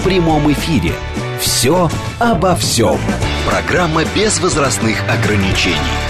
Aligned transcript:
в 0.00 0.04
прямом 0.04 0.50
эфире. 0.52 0.94
«Все 1.40 1.90
обо 2.18 2.56
всем». 2.56 2.98
Программа 3.46 4.04
без 4.14 4.40
возрастных 4.40 4.96
ограничений. 5.08 6.09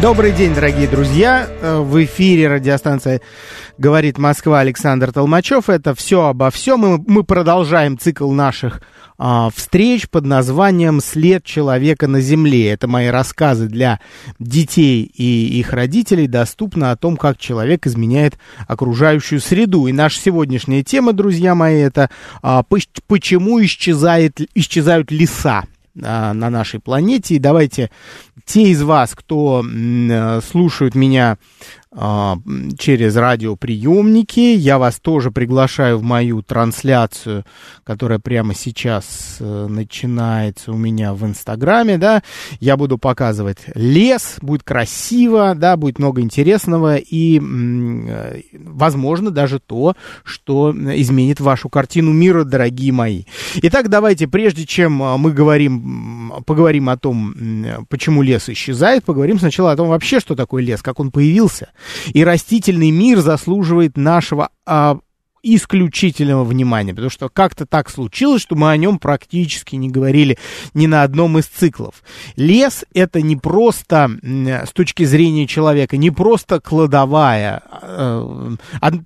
Добрый 0.00 0.32
день, 0.32 0.54
дорогие 0.54 0.88
друзья. 0.88 1.48
Э, 1.60 1.78
в 1.78 2.02
эфире 2.04 2.48
радиостанция 2.48 3.20
«Говорит 3.78 4.18
Москва» 4.18 4.60
Александр 4.60 5.12
Толмачев. 5.12 5.68
Это 5.68 5.94
«Все 5.94 6.26
обо 6.26 6.50
всем». 6.50 6.80
Мы, 6.80 7.04
мы 7.06 7.22
продолжаем 7.22 7.98
цикл 7.98 8.30
наших 8.32 8.80
а, 9.18 9.50
встреч 9.54 10.08
под 10.08 10.24
названием 10.26 11.00
«След 11.00 11.44
человека 11.44 12.08
на 12.08 12.20
Земле». 12.20 12.70
Это 12.70 12.88
мои 12.88 13.06
рассказы 13.06 13.66
для 13.66 14.00
детей 14.40 15.04
и 15.04 15.58
их 15.60 15.72
родителей. 15.72 16.26
Доступно 16.26 16.90
о 16.90 16.96
том, 16.96 17.16
как 17.16 17.38
человек 17.38 17.86
изменяет 17.86 18.38
окружающую 18.66 19.40
среду. 19.40 19.86
И 19.86 19.92
наша 19.92 20.18
сегодняшняя 20.20 20.82
тема, 20.82 21.12
друзья 21.12 21.54
мои, 21.54 21.78
это 21.78 22.10
а, 22.42 22.64
«Почему 23.06 23.62
исчезает, 23.62 24.40
исчезают 24.54 25.12
леса?» 25.12 25.62
На 25.94 26.50
нашей 26.50 26.80
планете. 26.80 27.34
И 27.34 27.38
давайте 27.38 27.90
те 28.44 28.70
из 28.70 28.82
вас, 28.82 29.14
кто 29.14 29.62
э, 29.64 30.40
слушают 30.40 30.94
меня 30.94 31.38
через 31.94 33.16
радиоприемники. 33.16 34.40
Я 34.40 34.78
вас 34.78 34.98
тоже 34.98 35.30
приглашаю 35.30 35.98
в 35.98 36.02
мою 36.02 36.40
трансляцию, 36.42 37.44
которая 37.84 38.18
прямо 38.18 38.54
сейчас 38.54 39.36
э, 39.40 39.66
начинается 39.68 40.72
у 40.72 40.76
меня 40.78 41.12
в 41.12 41.26
Инстаграме, 41.26 41.98
да. 41.98 42.22
Я 42.60 42.78
буду 42.78 42.96
показывать 42.96 43.58
лес, 43.74 44.36
будет 44.40 44.62
красиво, 44.62 45.54
да, 45.54 45.76
будет 45.76 45.98
много 45.98 46.22
интересного 46.22 46.96
и, 46.96 47.38
э, 47.38 48.40
возможно, 48.52 49.30
даже 49.30 49.58
то, 49.58 49.94
что 50.24 50.72
изменит 50.72 51.40
вашу 51.40 51.68
картину 51.68 52.12
мира, 52.12 52.44
дорогие 52.44 52.92
мои. 52.92 53.24
Итак, 53.56 53.90
давайте, 53.90 54.28
прежде 54.28 54.64
чем 54.64 55.02
э, 55.02 55.16
мы 55.18 55.32
говорим, 55.32 56.21
поговорим 56.40 56.88
о 56.88 56.96
том, 56.96 57.34
почему 57.88 58.22
лес 58.22 58.48
исчезает, 58.48 59.04
поговорим 59.04 59.38
сначала 59.38 59.72
о 59.72 59.76
том 59.76 59.88
вообще, 59.88 60.20
что 60.20 60.34
такое 60.34 60.62
лес, 60.62 60.82
как 60.82 61.00
он 61.00 61.10
появился. 61.10 61.70
И 62.12 62.24
растительный 62.24 62.90
мир 62.90 63.20
заслуживает 63.20 63.96
нашего 63.96 64.50
а, 64.66 64.98
исключительного 65.42 66.44
внимания, 66.44 66.92
потому 66.92 67.10
что 67.10 67.28
как-то 67.28 67.66
так 67.66 67.90
случилось, 67.90 68.42
что 68.42 68.54
мы 68.54 68.70
о 68.70 68.76
нем 68.76 68.98
практически 68.98 69.74
не 69.74 69.90
говорили 69.90 70.38
ни 70.72 70.86
на 70.86 71.02
одном 71.02 71.38
из 71.38 71.46
циклов. 71.46 72.02
Лес 72.36 72.84
это 72.94 73.20
не 73.20 73.36
просто, 73.36 74.10
с 74.22 74.72
точки 74.72 75.04
зрения 75.04 75.46
человека, 75.46 75.96
не 75.96 76.10
просто 76.10 76.60
кладовая, 76.60 77.62
э, 77.82 78.56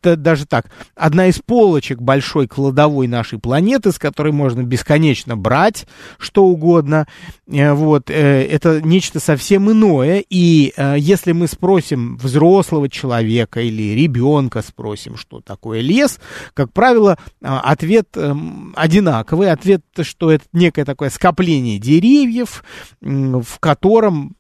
даже 0.03 0.47
так, 0.47 0.67
одна 0.95 1.29
из 1.29 1.39
полочек 1.39 2.01
большой 2.01 2.47
кладовой 2.49 3.09
нашей 3.09 3.39
планеты, 3.39 3.93
с 3.93 3.99
которой 3.99 4.33
можно 4.33 4.63
бесконечно 4.63 5.37
брать 5.37 5.87
что 6.19 6.45
угодно, 6.45 7.07
э, 7.47 7.73
вот, 7.73 8.11
э, 8.11 8.45
это 8.45 8.83
нечто 8.83 9.21
совсем 9.21 9.71
иное, 9.71 10.23
и 10.29 10.73
если 10.97 11.33
мы 11.33 11.47
спросим 11.47 12.17
взрослого 12.17 12.89
человека 12.89 13.61
или 13.61 13.95
ребенка 13.95 14.63
спросим, 14.63 15.17
что 15.17 15.41
такое 15.41 15.81
лес, 15.81 16.19
как 16.55 16.73
правило, 16.73 17.19
а, 17.43 17.61
ответ 17.61 18.09
эм, 18.17 18.73
одинаковый. 18.77 19.51
Ответ, 19.51 19.83
что 20.03 20.31
это 20.31 20.45
некое 20.53 20.85
такое 20.85 21.11
скопление 21.11 21.79
деревьев, 21.79 22.65
в 23.01 23.59
котором 23.61 24.37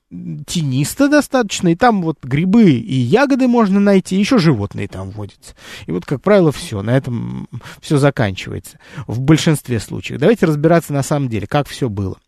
тенисто 0.47 1.08
достаточно, 1.08 1.69
и 1.69 1.74
там 1.74 2.02
вот 2.02 2.19
грибы 2.22 2.70
и 2.70 2.94
ягоды 2.94 3.48
можно 3.48 3.80
найти, 3.80 4.16
еще 4.16 4.38
животные 4.38 4.88
там 4.88 5.10
водятся. 5.10 5.54
И 5.86 5.92
вот, 5.92 6.06
как 6.06 6.22
правило, 6.22 6.52
все, 6.52 6.82
на 6.82 6.97
этом 6.97 7.48
все 7.80 7.98
заканчивается 7.98 8.78
в 9.06 9.20
большинстве 9.20 9.80
случаев. 9.80 10.20
Давайте 10.20 10.47
разбираться 10.47 10.92
на 10.92 11.03
самом 11.03 11.28
деле, 11.28 11.47
как 11.47 11.68
все 11.68 11.88
было. 11.88 12.18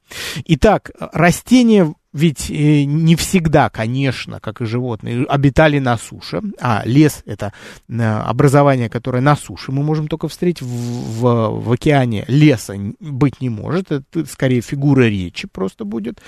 Итак, 0.46 0.90
растения 1.12 1.94
ведь 2.14 2.50
э, 2.50 2.84
не 2.84 3.16
всегда, 3.16 3.68
конечно, 3.68 4.40
как 4.40 4.62
и 4.62 4.64
животные, 4.64 5.26
обитали 5.26 5.78
на 5.78 5.98
суше, 5.98 6.40
а 6.58 6.82
лес 6.86 7.22
это 7.26 7.52
э, 7.88 8.02
образование, 8.02 8.88
которое 8.88 9.20
на 9.20 9.36
суше 9.36 9.72
мы 9.72 9.82
можем 9.82 10.08
только 10.08 10.26
встретить, 10.28 10.62
в, 10.62 10.66
в, 10.66 11.60
в 11.60 11.72
океане 11.72 12.24
леса 12.26 12.74
быть 12.98 13.42
не 13.42 13.50
может, 13.50 13.92
это 13.92 14.24
скорее 14.24 14.62
фигура 14.62 15.02
речи 15.02 15.46
просто 15.46 15.84
будет. 15.84 16.20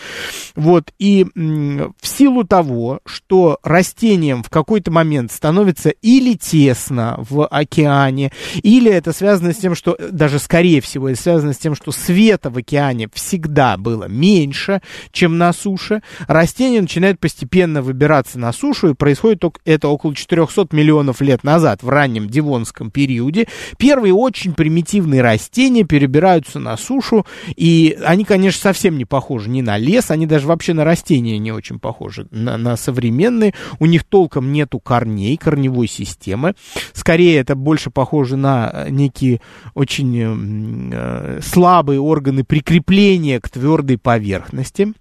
Вот, 0.54 0.92
и 0.98 1.26
в 1.34 2.06
силу 2.06 2.44
того, 2.44 3.00
что 3.06 3.58
растениям 3.62 4.42
в 4.42 4.50
какой-то 4.50 4.90
момент 4.90 5.32
становится 5.32 5.88
или 5.88 6.34
тесно 6.34 7.16
в 7.30 7.46
океане, 7.46 8.32
или 8.62 8.90
это 8.90 9.12
связано 9.12 9.54
с 9.54 9.56
тем, 9.56 9.74
что, 9.74 9.96
даже 10.10 10.38
скорее 10.38 10.82
всего, 10.82 11.08
это 11.08 11.20
связано 11.20 11.54
с 11.54 11.58
тем, 11.58 11.74
что 11.74 11.90
света 11.90 12.50
в 12.50 12.58
океане 12.58 13.08
всегда 13.14 13.78
было 13.78 14.04
меньше, 14.04 14.82
чем 15.10 15.38
на 15.38 15.54
суше, 15.54 15.69
суше, 15.70 16.02
растение 16.26 16.80
начинает 16.80 17.20
постепенно 17.20 17.80
выбираться 17.80 18.38
на 18.38 18.52
сушу, 18.52 18.90
и 18.90 18.94
происходит 18.94 19.44
это 19.64 19.88
около 19.88 20.14
400 20.14 20.68
миллионов 20.72 21.20
лет 21.20 21.44
назад, 21.44 21.82
в 21.82 21.88
раннем 21.88 22.28
Дивонском 22.28 22.90
периоде. 22.90 23.46
Первые 23.78 24.12
очень 24.12 24.54
примитивные 24.54 25.22
растения 25.22 25.84
перебираются 25.84 26.58
на 26.58 26.76
сушу, 26.76 27.24
и 27.56 27.96
они, 28.04 28.24
конечно, 28.24 28.60
совсем 28.60 28.98
не 28.98 29.04
похожи 29.04 29.48
ни 29.48 29.62
на 29.62 29.78
лес, 29.78 30.10
они 30.10 30.26
даже 30.26 30.46
вообще 30.46 30.74
на 30.74 30.84
растения 30.84 31.38
не 31.38 31.52
очень 31.52 31.78
похожи, 31.78 32.26
на, 32.30 32.56
на 32.56 32.76
современные. 32.76 33.54
У 33.78 33.86
них 33.86 34.04
толком 34.04 34.52
нету 34.52 34.80
корней, 34.80 35.36
корневой 35.36 35.86
системы. 35.86 36.54
Скорее, 36.92 37.38
это 37.38 37.54
больше 37.54 37.90
похоже 37.90 38.36
на 38.36 38.86
некие 38.88 39.40
очень 39.74 40.90
э, 40.92 41.40
слабые 41.42 42.00
органы 42.00 42.44
прикрепления 42.44 43.40
к 43.40 43.48
твердой 43.48 43.98
поверхности. 43.98 44.94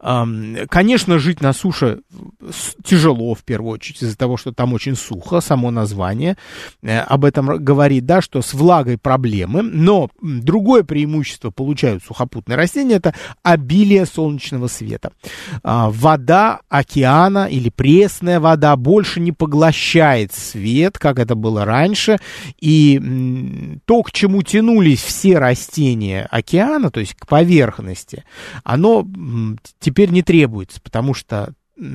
Конечно, 0.00 1.18
жить 1.18 1.40
на 1.40 1.52
суше 1.52 2.00
тяжело, 2.84 3.34
в 3.34 3.42
первую 3.42 3.74
очередь, 3.74 4.02
из-за 4.02 4.16
того, 4.16 4.36
что 4.36 4.52
там 4.52 4.72
очень 4.72 4.96
сухо, 4.96 5.40
само 5.40 5.70
название 5.70 6.36
э, 6.82 6.98
об 6.98 7.24
этом 7.24 7.62
говорит, 7.62 8.06
да, 8.06 8.20
что 8.20 8.42
с 8.42 8.54
влагой 8.54 8.98
проблемы, 8.98 9.62
но 9.62 10.08
другое 10.20 10.82
преимущество 10.82 11.50
получают 11.50 12.04
сухопутные 12.04 12.56
растения, 12.56 12.96
это 12.96 13.14
обилие 13.42 14.06
солнечного 14.06 14.68
света. 14.68 15.12
А, 15.62 15.90
вода 15.90 16.60
океана 16.68 17.46
или 17.46 17.70
пресная 17.70 18.40
вода 18.40 18.76
больше 18.76 19.20
не 19.20 19.32
поглощает 19.32 20.32
свет, 20.32 20.98
как 20.98 21.18
это 21.18 21.34
было 21.34 21.64
раньше, 21.64 22.18
и 22.60 23.80
то, 23.84 24.02
к 24.02 24.12
чему 24.12 24.42
тянулись 24.42 25.02
все 25.02 25.38
растения 25.38 26.26
океана, 26.30 26.90
то 26.90 27.00
есть 27.00 27.14
к 27.14 27.26
поверхности, 27.26 28.24
оно 28.62 29.06
теперь 29.78 30.10
не 30.10 30.22
требуется, 30.22 30.80
потому 30.80 31.14
что 31.14 31.54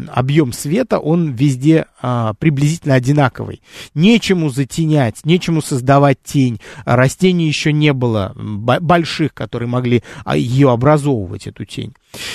объем 0.09 0.52
света, 0.52 1.00
он 1.00 1.31
везде 1.31 1.86
а, 2.02 2.34
приблизительно 2.34 2.96
одинаковый. 2.96 3.62
Нечему 3.94 4.50
затенять, 4.50 5.25
нечему 5.25 5.62
создавать 5.62 6.18
тень. 6.24 6.59
Растений 6.86 7.48
еще 7.48 7.72
не 7.72 7.94
было 7.94 8.34
больших, 8.36 9.34
которые 9.34 9.69
могли 9.69 10.04
а, 10.25 10.36
ее 10.36 10.72
образовывать, 10.72 11.48
эту 11.48 11.66
тень. 11.66 11.94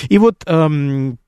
И 0.09 0.17
вот 0.17 0.43
эм, 0.47 1.19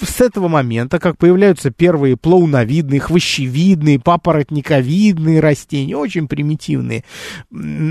с 0.00 0.20
этого 0.20 0.48
момента, 0.48 0.98
как 0.98 1.18
появляются 1.18 1.70
первые 1.70 2.16
плауновидные, 2.16 3.00
хвощевидные, 3.00 3.98
папоротниковидные 3.98 5.40
растения, 5.40 5.96
очень 5.96 6.28
примитивные, 6.28 7.04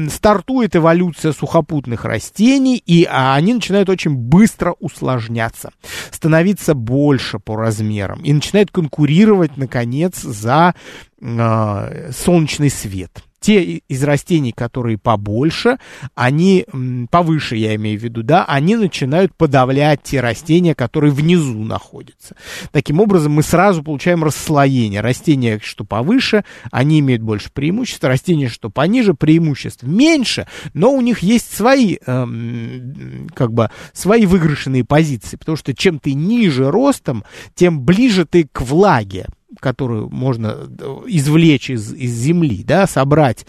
стартует 0.09 0.75
эволюция 0.75 1.33
сухопутных 1.33 2.05
растений, 2.05 2.81
и 2.85 3.05
а, 3.09 3.35
они 3.35 3.53
начинают 3.53 3.89
очень 3.89 4.15
быстро 4.15 4.75
усложняться, 4.79 5.71
становиться 6.11 6.73
больше 6.73 7.39
по 7.39 7.55
размерам, 7.55 8.21
и 8.21 8.31
начинают 8.31 8.71
конкурировать, 8.71 9.57
наконец, 9.57 10.21
за 10.21 10.75
э, 11.19 12.11
солнечный 12.11 12.69
свет. 12.69 13.23
Те 13.41 13.63
из 13.63 14.03
растений, 14.03 14.51
которые 14.51 14.99
побольше, 14.99 15.79
они, 16.13 16.65
повыше 17.09 17.55
я 17.55 17.75
имею 17.75 17.99
в 17.99 18.03
виду, 18.03 18.21
да, 18.21 18.45
они 18.45 18.75
начинают 18.75 19.35
подавлять 19.35 20.03
те 20.03 20.21
растения, 20.21 20.75
которые 20.75 21.11
внизу 21.11 21.63
находятся. 21.63 22.35
Таким 22.71 23.01
образом, 23.01 23.33
мы 23.33 23.41
сразу 23.41 23.83
получаем 23.83 24.23
расслоение. 24.23 25.01
Растения, 25.01 25.59
что 25.61 25.83
повыше, 25.83 26.45
они 26.71 26.99
имеют 26.99 27.23
больше 27.23 27.49
преимуществ, 27.51 28.03
растения, 28.03 28.47
что 28.47 28.69
пониже, 28.69 29.15
преимуществ 29.15 29.83
меньше, 29.83 30.47
но 30.75 30.91
у 30.91 31.01
них 31.01 31.19
есть 31.19 31.51
свои, 31.51 31.97
эм, 32.05 33.27
как 33.33 33.53
бы, 33.53 33.71
свои 33.91 34.27
выигрышные 34.27 34.85
позиции, 34.85 35.38
потому 35.38 35.57
что 35.57 35.73
чем 35.73 35.97
ты 35.97 36.13
ниже 36.13 36.69
ростом, 36.69 37.23
тем 37.55 37.81
ближе 37.81 38.25
ты 38.25 38.47
к 38.51 38.61
влаге 38.61 39.25
которую 39.59 40.09
можно 40.09 40.56
э, 40.57 41.01
извлечь 41.07 41.69
из, 41.69 41.94
из 41.94 42.12
земли, 42.13 42.63
да, 42.63 42.88
собрать 42.88 43.45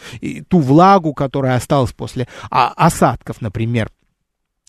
ту 0.48 0.60
влагу, 0.60 1.14
которая 1.14 1.56
осталась 1.56 1.92
после 1.92 2.28
а, 2.50 2.72
осадков, 2.76 3.40
например, 3.40 3.90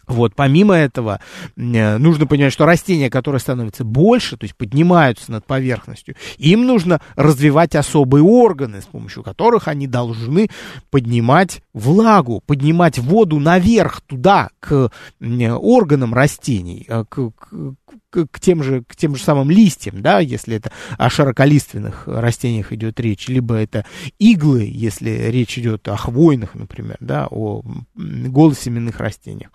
вот, 0.08 0.36
помимо 0.36 0.76
этого, 0.76 1.22
э, 1.56 1.98
нужно 1.98 2.28
понимать, 2.28 2.52
что 2.52 2.66
растения, 2.66 3.10
которые 3.10 3.40
становятся 3.40 3.86
больше, 3.86 4.36
то 4.36 4.44
есть 4.44 4.56
поднимаются 4.56 5.32
над 5.32 5.46
поверхностью, 5.46 6.16
им 6.38 6.66
нужно 6.66 7.00
развивать 7.16 7.76
особые 7.76 8.24
органы, 8.24 8.82
с 8.82 8.86
помощью 8.86 9.24
которых 9.24 9.70
они 9.70 9.88
должны 9.88 10.50
поднимать 10.90 11.62
влагу, 11.74 12.44
поднимать 12.46 13.00
воду 13.00 13.40
наверх, 13.40 14.02
туда, 14.02 14.50
к 14.60 14.92
органам 15.22 16.14
растений, 16.14 16.86
э, 16.88 17.06
к, 17.08 17.32
к, 17.32 17.76
к, 18.10 18.28
к, 18.28 18.40
тем 18.40 18.64
же, 18.64 18.84
к 18.84 18.96
тем 18.96 19.16
же 19.16 19.24
самым 19.24 19.50
листьям, 19.50 20.02
да, 20.02 20.20
если 20.20 20.56
это 20.56 20.72
о 20.98 21.10
широколиственных 21.10 22.08
растениях 22.08 22.72
идет 22.72 23.00
речь, 23.00 23.28
либо 23.28 23.56
это 23.56 23.86
иглы, 24.20 24.70
если 24.72 25.10
речь 25.10 25.58
идет 25.58 25.88
о 25.88 25.98
хвойных, 25.98 26.56
например, 26.56 26.98
да, 27.00 27.28
о 27.30 27.64
голосеменных 27.96 29.00
растениях. 29.00 29.52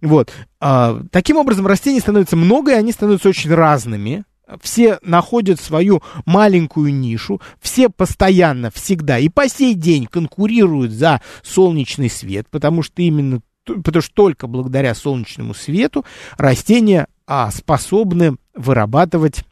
Вот. 0.00 0.32
А, 0.60 1.02
таким 1.10 1.36
образом, 1.36 1.66
растений 1.66 2.00
становится 2.00 2.36
много, 2.36 2.72
и 2.72 2.76
они 2.76 2.92
становятся 2.92 3.28
очень 3.28 3.52
разными, 3.52 4.24
все 4.60 4.98
находят 5.02 5.60
свою 5.60 6.02
маленькую 6.26 6.92
нишу, 6.94 7.40
все 7.60 7.88
постоянно, 7.88 8.70
всегда 8.70 9.18
и 9.18 9.28
по 9.28 9.48
сей 9.48 9.74
день 9.74 10.06
конкурируют 10.06 10.92
за 10.92 11.20
солнечный 11.42 12.10
свет, 12.10 12.46
потому 12.50 12.82
что 12.82 13.02
именно 13.02 13.40
потому 13.64 14.02
что 14.02 14.14
только 14.14 14.46
благодаря 14.46 14.94
солнечному 14.94 15.54
свету 15.54 16.04
растения 16.36 17.06
а, 17.30 17.52
способны 17.52 18.36
вырабатывать 18.54 19.44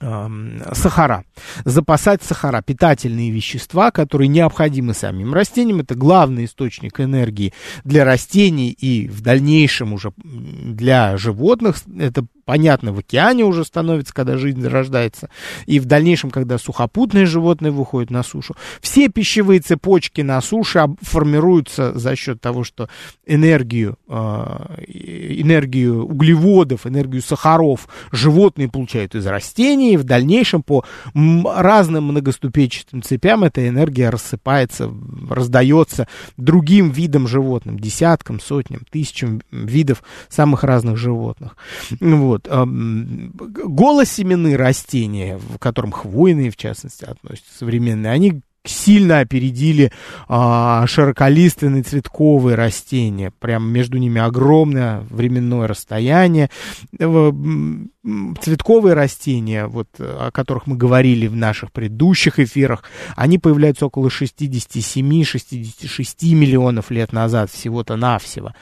сахара, 0.00 1.24
запасать 1.66 2.22
сахара, 2.22 2.62
питательные 2.62 3.30
вещества, 3.30 3.90
которые 3.90 4.28
необходимы 4.28 4.94
самим 4.94 5.34
растениям. 5.34 5.80
Это 5.80 5.94
главный 5.94 6.46
источник 6.46 7.00
энергии 7.00 7.52
для 7.84 8.04
растений 8.06 8.70
и 8.70 9.06
в 9.08 9.20
дальнейшем 9.20 9.92
уже 9.92 10.12
для 10.16 11.18
животных. 11.18 11.82
Это 11.98 12.24
понятно, 12.50 12.92
в 12.92 12.98
океане 12.98 13.44
уже 13.44 13.64
становится, 13.64 14.12
когда 14.12 14.36
жизнь 14.36 14.66
рождается, 14.66 15.30
и 15.66 15.78
в 15.78 15.84
дальнейшем, 15.84 16.32
когда 16.32 16.58
сухопутные 16.58 17.24
животные 17.24 17.70
выходят 17.70 18.10
на 18.10 18.24
сушу. 18.24 18.56
Все 18.80 19.08
пищевые 19.08 19.60
цепочки 19.60 20.20
на 20.22 20.40
суше 20.40 20.88
формируются 21.00 21.96
за 21.96 22.16
счет 22.16 22.40
того, 22.40 22.64
что 22.64 22.88
энергию, 23.24 23.98
а, 24.08 24.74
энергию 24.88 26.04
углеводов, 26.04 26.88
энергию 26.88 27.22
сахаров 27.22 27.86
животные 28.10 28.68
получают 28.68 29.14
из 29.14 29.24
растений, 29.28 29.94
и 29.94 29.96
в 29.96 30.02
дальнейшем 30.02 30.64
по 30.64 30.84
разным 31.14 32.06
многоступенчатым 32.06 33.02
цепям 33.02 33.44
эта 33.44 33.68
энергия 33.68 34.10
рассыпается, 34.10 34.90
раздается 35.28 36.08
другим 36.36 36.90
видам 36.90 37.28
животным, 37.28 37.78
десяткам, 37.78 38.40
сотням, 38.40 38.80
тысячам 38.90 39.40
видов 39.52 40.02
самых 40.28 40.64
разных 40.64 40.96
животных. 40.96 41.56
Вот. 42.00 42.39
Вот. 42.48 42.68
Голосеменные 42.68 44.56
растения, 44.56 45.38
в 45.38 45.58
котором 45.58 45.92
хвойные, 45.92 46.50
в 46.50 46.56
частности, 46.56 47.04
относятся 47.04 47.58
современные, 47.58 48.12
они 48.12 48.42
сильно 48.64 49.20
опередили 49.20 49.92
а, 50.28 50.86
широколиственные 50.86 51.82
цветковые 51.82 52.56
растения. 52.56 53.32
Прям 53.38 53.70
между 53.70 53.98
ними 53.98 54.20
огромное 54.20 55.00
временное 55.08 55.66
расстояние. 55.66 56.50
Цветковые 56.98 58.94
растения, 58.94 59.66
вот, 59.66 59.88
о 59.98 60.30
которых 60.30 60.66
мы 60.66 60.76
говорили 60.76 61.26
в 61.26 61.36
наших 61.36 61.72
предыдущих 61.72 62.38
эфирах, 62.38 62.84
они 63.16 63.38
появляются 63.38 63.86
около 63.86 64.08
67-66 64.08 66.34
миллионов 66.34 66.90
лет 66.90 67.12
назад 67.12 67.50
всего-то 67.50 67.96
навсего. 67.96 68.52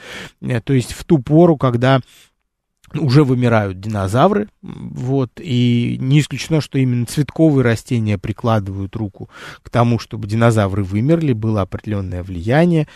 Э, 0.41 0.61
то 0.61 0.73
есть 0.73 0.93
в 0.93 1.05
ту 1.05 1.19
пору, 1.19 1.57
когда 1.57 2.01
уже 2.95 3.25
вымирают 3.25 3.81
динозавры, 3.81 4.49
вот, 4.63 5.31
и 5.41 5.97
не 6.01 6.21
исключено, 6.21 6.61
что 6.61 6.79
именно 6.79 7.07
цветковые 7.07 7.65
растения 7.65 8.19
прикладывают 8.19 8.95
руку 8.97 9.29
к 9.63 9.71
тому, 9.71 9.99
чтобы 9.99 10.27
динозавры 10.27 10.85
вымерли, 10.85 11.33
было 11.33 11.63
определенное 11.63 12.23
влияние. 12.23 12.89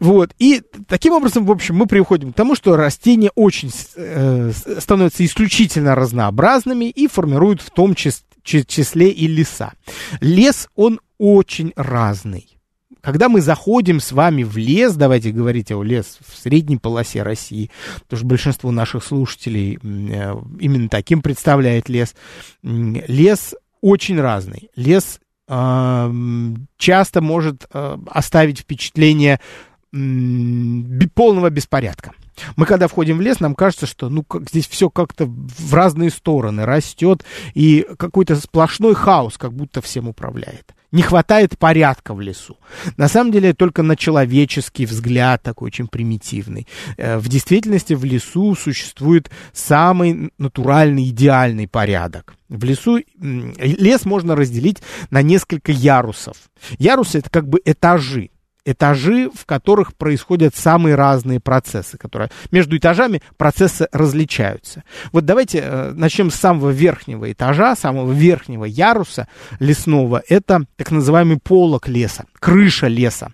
Вот, 0.00 0.32
и 0.38 0.62
таким 0.88 1.14
образом, 1.14 1.46
в 1.46 1.50
общем, 1.50 1.76
мы 1.76 1.86
приходим 1.86 2.32
к 2.32 2.36
тому, 2.36 2.54
что 2.54 2.76
растения 2.76 3.30
очень 3.34 3.70
э, 3.96 4.52
становятся 4.78 5.24
исключительно 5.24 5.94
разнообразными 5.94 6.86
и 6.86 7.06
формируют 7.06 7.62
в 7.62 7.70
том 7.70 7.94
числе 7.94 9.10
и 9.10 9.26
леса. 9.26 9.72
Лес, 10.20 10.68
он 10.74 11.00
очень 11.18 11.72
разный 11.76 12.58
когда 13.02 13.28
мы 13.28 13.40
заходим 13.40 14.00
с 14.00 14.12
вами 14.12 14.44
в 14.44 14.56
лес, 14.56 14.94
давайте 14.94 15.32
говорить 15.32 15.72
о 15.72 15.82
лес 15.82 16.18
в 16.26 16.38
средней 16.38 16.78
полосе 16.78 17.22
России, 17.22 17.70
потому 18.04 18.18
что 18.18 18.26
большинство 18.26 18.70
наших 18.70 19.04
слушателей 19.04 19.78
э, 19.82 20.36
именно 20.60 20.88
таким 20.88 21.20
представляет 21.20 21.88
лес. 21.88 22.14
Лес 22.62 23.54
очень 23.80 24.20
разный. 24.20 24.70
Лес 24.76 25.18
э, 25.48 26.12
часто 26.76 27.20
может 27.20 27.66
э, 27.72 27.98
оставить 28.06 28.60
впечатление 28.60 29.40
полного 31.14 31.50
беспорядка. 31.50 32.12
Мы 32.56 32.66
когда 32.66 32.88
входим 32.88 33.18
в 33.18 33.20
лес, 33.20 33.40
нам 33.40 33.54
кажется, 33.54 33.86
что 33.86 34.08
ну 34.08 34.22
как 34.22 34.48
здесь 34.48 34.66
все 34.66 34.90
как-то 34.90 35.26
в 35.26 35.74
разные 35.74 36.10
стороны 36.10 36.64
растет, 36.64 37.24
и 37.54 37.86
какой-то 37.98 38.36
сплошной 38.36 38.94
хаос 38.94 39.38
как 39.38 39.52
будто 39.52 39.80
всем 39.80 40.08
управляет 40.08 40.74
не 40.92 41.02
хватает 41.02 41.58
порядка 41.58 42.14
в 42.14 42.20
лесу. 42.20 42.58
На 42.96 43.08
самом 43.08 43.32
деле, 43.32 43.54
только 43.54 43.82
на 43.82 43.96
человеческий 43.96 44.86
взгляд, 44.86 45.42
такой 45.42 45.68
очень 45.68 45.88
примитивный. 45.88 46.68
Э, 46.98 47.16
в 47.18 47.28
действительности 47.28 47.94
в 47.94 48.04
лесу 48.04 48.54
существует 48.54 49.30
самый 49.54 50.32
натуральный, 50.38 51.08
идеальный 51.08 51.66
порядок. 51.66 52.34
В 52.50 52.62
лесу 52.64 53.00
лес 53.18 54.04
можно 54.04 54.36
разделить 54.36 54.82
на 55.10 55.22
несколько 55.22 55.72
ярусов. 55.72 56.36
Ярусы 56.78 57.18
это 57.18 57.30
как 57.30 57.48
бы 57.48 57.60
этажи 57.64 58.31
этажи, 58.64 59.30
в 59.30 59.46
которых 59.46 59.94
происходят 59.94 60.54
самые 60.54 60.94
разные 60.94 61.40
процессы, 61.40 61.98
которые 61.98 62.30
между 62.50 62.76
этажами 62.76 63.22
процессы 63.36 63.88
различаются. 63.92 64.84
Вот 65.12 65.24
давайте 65.24 65.58
э, 65.58 65.92
начнем 65.92 66.30
с 66.30 66.36
самого 66.36 66.70
верхнего 66.70 67.30
этажа, 67.30 67.74
самого 67.76 68.12
верхнего 68.12 68.64
яруса 68.64 69.28
лесного. 69.58 70.22
Это 70.28 70.64
так 70.76 70.90
называемый 70.90 71.38
полок 71.38 71.88
леса, 71.88 72.24
крыша 72.38 72.86
леса. 72.86 73.32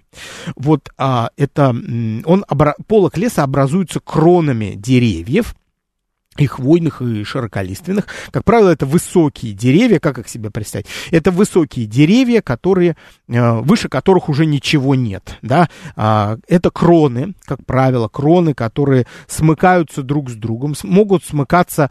Вот 0.57 0.91
а, 0.97 1.31
это 1.37 1.69
он 1.69 2.45
полок 2.87 3.17
леса 3.17 3.43
образуется 3.43 4.01
кронами 4.01 4.75
деревьев, 4.77 5.55
и 6.39 6.47
хвойных, 6.47 7.03
и 7.03 7.25
широколиственных. 7.25 8.07
Как 8.31 8.45
правило, 8.45 8.71
это 8.71 8.87
высокие 8.87 9.53
деревья, 9.53 9.99
как 9.99 10.19
их 10.19 10.29
себе 10.29 10.51
представить? 10.51 10.87
Это 11.11 11.31
высокие 11.31 11.87
деревья, 11.87 12.41
которые, 12.41 12.97
э, 13.29 13.61
выше 13.61 13.89
которых 13.89 14.29
уже 14.29 14.47
ничего 14.47 14.95
нет, 14.95 15.39
да. 15.43 15.69
А, 15.97 16.39
это 16.47 16.71
кроны, 16.71 17.35
как 17.45 17.65
правило, 17.65 18.09
кроны, 18.09 18.55
которые 18.55 19.07
смыкаются 19.27 20.03
друг 20.03 20.31
с 20.31 20.35
другом, 20.35 20.75
могут 20.83 21.25
смыкаться 21.25 21.91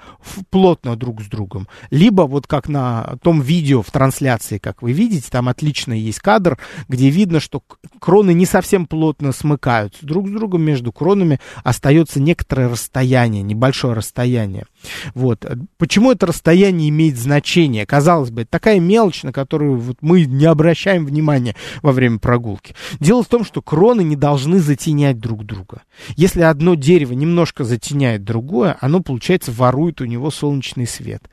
плотно 0.50 0.96
друг 0.96 1.22
с 1.22 1.26
другом. 1.26 1.68
Либо 1.92 2.24
вот 2.24 2.48
как 2.48 2.70
на 2.70 3.18
том 3.22 3.42
видео 3.42 3.82
в 3.82 3.92
трансляции, 3.92 4.58
как 4.58 4.82
вы 4.82 4.94
видите, 4.94 5.28
там 5.30 5.50
отлично 5.50 5.94
есть 5.94 6.20
кадр, 6.20 6.58
где 6.88 7.10
видно, 7.10 7.40
что 7.40 7.62
кроны 8.00 8.34
не 8.34 8.46
совсем 8.46 8.86
плотно 8.86 9.32
смыкаются 9.32 10.06
друг 10.06 10.28
с 10.28 10.32
другом, 10.32 10.62
между 10.62 10.92
кронами 10.92 11.40
остается 11.64 12.20
некоторое 12.20 12.70
расстояние, 12.70 13.44
небольшое 13.44 13.94
расстояние 13.94 14.37
расстояние. 14.38 14.66
Вот. 15.14 15.46
Почему 15.78 16.12
это 16.12 16.26
расстояние 16.28 16.90
имеет 16.90 17.18
значение? 17.18 17.86
Казалось 17.86 18.30
бы, 18.30 18.46
такая 18.46 18.80
мелочь, 18.80 19.24
на 19.24 19.34
которую 19.34 19.78
вот 19.78 19.98
мы 20.02 20.26
не 20.26 20.46
обращаем 20.46 21.06
внимания 21.06 21.56
во 21.82 21.92
время 21.92 22.20
прогулки. 22.20 22.76
Дело 23.00 23.24
в 23.24 23.28
том, 23.28 23.44
что 23.44 23.62
кроны 23.62 24.02
не 24.02 24.16
должны 24.16 24.60
затенять 24.60 25.20
друг 25.20 25.46
друга. 25.46 25.82
Если 26.16 26.42
одно 26.42 26.76
дерево 26.76 27.14
немножко 27.14 27.64
затеняет 27.64 28.24
другое, 28.24 28.78
оно, 28.82 29.02
получается, 29.02 29.52
ворует 29.52 30.02
у 30.02 30.06
него 30.06 30.32
солнечный 30.32 30.88
свет. 30.88 31.24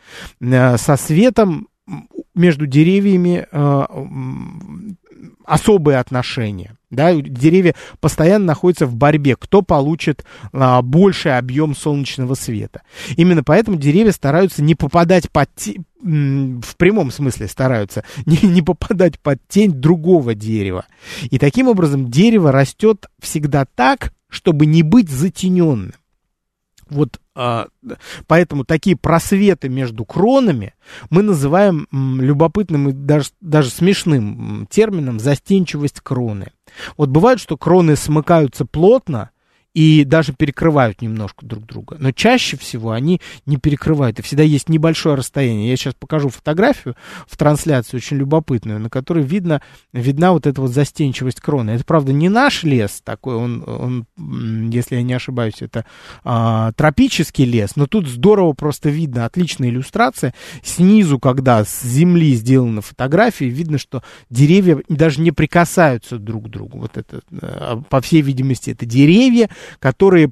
Э, 0.41 0.77
со 0.79 0.97
светом 0.97 1.69
между 2.35 2.67
деревьями 2.67 3.47
э, 3.51 3.83
особые 5.45 5.99
отношения. 5.99 6.77
Да, 6.95 7.15
деревья 7.15 7.75
постоянно 8.01 8.47
находятся 8.47 8.87
в 8.87 8.95
борьбе, 8.95 9.37
кто 9.37 9.63
получит 9.63 10.25
а, 10.53 10.83
больший 10.83 11.37
объем 11.37 11.75
солнечного 11.75 12.35
света. 12.35 12.83
Именно 13.17 13.43
поэтому 13.45 13.77
деревья 13.77 14.13
стараются 14.13 14.63
не 14.63 14.75
попадать 14.75 15.31
под 15.31 15.51
в 16.05 16.77
прямом 16.77 17.11
смысле 17.11 17.49
стараются 17.49 18.05
не, 18.27 18.37
не 18.43 18.61
попадать 18.61 19.19
под 19.19 19.41
тень 19.49 19.73
другого 19.73 20.35
дерева. 20.35 20.85
И 21.31 21.39
таким 21.39 21.69
образом 21.69 22.11
дерево 22.11 22.53
растет 22.53 23.07
всегда 23.21 23.65
так, 23.65 24.13
чтобы 24.29 24.67
не 24.67 24.83
быть 24.83 25.09
затененным. 25.09 25.95
Вот 26.91 27.19
а, 27.35 27.67
поэтому 28.27 28.65
такие 28.65 28.97
просветы 28.97 29.69
между 29.69 30.05
кронами 30.05 30.75
мы 31.11 31.23
называем 31.23 31.89
любопытным 31.91 32.91
и 32.91 32.93
даже, 32.93 33.31
даже 33.41 33.71
смешным 33.71 34.69
термином 34.71 35.19
застенчивость 35.19 36.01
кроны. 36.01 36.53
Вот 36.97 37.09
бывает, 37.09 37.41
что 37.41 37.57
кроны 37.57 37.97
смыкаются 37.97 38.65
плотно, 38.65 39.31
и 39.75 40.05
даже 40.05 40.33
перекрывают 40.33 41.03
немножко 41.03 41.45
друг 41.45 41.67
друга. 41.67 41.97
Но 41.99 42.13
чаще 42.13 42.57
всего 42.57 42.93
они 42.93 43.21
не 43.45 43.57
перекрывают, 43.57 44.19
и 44.19 44.23
всегда 44.23 44.45
есть 44.45 44.69
небольшое 44.69 45.17
расстояние. 45.17 45.69
Я 45.69 45.77
сейчас 45.77 45.95
покажу 45.95 46.29
фотографию 46.29 46.95
в 47.27 47.37
трансляции, 47.37 47.97
очень 47.97 48.17
любопытную, 48.17 48.79
на 48.79 48.89
которой 48.89 49.25
видно, 49.25 49.61
видна 49.93 50.33
вот 50.33 50.47
эта 50.47 50.61
вот 50.61 50.71
застенчивость 50.71 51.41
кроны. 51.41 51.73
Это, 51.73 51.85
правда, 51.85 52.13
не 52.13 52.29
наш 52.29 52.63
лес 52.63 53.03
такой, 53.05 53.35
он, 53.35 53.65
он 53.67 54.07
если 54.71 54.97
я 54.97 55.03
не 55.03 55.13
ошибаюсь, 55.13 55.61
это 55.61 55.85
а, 56.23 56.73
тропический 56.73 57.45
лес, 57.45 57.75
но 57.75 57.87
тут 57.87 58.07
здорово 58.09 58.53
просто 58.53 58.91
видно, 58.91 59.25
отличная 59.25 59.71
иллюстрация. 59.71 60.35
Снизу, 60.63 61.19
когда 61.19 61.65
с 61.65 61.83
земли 61.83 62.35
сделана 62.35 62.81
фотография, 62.81 63.49
видно, 63.49 63.79
что 63.79 64.05
деревья 64.31 64.81
даже 64.89 65.21
не 65.21 65.33
прикасаются 65.33 66.19
друг 66.19 66.47
к 66.47 66.49
другу. 66.49 66.79
Вот 66.79 66.97
это, 66.97 67.23
э, 67.33 67.77
по 67.89 68.01
всей 68.01 68.23
видимости, 68.23 68.71
это 68.71 68.87
деревья, 68.87 69.49
которые 69.79 70.31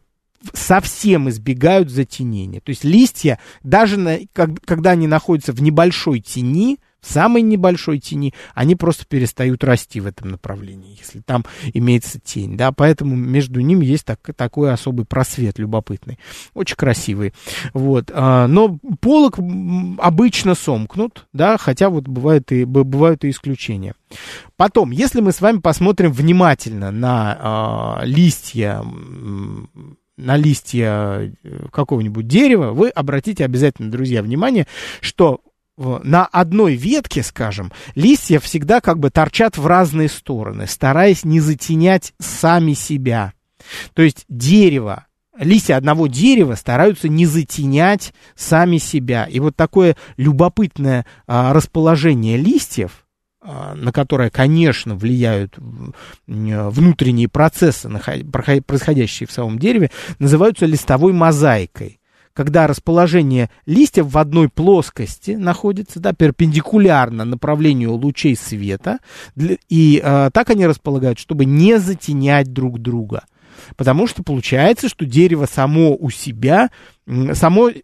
совсем 0.52 1.28
избегают 1.28 1.90
затенения. 1.90 2.60
То 2.60 2.70
есть 2.70 2.84
листья, 2.84 3.38
даже 3.62 3.96
на, 3.96 4.18
как, 4.32 4.50
когда 4.64 4.90
они 4.90 5.06
находятся 5.06 5.52
в 5.52 5.62
небольшой 5.62 6.20
тени, 6.20 6.78
в 7.02 7.12
самой 7.12 7.42
небольшой 7.42 7.98
тени, 7.98 8.32
они 8.54 8.76
просто 8.76 9.04
перестают 9.04 9.64
расти 9.64 10.00
в 10.00 10.06
этом 10.06 10.30
направлении, 10.30 10.96
если 10.98 11.20
там 11.20 11.44
имеется 11.74 12.20
тень, 12.20 12.56
да, 12.56 12.72
поэтому 12.72 13.16
между 13.16 13.60
ними 13.60 13.84
есть 13.84 14.06
так, 14.06 14.20
такой 14.36 14.72
особый 14.72 15.04
просвет 15.04 15.58
любопытный, 15.58 16.18
очень 16.54 16.76
красивый, 16.76 17.34
вот, 17.74 18.10
а, 18.14 18.46
но 18.46 18.78
полок 19.00 19.38
обычно 19.98 20.54
сомкнут, 20.54 21.26
да, 21.32 21.58
хотя 21.58 21.90
вот 21.90 22.06
бывают 22.08 22.52
и, 22.52 22.64
бывают 22.64 23.24
и 23.24 23.30
исключения. 23.30 23.94
Потом, 24.56 24.90
если 24.90 25.20
мы 25.20 25.32
с 25.32 25.40
вами 25.40 25.58
посмотрим 25.58 26.12
внимательно 26.12 26.90
на 26.90 27.36
а, 27.40 28.00
листья 28.04 28.82
на 30.18 30.36
листья 30.36 31.32
э, 31.42 31.66
какого-нибудь 31.72 32.28
дерева, 32.28 32.72
вы 32.72 32.90
обратите 32.90 33.44
обязательно, 33.44 33.90
друзья, 33.90 34.22
внимание, 34.22 34.66
что 35.00 35.40
на 35.76 36.26
одной 36.26 36.74
ветке, 36.74 37.22
скажем, 37.22 37.72
листья 37.94 38.38
всегда 38.40 38.80
как 38.80 38.98
бы 38.98 39.10
торчат 39.10 39.56
в 39.56 39.66
разные 39.66 40.08
стороны, 40.08 40.66
стараясь 40.66 41.24
не 41.24 41.40
затенять 41.40 42.12
сами 42.18 42.74
себя. 42.74 43.32
То 43.94 44.02
есть 44.02 44.24
дерево, 44.28 45.06
листья 45.38 45.76
одного 45.76 46.06
дерева 46.06 46.54
стараются 46.54 47.08
не 47.08 47.26
затенять 47.26 48.12
сами 48.36 48.78
себя. 48.78 49.24
И 49.24 49.40
вот 49.40 49.56
такое 49.56 49.96
любопытное 50.16 51.06
а, 51.26 51.52
расположение 51.52 52.36
листьев, 52.36 53.06
а, 53.40 53.74
на 53.74 53.92
которое, 53.92 54.30
конечно, 54.30 54.94
влияют 54.94 55.58
внутренние 56.26 57.28
процессы, 57.28 57.88
происходящие 57.88 59.26
в 59.26 59.32
самом 59.32 59.58
дереве, 59.58 59.90
называются 60.18 60.66
листовой 60.66 61.12
мозаикой 61.12 61.98
когда 62.32 62.66
расположение 62.66 63.50
листьев 63.66 64.06
в 64.06 64.18
одной 64.18 64.48
плоскости 64.48 65.32
находится, 65.32 66.00
да, 66.00 66.12
перпендикулярно 66.12 67.24
направлению 67.24 67.92
лучей 67.92 68.36
света, 68.36 68.98
и 69.36 70.00
э, 70.02 70.30
так 70.32 70.50
они 70.50 70.66
располагают, 70.66 71.18
чтобы 71.18 71.44
не 71.44 71.78
затенять 71.78 72.52
друг 72.52 72.80
друга. 72.80 73.24
Потому 73.76 74.06
что 74.06 74.22
получается, 74.22 74.88
что 74.88 75.04
дерево 75.04 75.46
само 75.46 75.94
у 75.94 76.10
себя, 76.10 76.70
само 77.34 77.70
э, 77.70 77.74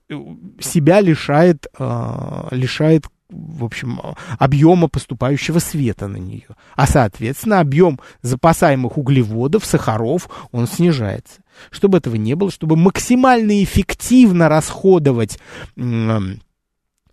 себя 0.60 1.00
лишает, 1.00 1.66
э, 1.78 2.48
лишает 2.50 3.06
в 3.30 3.64
общем, 3.64 4.00
объема 4.38 4.88
поступающего 4.88 5.58
света 5.58 6.08
на 6.08 6.16
нее. 6.16 6.48
А, 6.76 6.86
соответственно, 6.86 7.60
объем 7.60 8.00
запасаемых 8.22 8.96
углеводов, 8.96 9.66
сахаров, 9.66 10.30
он 10.50 10.66
снижается. 10.66 11.42
Чтобы 11.70 11.98
этого 11.98 12.16
не 12.16 12.34
было, 12.34 12.50
чтобы 12.50 12.76
максимально 12.76 13.62
эффективно 13.62 14.48
расходовать 14.48 15.38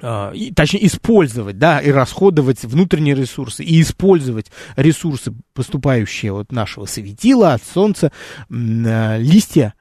а, 0.01 0.33
точнее, 0.55 0.85
использовать, 0.87 1.57
да, 1.57 1.79
и 1.79 1.89
расходовать 1.89 2.63
внутренние 2.63 3.15
ресурсы, 3.15 3.63
и 3.63 3.81
использовать 3.81 4.51
ресурсы, 4.75 5.33
поступающие 5.53 6.33
от 6.33 6.51
нашего 6.51 6.85
светила, 6.85 7.53
от 7.53 7.63
солнца, 7.63 8.11
а, 8.49 9.17
листья 9.17 9.73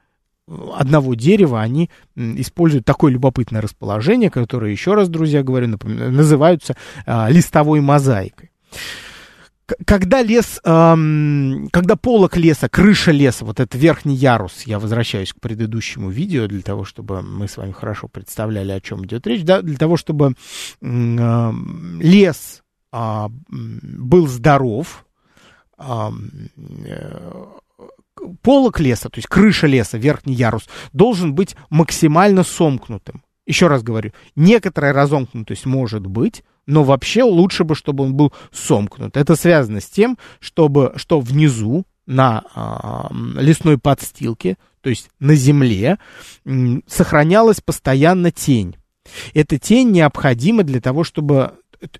одного 0.47 1.15
дерева, 1.15 1.61
они 1.61 1.89
используют 2.15 2.85
такое 2.85 3.11
любопытное 3.11 3.61
расположение, 3.61 4.29
которое, 4.29 4.71
еще 4.71 4.93
раз, 4.93 5.09
друзья, 5.09 5.43
говорю, 5.43 5.67
напоминаю, 5.67 6.11
называются 6.11 6.77
а, 7.05 7.29
листовой 7.29 7.81
мозаикой. 7.81 8.51
Когда 9.85 10.21
лес, 10.21 10.59
эм, 10.63 11.69
когда 11.71 11.95
полок 11.95 12.37
леса, 12.37 12.69
крыша 12.69 13.11
леса, 13.11 13.45
вот 13.45 13.59
этот 13.59 13.73
верхний 13.73 14.15
ярус, 14.15 14.63
я 14.63 14.77
возвращаюсь 14.77 15.33
к 15.33 15.39
предыдущему 15.39 16.11
видео 16.11 16.45
для 16.45 16.61
того, 16.61 16.85
чтобы 16.85 17.23
мы 17.23 17.47
с 17.47 17.57
вами 17.57 17.71
хорошо 17.71 18.07
представляли, 18.07 18.71
о 18.71 18.79
чем 18.79 19.05
идет 19.05 19.25
речь, 19.25 19.43
да, 19.43 19.63
для 19.63 19.77
того, 19.77 19.97
чтобы 19.97 20.35
э, 20.81 21.51
лес 21.99 22.61
э, 22.93 23.27
был 23.49 24.27
здоров, 24.27 25.03
э, 25.79 26.09
полок 28.43 28.79
леса, 28.79 29.09
то 29.09 29.17
есть 29.17 29.27
крыша 29.27 29.65
леса, 29.65 29.97
верхний 29.97 30.35
ярус, 30.35 30.69
должен 30.93 31.33
быть 31.33 31.55
максимально 31.71 32.43
сомкнутым. 32.43 33.23
Еще 33.47 33.67
раз 33.67 33.81
говорю, 33.81 34.11
некоторая 34.35 34.93
разомкнутость 34.93 35.65
может 35.65 36.05
быть, 36.05 36.43
но 36.65 36.83
вообще 36.83 37.23
лучше 37.23 37.63
бы, 37.63 37.75
чтобы 37.75 38.03
он 38.03 38.13
был 38.15 38.33
сомкнут. 38.51 39.17
Это 39.17 39.35
связано 39.35 39.81
с 39.81 39.85
тем, 39.85 40.17
чтобы, 40.39 40.93
что 40.95 41.19
внизу 41.19 41.85
на 42.05 42.43
а, 42.53 43.09
лесной 43.39 43.77
подстилке, 43.77 44.57
то 44.81 44.89
есть 44.89 45.09
на 45.19 45.35
земле, 45.35 45.97
сохранялась 46.87 47.61
постоянно 47.61 48.31
тень. 48.31 48.75
Эта 49.33 49.57
тень 49.59 49.91
необходима 49.91 50.63
для 50.63 50.81
того, 50.81 51.03
чтобы 51.03 51.53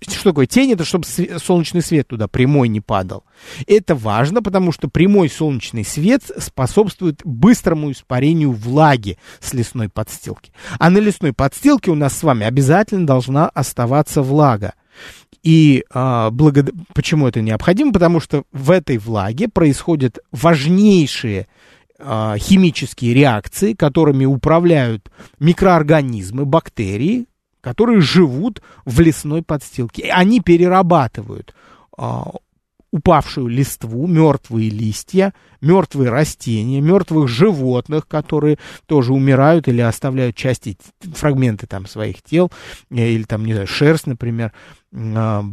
что 0.08 0.30
такое 0.30 0.46
тень? 0.46 0.72
Это 0.72 0.84
чтобы 0.84 1.04
солнечный 1.04 1.82
свет 1.82 2.08
туда 2.08 2.28
прямой 2.28 2.68
не 2.68 2.80
падал. 2.80 3.24
Это 3.66 3.94
важно, 3.94 4.42
потому 4.42 4.72
что 4.72 4.88
прямой 4.88 5.28
солнечный 5.28 5.84
свет 5.84 6.22
способствует 6.38 7.20
быстрому 7.24 7.92
испарению 7.92 8.52
влаги 8.52 9.18
с 9.40 9.52
лесной 9.52 9.88
подстилки. 9.88 10.52
А 10.78 10.90
на 10.90 10.98
лесной 10.98 11.32
подстилке 11.32 11.90
у 11.90 11.94
нас 11.94 12.16
с 12.16 12.22
вами 12.22 12.46
обязательно 12.46 13.06
должна 13.06 13.48
оставаться 13.48 14.22
влага. 14.22 14.74
И 15.42 15.84
а, 15.90 16.30
благо... 16.30 16.66
почему 16.92 17.28
это 17.28 17.40
необходимо? 17.40 17.92
Потому 17.92 18.20
что 18.20 18.44
в 18.52 18.70
этой 18.70 18.98
влаге 18.98 19.48
происходят 19.48 20.18
важнейшие 20.32 21.46
а, 21.98 22.36
химические 22.36 23.14
реакции, 23.14 23.74
которыми 23.74 24.24
управляют 24.24 25.10
микроорганизмы, 25.38 26.44
бактерии, 26.44 27.26
которые 27.66 28.00
живут 28.00 28.62
в 28.84 29.00
лесной 29.00 29.42
подстилке. 29.42 30.02
И 30.02 30.08
они 30.08 30.38
перерабатывают 30.40 31.52
а, 31.98 32.30
упавшую 32.92 33.48
листву, 33.48 34.06
мертвые 34.06 34.70
листья, 34.70 35.34
мертвые 35.60 36.10
растения, 36.10 36.80
мертвых 36.80 37.26
животных, 37.26 38.06
которые 38.06 38.58
тоже 38.86 39.12
умирают 39.12 39.66
или 39.66 39.80
оставляют 39.80 40.36
части, 40.36 40.78
фрагменты 41.00 41.66
там 41.66 41.86
своих 41.86 42.22
тел, 42.22 42.52
э, 42.90 43.08
или 43.08 43.24
там, 43.24 43.44
не 43.44 43.54
знаю, 43.54 43.66
шерсть, 43.66 44.06
например, 44.06 44.52
а, 44.94 45.44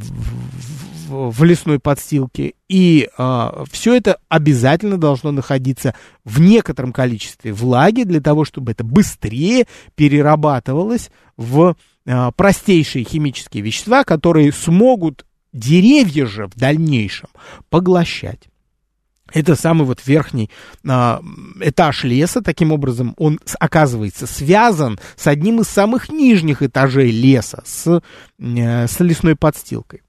в, 1.09 1.43
лесной 1.43 1.79
подстилке. 1.79 2.53
И 2.69 3.09
а, 3.17 3.63
все 3.71 3.95
это 3.95 4.19
обязательно 4.29 4.99
должно 4.99 5.31
находиться 5.31 5.95
в 6.23 6.39
некотором 6.39 6.93
количестве 6.93 7.53
влаги 7.53 8.03
для 8.03 8.21
того, 8.21 8.45
чтобы 8.45 8.73
это 8.73 8.83
быстрее 8.83 9.65
перерабатывалось 9.95 11.09
в 11.37 11.75
простейшие 12.35 13.05
химические 13.05 13.63
вещества, 13.63 14.03
которые 14.03 14.51
смогут 14.51 15.25
деревья 15.53 16.25
же 16.25 16.47
в 16.47 16.55
дальнейшем 16.55 17.29
поглощать. 17.69 18.49
Это 19.31 19.55
самый 19.55 19.85
вот 19.85 20.05
верхний 20.05 20.49
э, 20.83 20.89
этаж 21.61 22.03
леса, 22.03 22.41
таким 22.41 22.71
образом 22.71 23.15
он 23.17 23.39
оказывается 23.59 24.27
связан 24.27 24.99
с 25.15 25.25
одним 25.25 25.61
из 25.61 25.67
самых 25.67 26.09
нижних 26.09 26.61
этажей 26.61 27.09
леса, 27.09 27.63
с, 27.65 28.01
э, 28.39 28.87
с 28.87 28.99
лесной 28.99 29.35
подстилкой. 29.35 30.01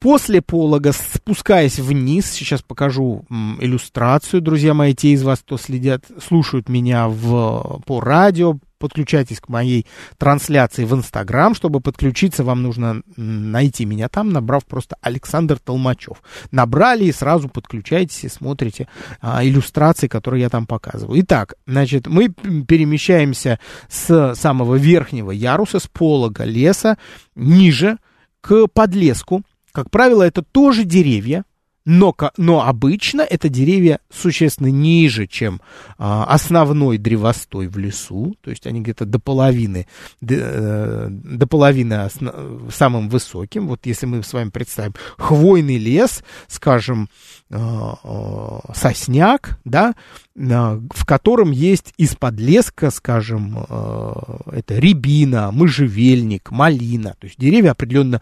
После 0.00 0.40
полога, 0.42 0.92
спускаясь 0.92 1.78
вниз, 1.78 2.30
сейчас 2.30 2.62
покажу 2.62 3.24
иллюстрацию, 3.60 4.40
друзья 4.40 4.72
мои, 4.72 4.94
те 4.94 5.10
из 5.10 5.24
вас, 5.24 5.40
кто 5.40 5.56
следят, 5.56 6.04
слушают 6.24 6.68
меня 6.68 7.08
в, 7.08 7.82
по 7.84 8.00
радио, 8.00 8.58
подключайтесь 8.78 9.40
к 9.40 9.48
моей 9.48 9.86
трансляции 10.16 10.84
в 10.84 10.94
Инстаграм. 10.94 11.54
Чтобы 11.54 11.80
подключиться, 11.80 12.44
вам 12.44 12.62
нужно 12.62 13.02
найти 13.16 13.84
меня 13.84 14.08
там, 14.08 14.30
набрав 14.30 14.64
просто 14.64 14.96
Александр 15.00 15.58
Толмачев. 15.58 16.22
Набрали 16.50 17.04
и 17.04 17.12
сразу 17.12 17.48
подключайтесь 17.48 18.24
и 18.24 18.28
смотрите 18.28 18.88
а, 19.20 19.44
иллюстрации, 19.44 20.08
которые 20.08 20.42
я 20.42 20.48
там 20.48 20.66
показываю. 20.66 21.20
Итак, 21.22 21.54
значит, 21.66 22.06
мы 22.06 22.28
перемещаемся 22.28 23.58
с 23.88 24.34
самого 24.34 24.76
верхнего 24.76 25.30
яруса, 25.30 25.78
с 25.78 25.86
полога 25.86 26.44
леса, 26.44 26.98
ниже, 27.34 27.98
к 28.40 28.66
подлеску. 28.68 29.42
Как 29.72 29.90
правило, 29.90 30.22
это 30.22 30.42
тоже 30.42 30.84
деревья, 30.84 31.44
но, 31.88 32.14
но 32.36 32.68
обычно 32.68 33.22
это 33.22 33.48
деревья 33.48 34.00
существенно 34.10 34.66
ниже, 34.66 35.26
чем 35.26 35.62
а, 35.96 36.24
основной 36.24 36.98
древостой 36.98 37.66
в 37.66 37.78
лесу, 37.78 38.36
то 38.42 38.50
есть 38.50 38.66
они 38.66 38.82
где-то 38.82 39.06
до 39.06 39.18
половины, 39.18 39.86
до, 40.20 40.34
э, 40.36 41.06
до 41.08 41.46
половины 41.46 41.94
основ, 41.94 42.34
самым 42.70 43.08
высоким. 43.08 43.68
Вот 43.68 43.86
если 43.86 44.04
мы 44.04 44.22
с 44.22 44.34
вами 44.34 44.50
представим 44.50 44.92
хвойный 45.16 45.78
лес, 45.78 46.22
скажем, 46.46 47.08
э, 47.48 47.56
э, 47.56 48.58
сосняк, 48.74 49.58
да, 49.64 49.94
в 50.34 51.06
котором 51.06 51.52
есть 51.52 51.94
из-под 51.96 52.38
леска, 52.38 52.90
скажем, 52.90 53.56
это 53.58 54.78
рябина, 54.78 55.50
можжевельник, 55.50 56.50
малина, 56.50 57.16
то 57.18 57.26
есть 57.26 57.40
деревья 57.40 57.72
определенно 57.72 58.20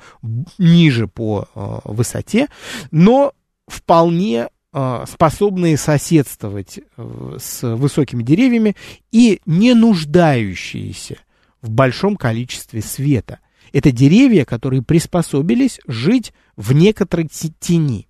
ниже 0.57 1.09
по 1.09 1.49
высоте, 1.85 2.47
но 2.91 3.35
вполне 3.67 4.49
э, 4.73 5.05
способные 5.09 5.77
соседствовать 5.77 6.79
э, 6.79 7.37
с 7.39 7.63
высокими 7.77 8.23
деревьями 8.23 8.77
и 9.13 9.41
не 9.47 9.75
нуждающиеся 9.75 11.19
в 11.63 11.71
большом 11.71 12.17
количестве 12.17 12.83
света. 12.83 13.41
Это 13.73 13.91
деревья, 13.91 14.45
которые 14.45 14.83
приспособились 14.83 15.81
жить 15.87 16.33
в 16.57 16.73
некоторой 16.73 17.29
тени. 17.29 18.09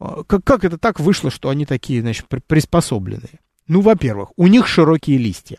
Э, 0.00 0.22
как, 0.26 0.44
как 0.44 0.64
это 0.64 0.78
так 0.78 1.00
вышло, 1.00 1.30
что 1.30 1.48
они 1.48 1.66
такие, 1.66 2.00
значит, 2.00 2.26
приспособленные? 2.46 3.40
Ну, 3.66 3.80
во-первых, 3.80 4.30
у 4.36 4.46
них 4.46 4.66
широкие 4.66 5.18
листья. 5.18 5.58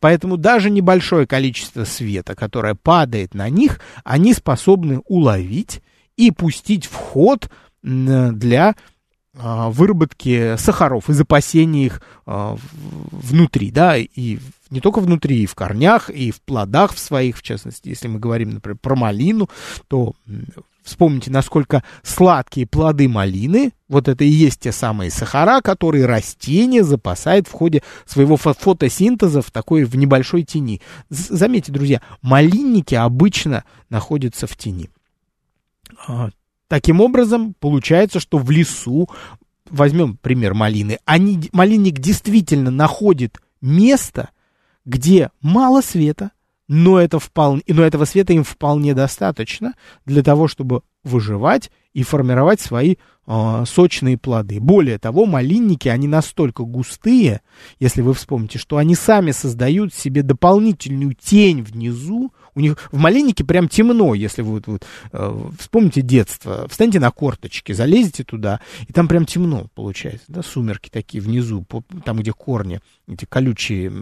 Поэтому 0.00 0.36
даже 0.36 0.70
небольшое 0.70 1.26
количество 1.26 1.84
света, 1.84 2.34
которое 2.34 2.74
падает 2.74 3.34
на 3.34 3.48
них, 3.48 3.80
они 4.04 4.32
способны 4.32 5.00
уловить 5.06 5.82
и 6.16 6.30
пустить 6.30 6.86
в 6.86 6.94
ход 6.94 7.50
для 7.86 8.74
а, 9.38 9.70
выработки 9.70 10.56
сахаров 10.56 11.10
и 11.10 11.12
запасения 11.12 11.86
их 11.86 12.02
а, 12.24 12.56
внутри, 13.10 13.70
да, 13.70 13.96
и 13.96 14.38
не 14.70 14.80
только 14.80 15.00
внутри, 15.00 15.42
и 15.42 15.46
в 15.46 15.54
корнях, 15.54 16.10
и 16.10 16.30
в 16.30 16.40
плодах 16.40 16.94
в 16.94 16.98
своих, 16.98 17.36
в 17.36 17.42
частности, 17.42 17.88
если 17.88 18.08
мы 18.08 18.18
говорим, 18.18 18.50
например, 18.50 18.78
про 18.80 18.96
малину, 18.96 19.48
то 19.88 20.14
вспомните, 20.82 21.30
насколько 21.30 21.84
сладкие 22.02 22.66
плоды 22.66 23.08
малины, 23.08 23.72
вот 23.88 24.08
это 24.08 24.24
и 24.24 24.28
есть 24.28 24.60
те 24.60 24.72
самые 24.72 25.10
сахара, 25.10 25.60
которые 25.60 26.06
растение 26.06 26.82
запасает 26.82 27.46
в 27.46 27.52
ходе 27.52 27.82
своего 28.06 28.36
фотосинтеза 28.36 29.42
в 29.42 29.50
такой, 29.50 29.84
в 29.84 29.96
небольшой 29.96 30.44
тени. 30.44 30.80
Заметьте, 31.10 31.72
друзья, 31.72 32.00
малинники 32.22 32.94
обычно 32.94 33.64
находятся 33.90 34.46
в 34.46 34.56
тени. 34.56 34.88
Таким 36.68 37.00
образом, 37.00 37.54
получается, 37.58 38.18
что 38.18 38.38
в 38.38 38.50
лесу, 38.50 39.08
возьмем 39.70 40.16
пример 40.16 40.54
малины, 40.54 40.98
они, 41.04 41.48
малинник 41.52 41.98
действительно 41.98 42.70
находит 42.70 43.38
место, 43.60 44.30
где 44.84 45.30
мало 45.40 45.80
света, 45.80 46.32
но, 46.68 46.98
это 46.98 47.20
вполне, 47.20 47.62
но 47.68 47.82
этого 47.82 48.04
света 48.04 48.32
им 48.32 48.42
вполне 48.42 48.94
достаточно 48.94 49.74
для 50.04 50.22
того, 50.22 50.48
чтобы 50.48 50.82
выживать 51.04 51.70
и 51.92 52.02
формировать 52.02 52.60
свои 52.60 52.96
э, 53.26 53.64
сочные 53.64 54.18
плоды. 54.18 54.58
Более 54.60 54.98
того, 54.98 55.24
малинники, 55.24 55.88
они 55.88 56.08
настолько 56.08 56.64
густые, 56.64 57.42
если 57.78 58.02
вы 58.02 58.12
вспомните, 58.12 58.58
что 58.58 58.76
они 58.76 58.96
сами 58.96 59.30
создают 59.30 59.94
себе 59.94 60.22
дополнительную 60.22 61.14
тень 61.14 61.62
внизу, 61.62 62.32
у 62.56 62.60
них 62.60 62.76
в 62.90 62.98
малиннике 62.98 63.44
прям 63.44 63.68
темно, 63.68 64.14
если 64.14 64.42
вы 64.42 64.62
вот, 64.66 64.82
э, 65.12 65.40
вспомните 65.58 66.00
детство. 66.00 66.66
Встаньте 66.68 66.98
на 66.98 67.10
корточки, 67.10 67.72
залезете 67.72 68.24
туда, 68.24 68.60
и 68.88 68.92
там 68.92 69.08
прям 69.08 69.26
темно 69.26 69.66
получается. 69.74 70.24
Да, 70.28 70.42
сумерки 70.42 70.88
такие 70.88 71.22
внизу, 71.22 71.62
по, 71.62 71.84
там, 72.04 72.18
где 72.18 72.32
корни, 72.32 72.80
эти 73.06 73.26
колючие, 73.26 73.92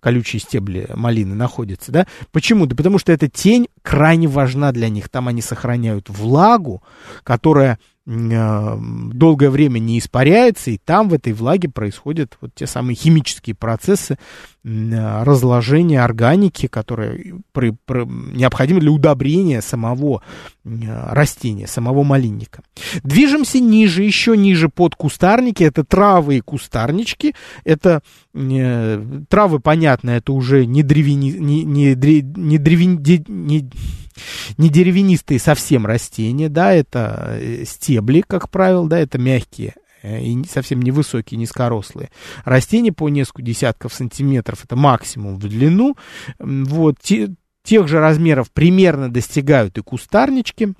колючие 0.00 0.40
стебли 0.40 0.88
малины 0.94 1.36
находятся. 1.36 1.92
Да? 1.92 2.06
Почему? 2.32 2.66
Да 2.66 2.74
потому 2.74 2.98
что 2.98 3.12
эта 3.12 3.28
тень 3.28 3.68
крайне 3.82 4.26
важна 4.26 4.72
для 4.72 4.88
них. 4.88 5.08
Там 5.08 5.28
они 5.28 5.40
сохраняют 5.40 6.10
влагу, 6.10 6.82
которая 7.22 7.78
долгое 8.06 9.50
время 9.50 9.78
не 9.78 9.98
испаряется, 9.98 10.70
и 10.70 10.78
там 10.78 11.08
в 11.08 11.14
этой 11.14 11.32
влаге 11.32 11.68
происходят 11.68 12.38
вот 12.40 12.50
те 12.54 12.66
самые 12.66 12.96
химические 12.96 13.54
процессы 13.54 14.18
э, 14.64 15.22
разложения 15.22 16.02
органики, 16.02 16.66
которые 16.66 17.36
при, 17.52 17.76
при, 17.84 18.06
необходимы 18.06 18.80
для 18.80 18.90
удобрения 18.90 19.60
самого 19.60 20.22
э, 20.64 20.68
растения, 21.12 21.66
самого 21.66 22.02
малинника. 22.02 22.62
Движемся 23.04 23.60
ниже, 23.60 24.02
еще 24.02 24.36
ниже 24.36 24.70
под 24.70 24.96
кустарники, 24.96 25.62
это 25.62 25.84
травы 25.84 26.38
и 26.38 26.40
кустарнички, 26.40 27.34
это 27.64 28.02
травы, 28.32 29.60
понятно, 29.60 30.10
это 30.10 30.32
уже 30.32 30.64
не 30.64 30.82
древени, 30.82 31.32
не, 31.32 31.64
не, 31.64 31.94
не, 31.94 32.58
древени, 32.58 33.24
не 33.28 33.70
не 34.58 34.68
деревянистые 34.68 35.38
совсем 35.38 35.86
растения, 35.86 36.48
да, 36.48 36.72
это 36.72 37.36
э, 37.40 37.64
стебли, 37.64 38.22
как 38.26 38.50
правило, 38.50 38.88
да, 38.88 38.98
это 38.98 39.18
мягкие 39.18 39.74
э, 40.02 40.20
и 40.22 40.44
совсем 40.44 40.82
невысокие, 40.82 41.38
низкорослые. 41.38 42.10
Растения 42.44 42.92
по 42.92 43.08
несколько 43.08 43.42
десятков 43.42 43.94
сантиметров, 43.94 44.64
это 44.64 44.76
максимум 44.76 45.36
в 45.38 45.48
длину. 45.48 45.96
Вот, 46.38 46.96
те, 47.00 47.30
тех 47.62 47.88
же 47.88 48.00
размеров 48.00 48.50
примерно 48.50 49.10
достигают 49.10 49.78
и 49.78 49.82
кустарнички, 49.82 50.74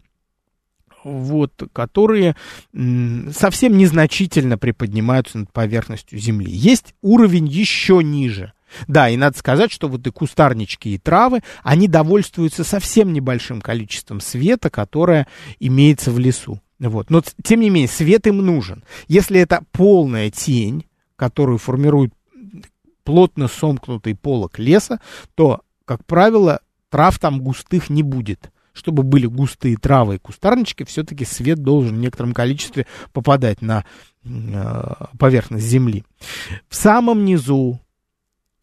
вот, 1.02 1.52
которые 1.72 2.36
совсем 2.72 3.78
незначительно 3.78 4.58
приподнимаются 4.58 5.38
над 5.38 5.52
поверхностью 5.52 6.18
Земли. 6.18 6.50
Есть 6.50 6.94
уровень 7.00 7.46
еще 7.46 8.02
ниже– 8.02 8.52
да, 8.86 9.08
и 9.08 9.16
надо 9.16 9.38
сказать, 9.38 9.72
что 9.72 9.88
вот 9.88 10.06
и 10.06 10.10
кустарнички, 10.10 10.88
и 10.90 10.98
травы, 10.98 11.42
они 11.62 11.88
довольствуются 11.88 12.64
совсем 12.64 13.12
небольшим 13.12 13.60
количеством 13.60 14.20
света, 14.20 14.70
которое 14.70 15.26
имеется 15.58 16.10
в 16.10 16.18
лесу. 16.18 16.60
Вот. 16.78 17.10
Но, 17.10 17.22
тем 17.42 17.60
не 17.60 17.70
менее, 17.70 17.88
свет 17.88 18.26
им 18.26 18.38
нужен. 18.38 18.84
Если 19.06 19.38
это 19.38 19.62
полная 19.72 20.30
тень, 20.30 20.86
которую 21.16 21.58
формирует 21.58 22.14
плотно 23.04 23.48
сомкнутый 23.48 24.14
полок 24.14 24.58
леса, 24.58 25.00
то, 25.34 25.60
как 25.84 26.04
правило, 26.06 26.60
трав 26.88 27.18
там 27.18 27.40
густых 27.40 27.90
не 27.90 28.02
будет. 28.02 28.50
Чтобы 28.72 29.02
были 29.02 29.26
густые 29.26 29.76
травы 29.76 30.14
и 30.14 30.18
кустарнички, 30.18 30.84
все-таки 30.84 31.24
свет 31.24 31.58
должен 31.58 31.96
в 31.96 31.98
некотором 31.98 32.32
количестве 32.32 32.86
попадать 33.12 33.62
на 33.62 33.84
э, 34.24 34.94
поверхность 35.18 35.66
земли. 35.66 36.04
В 36.68 36.76
самом 36.76 37.24
низу 37.24 37.80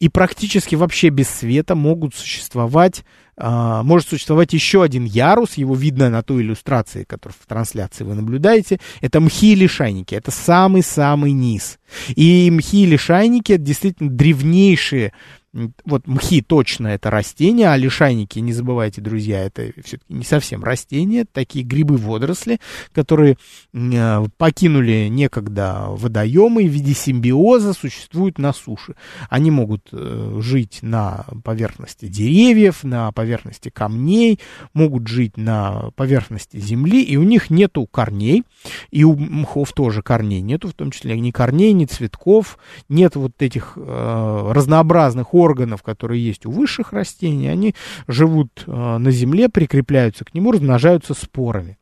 и 0.00 0.08
практически 0.08 0.74
вообще 0.76 1.08
без 1.08 1.28
света 1.28 1.74
могут 1.74 2.14
существовать, 2.14 3.04
э, 3.36 3.80
может 3.82 4.08
существовать 4.08 4.52
еще 4.52 4.82
один 4.82 5.04
ярус, 5.04 5.54
его 5.54 5.74
видно 5.74 6.08
на 6.08 6.22
той 6.22 6.42
иллюстрации, 6.42 7.04
которую 7.04 7.36
в 7.40 7.46
трансляции 7.46 8.04
вы 8.04 8.14
наблюдаете, 8.14 8.78
это 9.00 9.20
мхи 9.20 9.52
и 9.52 9.56
лишайники, 9.56 10.14
это 10.14 10.30
самый-самый 10.30 11.32
низ. 11.32 11.78
И 12.14 12.50
мхи 12.50 12.84
и 12.84 12.86
лишайники 12.86 13.52
это 13.52 13.62
действительно 13.62 14.10
древнейшие 14.10 15.12
вот 15.52 16.06
мхи 16.06 16.42
точно 16.42 16.88
это 16.88 17.10
растения, 17.10 17.70
а 17.70 17.76
лишайники, 17.76 18.38
не 18.38 18.52
забывайте, 18.52 19.00
друзья, 19.00 19.44
это 19.44 19.72
все-таки 19.82 20.12
не 20.12 20.24
совсем 20.24 20.62
растения, 20.62 21.24
такие 21.30 21.64
грибы-водоросли, 21.64 22.58
которые 22.92 23.38
э, 23.72 24.24
покинули 24.36 25.08
некогда 25.08 25.86
водоемы 25.88 26.64
в 26.64 26.70
виде 26.70 26.92
симбиоза, 26.92 27.72
существуют 27.72 28.38
на 28.38 28.52
суше. 28.52 28.94
Они 29.30 29.50
могут 29.50 29.88
э, 29.92 30.38
жить 30.42 30.80
на 30.82 31.24
поверхности 31.44 32.06
деревьев, 32.08 32.84
на 32.84 33.10
поверхности 33.12 33.70
камней, 33.70 34.40
могут 34.74 35.08
жить 35.08 35.36
на 35.36 35.90
поверхности 35.96 36.58
земли, 36.58 37.02
и 37.02 37.16
у 37.16 37.22
них 37.22 37.48
нету 37.48 37.86
корней, 37.86 38.44
и 38.90 39.04
у 39.04 39.16
мхов 39.16 39.72
тоже 39.72 40.02
корней 40.02 40.40
нету, 40.40 40.68
в 40.68 40.74
том 40.74 40.90
числе 40.90 41.18
ни 41.18 41.30
корней, 41.30 41.72
ни 41.72 41.86
цветков, 41.86 42.58
нет 42.90 43.16
вот 43.16 43.32
этих 43.40 43.72
э, 43.76 44.52
разнообразных 44.52 45.34
органов, 45.38 45.82
которые 45.82 46.24
есть 46.24 46.46
у 46.46 46.50
высших 46.50 46.92
растений, 46.92 47.48
они 47.48 47.74
живут 48.06 48.64
э, 48.66 48.98
на 48.98 49.10
земле, 49.10 49.48
прикрепляются 49.48 50.24
к 50.24 50.34
нему, 50.34 50.52
размножаются 50.52 51.14
спорами. 51.14 51.78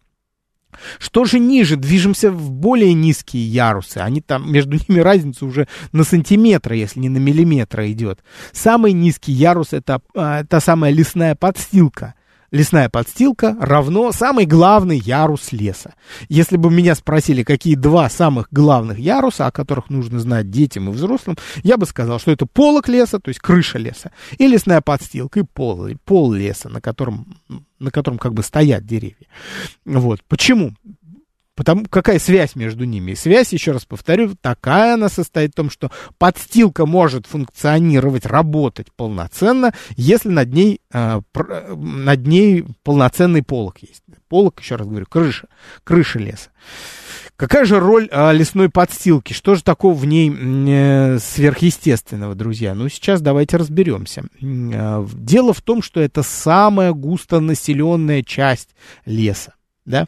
Что 0.98 1.24
же 1.24 1.38
ниже? 1.38 1.76
Движемся 1.76 2.30
в 2.30 2.50
более 2.50 2.92
низкие 2.92 3.46
ярусы. 3.46 3.98
Они 3.98 4.20
там, 4.20 4.50
между 4.52 4.72
ними 4.88 5.00
разница 5.00 5.46
уже 5.46 5.68
на 5.92 6.04
сантиметры, 6.04 6.76
если 6.76 7.00
не 7.00 7.08
на 7.08 7.18
миллиметры 7.18 7.90
идет. 7.92 8.20
Самый 8.52 8.92
низкий 8.92 9.32
ярус 9.32 9.72
это 9.72 10.00
э, 10.14 10.44
та 10.48 10.60
самая 10.60 10.92
лесная 10.92 11.34
подстилка– 11.34 12.14
лесная 12.50 12.88
подстилка 12.88 13.56
равно 13.60 14.12
самый 14.12 14.46
главный 14.46 14.98
ярус 14.98 15.52
леса. 15.52 15.94
Если 16.28 16.56
бы 16.56 16.70
меня 16.70 16.94
спросили, 16.94 17.42
какие 17.42 17.74
два 17.74 18.08
самых 18.08 18.48
главных 18.50 18.98
яруса, 18.98 19.46
о 19.46 19.52
которых 19.52 19.90
нужно 19.90 20.18
знать 20.18 20.50
детям 20.50 20.88
и 20.88 20.92
взрослым, 20.92 21.36
я 21.62 21.76
бы 21.76 21.86
сказал, 21.86 22.18
что 22.18 22.30
это 22.30 22.46
полок 22.46 22.88
леса, 22.88 23.18
то 23.18 23.28
есть 23.28 23.40
крыша 23.40 23.78
леса, 23.78 24.12
и 24.38 24.46
лесная 24.46 24.80
подстилка, 24.80 25.40
и 25.40 25.44
пол, 25.44 25.86
и 25.86 25.94
пол 25.94 26.32
леса, 26.32 26.68
на 26.68 26.80
котором, 26.80 27.38
на 27.78 27.90
котором 27.90 28.18
как 28.18 28.34
бы 28.34 28.42
стоят 28.42 28.86
деревья. 28.86 29.26
Вот. 29.84 30.22
Почему? 30.28 30.72
Потому 31.56 31.86
какая 31.88 32.18
связь 32.18 32.54
между 32.54 32.84
ними? 32.84 33.14
Связь, 33.14 33.52
еще 33.52 33.72
раз 33.72 33.86
повторю, 33.86 34.36
такая 34.38 34.94
она 34.94 35.08
состоит 35.08 35.52
в 35.52 35.56
том, 35.56 35.70
что 35.70 35.90
подстилка 36.18 36.84
может 36.84 37.26
функционировать, 37.26 38.26
работать 38.26 38.88
полноценно, 38.94 39.72
если 39.96 40.28
над 40.28 40.52
ней, 40.52 40.82
э, 40.92 41.20
над 41.74 42.26
ней 42.26 42.66
полноценный 42.82 43.42
полок 43.42 43.78
есть. 43.78 44.02
Полок, 44.28 44.60
еще 44.60 44.76
раз 44.76 44.86
говорю, 44.86 45.06
крыша, 45.06 45.48
крыша 45.82 46.18
леса. 46.18 46.50
Какая 47.36 47.64
же 47.64 47.80
роль 47.80 48.08
э, 48.10 48.32
лесной 48.34 48.68
подстилки? 48.68 49.32
Что 49.32 49.54
же 49.54 49.62
такого 49.62 49.94
в 49.94 50.04
ней 50.04 50.30
э, 50.30 51.18
сверхъестественного, 51.18 52.34
друзья? 52.34 52.74
Ну, 52.74 52.88
сейчас 52.90 53.22
давайте 53.22 53.56
разберемся. 53.56 54.24
Э, 54.42 55.06
дело 55.14 55.54
в 55.54 55.62
том, 55.62 55.80
что 55.80 56.00
это 56.00 56.22
самая 56.22 56.92
густонаселенная 56.92 58.22
часть 58.22 58.70
леса 59.06 59.55
да, 59.86 60.06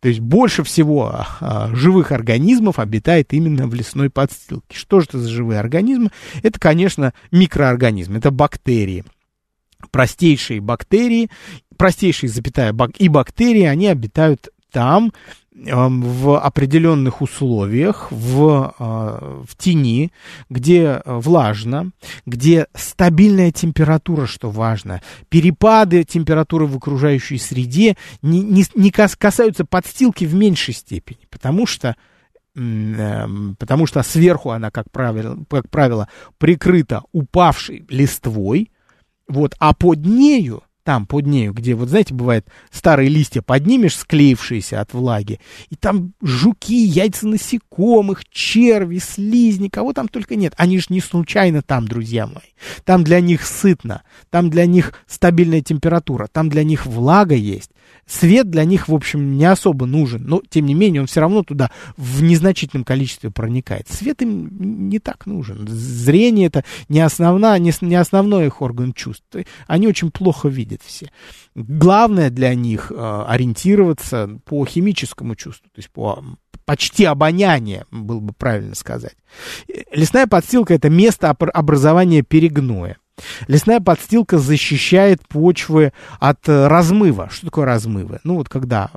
то 0.00 0.08
есть 0.08 0.20
больше 0.20 0.64
всего 0.64 1.24
а, 1.40 1.70
живых 1.72 2.12
организмов 2.12 2.78
обитает 2.78 3.32
именно 3.32 3.66
в 3.66 3.74
лесной 3.74 4.10
подстилке. 4.10 4.76
Что 4.76 5.00
же 5.00 5.06
это 5.08 5.18
за 5.18 5.28
живые 5.28 5.60
организмы? 5.60 6.10
Это, 6.42 6.58
конечно, 6.58 7.14
микроорганизмы, 7.30 8.18
это 8.18 8.32
бактерии, 8.32 9.04
простейшие 9.92 10.60
бактерии, 10.60 11.30
простейшие, 11.76 12.28
запятая, 12.28 12.72
бак, 12.72 12.90
и 12.98 13.08
бактерии, 13.08 13.64
они 13.64 13.86
обитают 13.86 14.48
там, 14.72 15.12
в 15.66 16.38
определенных 16.38 17.20
условиях, 17.20 18.08
в, 18.10 18.74
а, 18.78 19.42
в 19.46 19.56
тени, 19.56 20.12
где 20.48 21.02
влажно, 21.04 21.90
где 22.24 22.66
стабильная 22.74 23.52
температура, 23.52 24.26
что 24.26 24.50
важно, 24.50 25.02
перепады 25.28 26.04
температуры 26.04 26.66
в 26.66 26.76
окружающей 26.76 27.38
среде 27.38 27.96
не, 28.22 28.40
не, 28.40 28.64
не 28.74 28.90
касаются 28.90 29.64
подстилки 29.64 30.24
в 30.24 30.34
меньшей 30.34 30.74
степени, 30.74 31.20
потому 31.30 31.66
что 31.66 31.96
эм, 32.54 33.56
потому 33.58 33.86
что 33.86 34.02
сверху 34.02 34.50
она, 34.50 34.70
как 34.70 34.90
правило, 34.90 35.38
как 35.48 35.68
правило 35.68 36.08
прикрыта 36.38 37.02
упавшей 37.12 37.84
листвой, 37.88 38.70
вот, 39.28 39.54
а 39.58 39.74
под 39.74 40.04
нею 40.06 40.62
там 40.82 41.06
под 41.06 41.26
нею, 41.26 41.52
где, 41.52 41.74
вот 41.74 41.88
знаете, 41.88 42.14
бывает, 42.14 42.46
старые 42.70 43.08
листья 43.08 43.42
поднимешь, 43.42 43.96
склеившиеся 43.96 44.80
от 44.80 44.92
влаги, 44.94 45.40
и 45.68 45.76
там 45.76 46.14
жуки, 46.22 46.84
яйца 46.84 47.26
насекомых, 47.26 48.28
черви, 48.28 48.98
слизни, 48.98 49.68
кого 49.68 49.92
там 49.92 50.08
только 50.08 50.36
нет. 50.36 50.54
Они 50.56 50.78
же 50.78 50.86
не 50.90 51.00
случайно 51.00 51.62
там, 51.62 51.86
друзья 51.86 52.26
мои. 52.26 52.52
Там 52.84 53.04
для 53.04 53.20
них 53.20 53.46
сытно, 53.46 54.02
там 54.30 54.50
для 54.50 54.66
них 54.66 54.94
стабильная 55.06 55.60
температура, 55.60 56.28
там 56.30 56.48
для 56.48 56.64
них 56.64 56.86
влага 56.86 57.34
есть. 57.34 57.70
Свет 58.06 58.50
для 58.50 58.64
них, 58.64 58.88
в 58.88 58.94
общем, 58.94 59.36
не 59.36 59.44
особо 59.44 59.86
нужен, 59.86 60.24
но, 60.24 60.42
тем 60.48 60.66
не 60.66 60.74
менее, 60.74 61.02
он 61.02 61.06
все 61.06 61.20
равно 61.20 61.42
туда 61.44 61.70
в 61.96 62.22
незначительном 62.22 62.84
количестве 62.84 63.30
проникает. 63.30 63.88
Свет 63.88 64.20
им 64.22 64.88
не 64.88 64.98
так 64.98 65.26
нужен. 65.26 65.66
Зрение 65.68 66.48
это 66.48 66.64
не, 66.88 67.00
основна, 67.00 67.56
не, 67.58 67.72
не 67.82 67.94
основной 67.94 68.46
их 68.46 68.62
орган 68.62 68.92
чувств. 68.92 69.24
Они 69.66 69.86
очень 69.86 70.10
плохо 70.10 70.48
видят 70.48 70.82
все. 70.84 71.10
Главное 71.54 72.30
для 72.30 72.54
них 72.54 72.90
э, 72.90 73.24
ориентироваться 73.28 74.40
по 74.44 74.64
химическому 74.64 75.36
чувству, 75.36 75.68
то 75.72 75.78
есть 75.78 75.90
по 75.90 76.22
почти 76.64 77.04
обоняние, 77.04 77.84
было 77.90 78.20
бы 78.20 78.32
правильно 78.32 78.76
сказать. 78.76 79.16
Лесная 79.92 80.28
подстилка– 80.28 80.74
это 80.74 80.88
место 80.88 81.30
образования 81.30 82.22
перегноя. 82.22 82.96
Лесная 83.48 83.80
подстилка 83.80 84.38
защищает 84.38 85.26
почвы 85.28 85.92
от 86.18 86.48
э, 86.48 86.66
размыва. 86.66 87.28
Что 87.30 87.46
такое 87.46 87.64
размывы? 87.64 88.20
Ну 88.24 88.36
вот 88.36 88.48
когда 88.48 88.90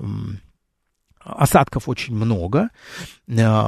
осадков 1.19 1.87
очень 1.87 2.15
много, 2.15 2.69
э, 3.27 3.67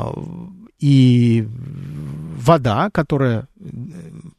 и 0.79 1.47
вода, 1.47 2.89
которая 2.91 3.47
э, 3.59 3.65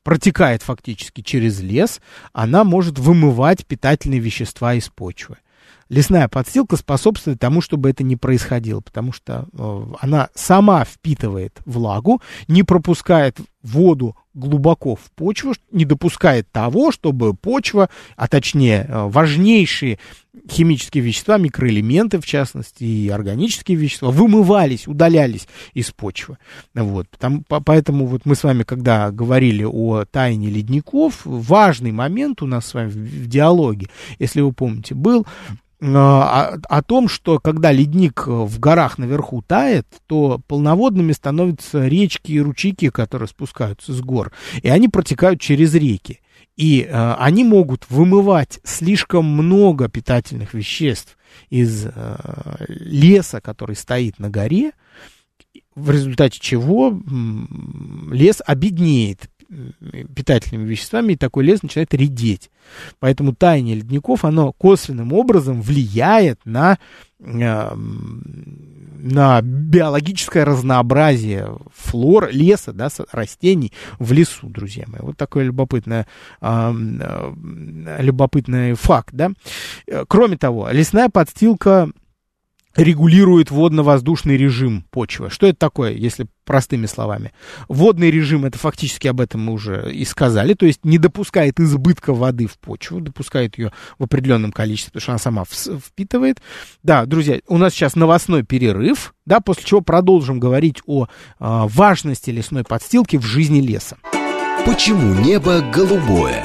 протекает 0.02 0.62
фактически 0.62 1.22
через 1.22 1.60
лес, 1.60 2.00
она 2.32 2.64
может 2.64 2.98
вымывать 2.98 3.66
питательные 3.66 4.20
вещества 4.20 4.74
из 4.74 4.88
почвы. 4.88 5.38
Лесная 5.88 6.28
подстилка 6.28 6.76
способствует 6.76 7.38
тому, 7.38 7.60
чтобы 7.60 7.90
это 7.90 8.02
не 8.02 8.16
происходило, 8.16 8.80
потому 8.80 9.12
что 9.12 9.46
она 10.00 10.28
сама 10.34 10.84
впитывает 10.84 11.60
влагу, 11.64 12.20
не 12.48 12.62
пропускает 12.62 13.38
воду 13.62 14.16
глубоко 14.34 14.96
в 14.96 15.10
почву, 15.12 15.54
не 15.72 15.84
допускает 15.84 16.50
того, 16.52 16.92
чтобы 16.92 17.34
почва, 17.34 17.88
а 18.16 18.28
точнее 18.28 18.86
э, 18.86 19.08
важнейшие 19.08 19.98
химические 20.48 21.02
вещества, 21.02 21.38
микроэлементы 21.38 22.20
в 22.20 22.26
частности 22.26 22.84
и 22.84 23.08
органические 23.08 23.78
вещества 23.78 24.10
вымывались, 24.10 24.86
удалялись 24.86 25.48
из 25.72 25.90
почвы. 25.90 26.36
Вот. 26.74 27.06
Там, 27.18 27.44
поэтому 27.48 28.06
вот 28.06 28.26
мы 28.26 28.34
с 28.34 28.44
вами, 28.44 28.62
когда 28.62 29.10
говорили 29.10 29.64
о 29.64 30.04
тайне 30.04 30.50
ледников, 30.50 31.22
важный 31.24 31.92
момент 31.92 32.42
у 32.42 32.46
нас 32.46 32.66
с 32.66 32.74
вами 32.74 32.90
в 32.90 33.26
диалоге, 33.26 33.88
если 34.18 34.42
вы 34.42 34.52
помните, 34.52 34.94
был 34.94 35.26
о, 35.80 36.58
о 36.68 36.82
том, 36.82 37.08
что 37.08 37.38
когда 37.38 37.70
ледник 37.70 38.26
в 38.26 38.58
горах 38.58 38.98
наверху 38.98 39.42
тает, 39.42 39.86
то 40.06 40.40
полноводными 40.46 41.12
становятся 41.12 41.86
речки 41.86 42.32
и 42.32 42.40
ручейки, 42.40 42.88
которые 42.90 43.28
спускаются 43.28 43.92
с 43.92 44.00
гор, 44.00 44.32
и 44.62 44.68
они 44.68 44.88
протекают 44.88 45.40
через 45.40 45.74
реки. 45.74 46.20
И 46.56 46.80
э, 46.80 47.14
они 47.18 47.44
могут 47.44 47.84
вымывать 47.90 48.60
слишком 48.64 49.26
много 49.26 49.88
питательных 49.88 50.54
веществ 50.54 51.18
из 51.50 51.86
э, 51.86 52.16
леса, 52.68 53.42
который 53.42 53.76
стоит 53.76 54.18
на 54.18 54.30
горе, 54.30 54.72
в 55.74 55.90
результате 55.90 56.40
чего 56.40 56.98
лес 58.10 58.40
обеднеет, 58.46 59.28
питательными 60.14 60.68
веществами, 60.68 61.12
и 61.12 61.16
такой 61.16 61.44
лес 61.44 61.62
начинает 61.62 61.94
редеть. 61.94 62.50
Поэтому 62.98 63.34
таяние 63.34 63.76
ледников, 63.76 64.24
оно 64.24 64.52
косвенным 64.52 65.12
образом 65.12 65.62
влияет 65.62 66.40
на, 66.44 66.78
э, 67.20 67.74
на 67.74 69.40
биологическое 69.40 70.44
разнообразие 70.44 71.56
флор, 71.74 72.28
леса, 72.30 72.72
да, 72.72 72.88
растений 73.12 73.72
в 73.98 74.12
лесу, 74.12 74.48
друзья 74.48 74.84
мои. 74.88 75.00
Вот 75.00 75.16
такой 75.16 75.44
любопытный, 75.44 76.06
э, 76.40 76.72
любопытный 78.00 78.74
факт, 78.74 79.10
да. 79.12 79.30
Кроме 80.08 80.36
того, 80.36 80.68
лесная 80.70 81.08
подстилка 81.08 81.90
регулирует 82.76 83.50
водно-воздушный 83.50 84.36
режим 84.36 84.84
почвы. 84.90 85.30
Что 85.30 85.46
это 85.46 85.58
такое, 85.58 85.92
если 85.92 86.26
простыми 86.44 86.86
словами? 86.86 87.32
Водный 87.68 88.10
режим, 88.10 88.44
это 88.44 88.58
фактически 88.58 89.08
об 89.08 89.20
этом 89.20 89.44
мы 89.44 89.52
уже 89.52 89.92
и 89.92 90.04
сказали, 90.04 90.54
то 90.54 90.66
есть 90.66 90.84
не 90.84 90.98
допускает 90.98 91.58
избытка 91.60 92.12
воды 92.14 92.46
в 92.46 92.58
почву, 92.58 93.00
допускает 93.00 93.58
ее 93.58 93.72
в 93.98 94.04
определенном 94.04 94.52
количестве, 94.52 94.92
потому 94.92 95.02
что 95.02 95.12
она 95.12 95.18
сама 95.18 95.44
впитывает. 95.44 96.40
Да, 96.82 97.06
друзья, 97.06 97.40
у 97.48 97.58
нас 97.58 97.72
сейчас 97.72 97.96
новостной 97.96 98.42
перерыв, 98.42 99.14
да, 99.24 99.40
после 99.40 99.64
чего 99.64 99.80
продолжим 99.80 100.38
говорить 100.38 100.82
о 100.86 101.04
э, 101.04 101.08
важности 101.38 102.30
лесной 102.30 102.64
подстилки 102.64 103.16
в 103.16 103.24
жизни 103.24 103.60
леса. 103.60 103.96
Почему 104.64 105.14
небо 105.14 105.60
голубое? 105.72 106.44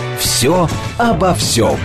«Все 0.21 0.69
обо 0.99 1.33
всем». 1.33 1.79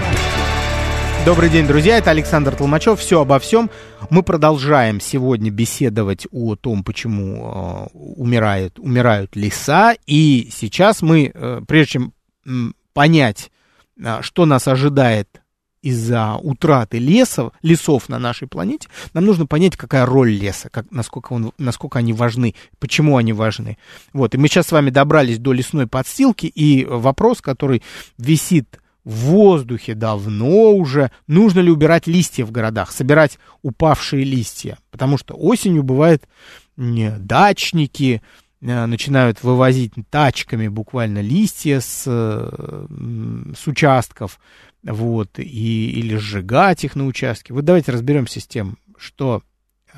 Добрый 1.24 1.48
день, 1.48 1.66
друзья. 1.66 1.96
Это 1.96 2.10
Александр 2.10 2.54
Толмачев. 2.54 3.00
Все 3.00 3.22
обо 3.22 3.38
всем. 3.38 3.70
Мы 4.10 4.22
продолжаем 4.22 5.00
сегодня 5.00 5.50
беседовать 5.50 6.26
о 6.30 6.54
том, 6.54 6.84
почему 6.84 7.88
э, 7.94 7.96
умирает, 7.96 8.78
умирают 8.78 9.36
леса. 9.36 9.96
И 10.06 10.50
сейчас 10.52 11.00
мы, 11.00 11.32
э, 11.32 11.62
прежде 11.66 11.92
чем 11.92 12.74
понять, 12.92 13.50
э, 13.98 14.18
что 14.20 14.44
нас 14.44 14.68
ожидает 14.68 15.40
из-за 15.82 16.36
утраты 16.36 16.98
лесов, 16.98 17.52
лесов 17.62 18.08
на 18.08 18.18
нашей 18.18 18.48
планете, 18.48 18.88
нам 19.14 19.24
нужно 19.24 19.46
понять, 19.46 19.76
какая 19.76 20.06
роль 20.06 20.30
леса, 20.30 20.68
как, 20.70 20.90
насколько, 20.90 21.32
он, 21.32 21.52
насколько 21.58 21.98
они 21.98 22.12
важны, 22.12 22.54
почему 22.78 23.16
они 23.16 23.32
важны. 23.32 23.78
Вот, 24.12 24.34
и 24.34 24.38
мы 24.38 24.48
сейчас 24.48 24.66
с 24.66 24.72
вами 24.72 24.90
добрались 24.90 25.38
до 25.38 25.52
лесной 25.52 25.86
подстилки, 25.86 26.46
и 26.46 26.84
вопрос, 26.84 27.40
который 27.40 27.82
висит 28.18 28.80
в 29.06 29.14
воздухе 29.26 29.94
давно 29.94 30.72
уже. 30.72 31.12
Нужно 31.28 31.60
ли 31.60 31.70
убирать 31.70 32.08
листья 32.08 32.44
в 32.44 32.50
городах, 32.50 32.90
собирать 32.90 33.38
упавшие 33.62 34.24
листья? 34.24 34.78
Потому 34.90 35.16
что 35.16 35.34
осенью 35.34 35.84
бывает 35.84 36.28
дачники 36.76 38.20
э, 38.60 38.86
начинают 38.86 39.44
вывозить 39.44 39.92
тачками 40.10 40.66
буквально 40.66 41.20
листья 41.20 41.78
с, 41.78 42.02
с 42.02 43.66
участков, 43.66 44.40
вот, 44.86 45.38
и, 45.38 45.90
или 45.90 46.16
сжигать 46.16 46.84
их 46.84 46.94
на 46.96 47.06
участке. 47.06 47.52
Вот 47.52 47.64
давайте 47.64 47.92
разберемся 47.92 48.40
с 48.40 48.46
тем, 48.46 48.78
что 48.98 49.42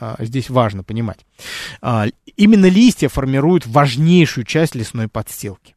а, 0.00 0.16
здесь 0.20 0.50
важно 0.50 0.82
понимать. 0.82 1.20
А, 1.80 2.06
именно 2.36 2.66
листья 2.66 3.08
формируют 3.08 3.66
важнейшую 3.66 4.44
часть 4.44 4.74
лесной 4.74 5.08
подстилки. 5.08 5.74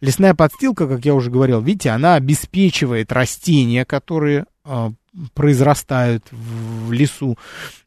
Лесная 0.00 0.34
подстилка, 0.34 0.88
как 0.88 1.04
я 1.04 1.14
уже 1.14 1.30
говорил, 1.30 1.60
видите, 1.60 1.90
она 1.90 2.14
обеспечивает 2.14 3.12
растения, 3.12 3.84
которые 3.84 4.46
э, 4.64 4.90
произрастают 5.34 6.24
в 6.30 6.92
лесу 6.92 7.36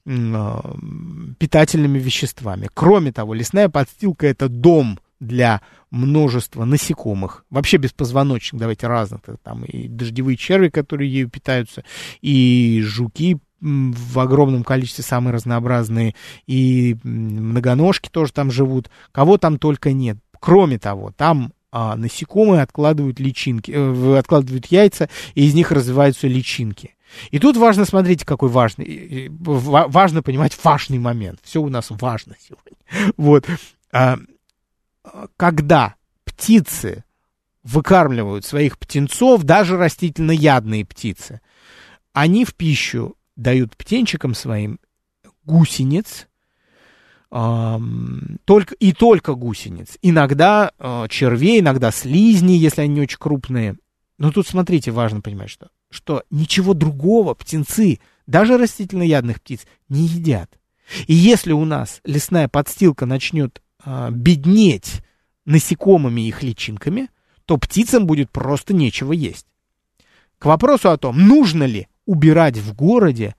питательными 0.06 1.98
веществами. 1.98 2.70
Кроме 2.74 3.12
того, 3.12 3.34
лесная 3.34 3.70
подстилка 3.70 4.28
это 4.28 4.50
дом 4.50 5.00
для 5.24 5.62
множества 5.92 6.66
насекомых, 6.66 7.46
вообще 7.50 7.78
беспозвоночных, 7.78 8.60
давайте 8.60 8.88
разных, 8.88 9.22
там 9.44 9.64
и 9.64 9.88
дождевые 9.88 10.38
черви, 10.38 10.70
которые 10.70 11.12
ею 11.12 11.30
питаются, 11.30 11.84
и 12.22 12.82
жуки 12.86 13.38
в 13.62 14.20
огромном 14.20 14.64
количестве 14.64 15.04
самые 15.04 15.34
разнообразные, 15.34 16.16
и 16.48 16.98
многоножки 17.04 18.10
тоже 18.10 18.34
там 18.34 18.52
живут, 18.52 18.90
кого 19.12 19.38
там 19.38 19.58
только 19.58 19.94
нет. 19.94 20.18
Кроме 20.40 20.80
того, 20.80 21.14
там 21.16 21.54
а 21.76 21.96
насекомые 21.96 22.62
откладывают 22.62 23.20
личинки, 23.20 23.72
э, 23.72 24.18
откладывают 24.20 24.68
яйца, 24.68 25.10
и 25.34 25.48
из 25.48 25.56
них 25.56 25.72
развиваются 25.72 26.28
личинки. 26.28 26.96
И 27.32 27.40
тут 27.40 27.58
важно, 27.58 27.86
смотрите, 27.86 28.28
какой 28.28 28.50
важный, 28.50 29.32
важно 29.40 30.22
понимать 30.22 30.56
важный 30.64 31.00
момент. 31.00 31.40
Все 31.44 31.62
у 31.62 31.70
нас 31.70 31.88
важно 31.90 32.36
сегодня. 32.40 33.14
Вот. 33.18 33.46
А, 35.04 35.28
когда 35.38 35.96
птицы 36.24 37.04
выкармливают 37.64 38.46
своих 38.46 38.78
птенцов, 38.78 39.44
даже 39.44 39.78
растительноядные 39.78 40.86
птицы, 40.86 41.42
они 42.12 42.46
в 42.46 42.54
пищу 42.56 43.16
дают 43.36 43.76
птенчикам 43.76 44.34
своим 44.34 44.80
гусениц, 45.46 46.28
только, 48.46 48.76
и 48.76 48.94
только 48.94 49.34
гусениц. 49.34 49.98
Иногда 50.04 50.72
э, 50.78 51.08
червей, 51.10 51.62
иногда 51.62 51.90
слизни, 51.90 52.52
если 52.52 52.82
они 52.82 53.02
очень 53.02 53.18
крупные. 53.18 53.76
Но 54.20 54.32
тут, 54.32 54.48
смотрите, 54.48 54.92
важно 54.92 55.20
понимать, 55.20 55.50
что, 55.50 55.70
что 55.90 56.24
ничего 56.30 56.76
другого 56.76 57.34
птенцы, 57.34 58.00
даже 58.28 58.60
растительноядных 58.60 59.42
птиц, 59.42 59.66
не 59.90 60.06
едят. 60.06 60.52
И 61.08 61.16
если 61.16 61.54
у 61.54 61.66
нас 61.66 62.02
лесная 62.04 62.48
подстилка 62.48 63.08
начнет 63.08 63.58
э, 63.58 63.63
беднеть 64.12 65.02
насекомыми 65.46 66.22
и 66.22 66.28
их 66.30 66.44
личинками, 66.44 67.10
то 67.46 67.58
птицам 67.58 68.06
будет 68.06 68.32
просто 68.32 68.74
нечего 68.74 69.12
есть. 69.12 69.48
К 70.40 70.46
вопросу 70.46 70.90
о 70.90 70.98
том, 70.98 71.20
нужно 71.20 71.64
ли 71.64 71.88
убирать 72.06 72.58
в 72.58 72.74
городе 72.74 73.36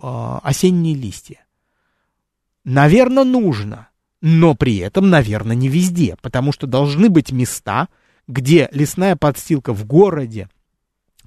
э, 0.00 0.38
осенние 0.42 0.94
листья. 0.94 1.44
Наверное, 2.64 3.24
нужно, 3.24 3.88
но 4.20 4.54
при 4.54 4.76
этом, 4.78 5.10
наверное, 5.10 5.56
не 5.56 5.68
везде, 5.68 6.16
потому 6.20 6.52
что 6.52 6.66
должны 6.66 7.08
быть 7.08 7.32
места, 7.32 7.88
где 8.28 8.68
лесная 8.70 9.16
подстилка 9.16 9.72
в 9.72 9.84
городе 9.86 10.48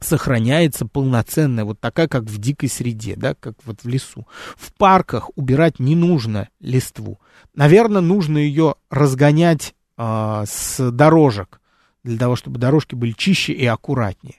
сохраняется 0.03 0.85
полноценная, 0.85 1.65
вот 1.65 1.79
такая, 1.79 2.07
как 2.07 2.23
в 2.23 2.37
дикой 2.37 2.69
среде, 2.69 3.15
да, 3.15 3.33
как 3.33 3.55
вот 3.65 3.83
в 3.83 3.87
лесу. 3.87 4.27
В 4.55 4.73
парках 4.73 5.29
убирать 5.35 5.79
не 5.79 5.95
нужно 5.95 6.49
листву. 6.59 7.19
Наверное, 7.55 8.01
нужно 8.01 8.37
ее 8.37 8.75
разгонять 8.89 9.73
э, 9.97 10.43
с 10.47 10.91
дорожек, 10.91 11.59
для 12.03 12.17
того, 12.17 12.35
чтобы 12.35 12.59
дорожки 12.59 12.95
были 12.95 13.11
чище 13.13 13.53
и 13.53 13.65
аккуратнее. 13.65 14.35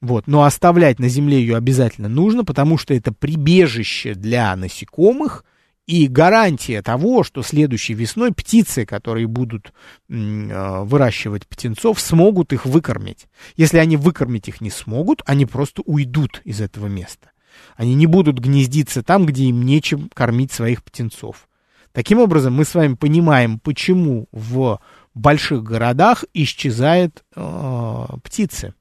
Вот. 0.00 0.26
Но 0.26 0.42
оставлять 0.42 0.98
на 0.98 1.08
земле 1.08 1.38
ее 1.38 1.56
обязательно 1.56 2.08
нужно, 2.08 2.44
потому 2.44 2.76
что 2.76 2.92
это 2.92 3.12
прибежище 3.12 4.14
для 4.14 4.54
насекомых, 4.56 5.44
и 5.86 6.06
гарантия 6.06 6.80
того, 6.82 7.24
что 7.24 7.42
следующей 7.42 7.94
весной 7.94 8.32
птицы, 8.32 8.86
которые 8.86 9.26
будут 9.26 9.72
э, 10.08 10.82
выращивать 10.84 11.46
птенцов, 11.46 12.00
смогут 12.00 12.52
их 12.52 12.66
выкормить. 12.66 13.26
Если 13.56 13.78
они 13.78 13.96
выкормить 13.96 14.48
их 14.48 14.60
не 14.60 14.70
смогут, 14.70 15.22
они 15.26 15.44
просто 15.44 15.82
уйдут 15.84 16.40
из 16.44 16.60
этого 16.60 16.86
места. 16.86 17.30
Они 17.76 17.94
не 17.94 18.06
будут 18.06 18.38
гнездиться 18.38 19.02
там, 19.02 19.26
где 19.26 19.44
им 19.44 19.62
нечем 19.64 20.08
кормить 20.14 20.52
своих 20.52 20.84
птенцов. 20.84 21.48
Таким 21.92 22.18
образом, 22.18 22.54
мы 22.54 22.64
с 22.64 22.74
вами 22.74 22.94
понимаем, 22.94 23.58
почему 23.58 24.28
в 24.32 24.80
больших 25.14 25.62
городах 25.62 26.24
исчезают 26.32 27.24
э, 27.34 28.06
птицы. 28.22 28.74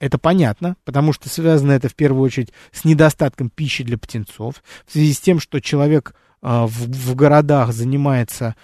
Это 0.00 0.18
понятно, 0.18 0.76
потому 0.84 1.12
что 1.12 1.28
связано 1.28 1.72
это 1.72 1.88
в 1.88 1.94
первую 1.94 2.22
очередь 2.22 2.52
с 2.72 2.84
недостатком 2.84 3.50
пищи 3.50 3.84
для 3.84 3.98
птенцов, 3.98 4.62
в 4.86 4.92
связи 4.92 5.12
с 5.12 5.20
тем, 5.20 5.40
что 5.40 5.60
человек 5.60 6.14
э, 6.42 6.64
в, 6.66 6.68
в 6.68 7.14
городах 7.14 7.72
занимается 7.72 8.56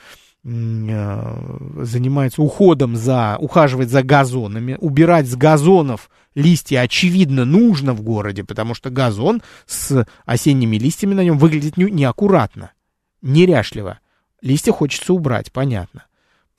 э, 0.44 1.82
занимается 1.82 2.42
уходом 2.42 2.96
за, 2.96 3.36
ухаживать 3.38 3.90
за 3.90 4.02
газонами, 4.02 4.76
убирать 4.80 5.28
с 5.28 5.36
газонов 5.36 6.10
листья, 6.34 6.80
очевидно, 6.80 7.44
нужно 7.44 7.92
в 7.92 8.02
городе, 8.02 8.44
потому 8.44 8.74
что 8.74 8.90
газон 8.90 9.42
с 9.66 10.06
осенними 10.24 10.76
листьями 10.76 11.14
на 11.14 11.24
нем 11.24 11.38
выглядит 11.38 11.76
не, 11.76 11.90
неаккуратно, 11.90 12.72
неряшливо. 13.22 14.00
Листья 14.42 14.72
хочется 14.72 15.12
убрать, 15.12 15.52
понятно. 15.52 16.04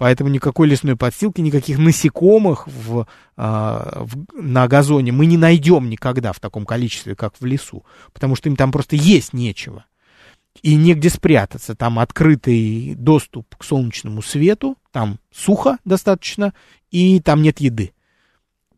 Поэтому 0.01 0.31
никакой 0.31 0.67
лесной 0.67 0.95
подстилки, 0.95 1.41
никаких 1.41 1.77
насекомых 1.77 2.67
в, 2.67 3.05
а, 3.37 4.03
в, 4.03 4.25
на 4.33 4.67
газоне 4.67 5.11
мы 5.11 5.27
не 5.27 5.37
найдем 5.37 5.91
никогда 5.91 6.33
в 6.33 6.39
таком 6.39 6.65
количестве, 6.65 7.13
как 7.13 7.35
в 7.39 7.45
лесу. 7.45 7.85
Потому 8.11 8.35
что 8.35 8.49
им 8.49 8.55
там 8.55 8.71
просто 8.71 8.95
есть 8.95 9.31
нечего. 9.31 9.85
И 10.63 10.73
негде 10.73 11.11
спрятаться. 11.11 11.75
Там 11.75 11.99
открытый 11.99 12.95
доступ 12.95 13.55
к 13.55 13.63
солнечному 13.63 14.23
свету, 14.23 14.75
там 14.91 15.19
сухо 15.31 15.77
достаточно, 15.85 16.55
и 16.89 17.19
там 17.19 17.43
нет 17.43 17.59
еды. 17.59 17.93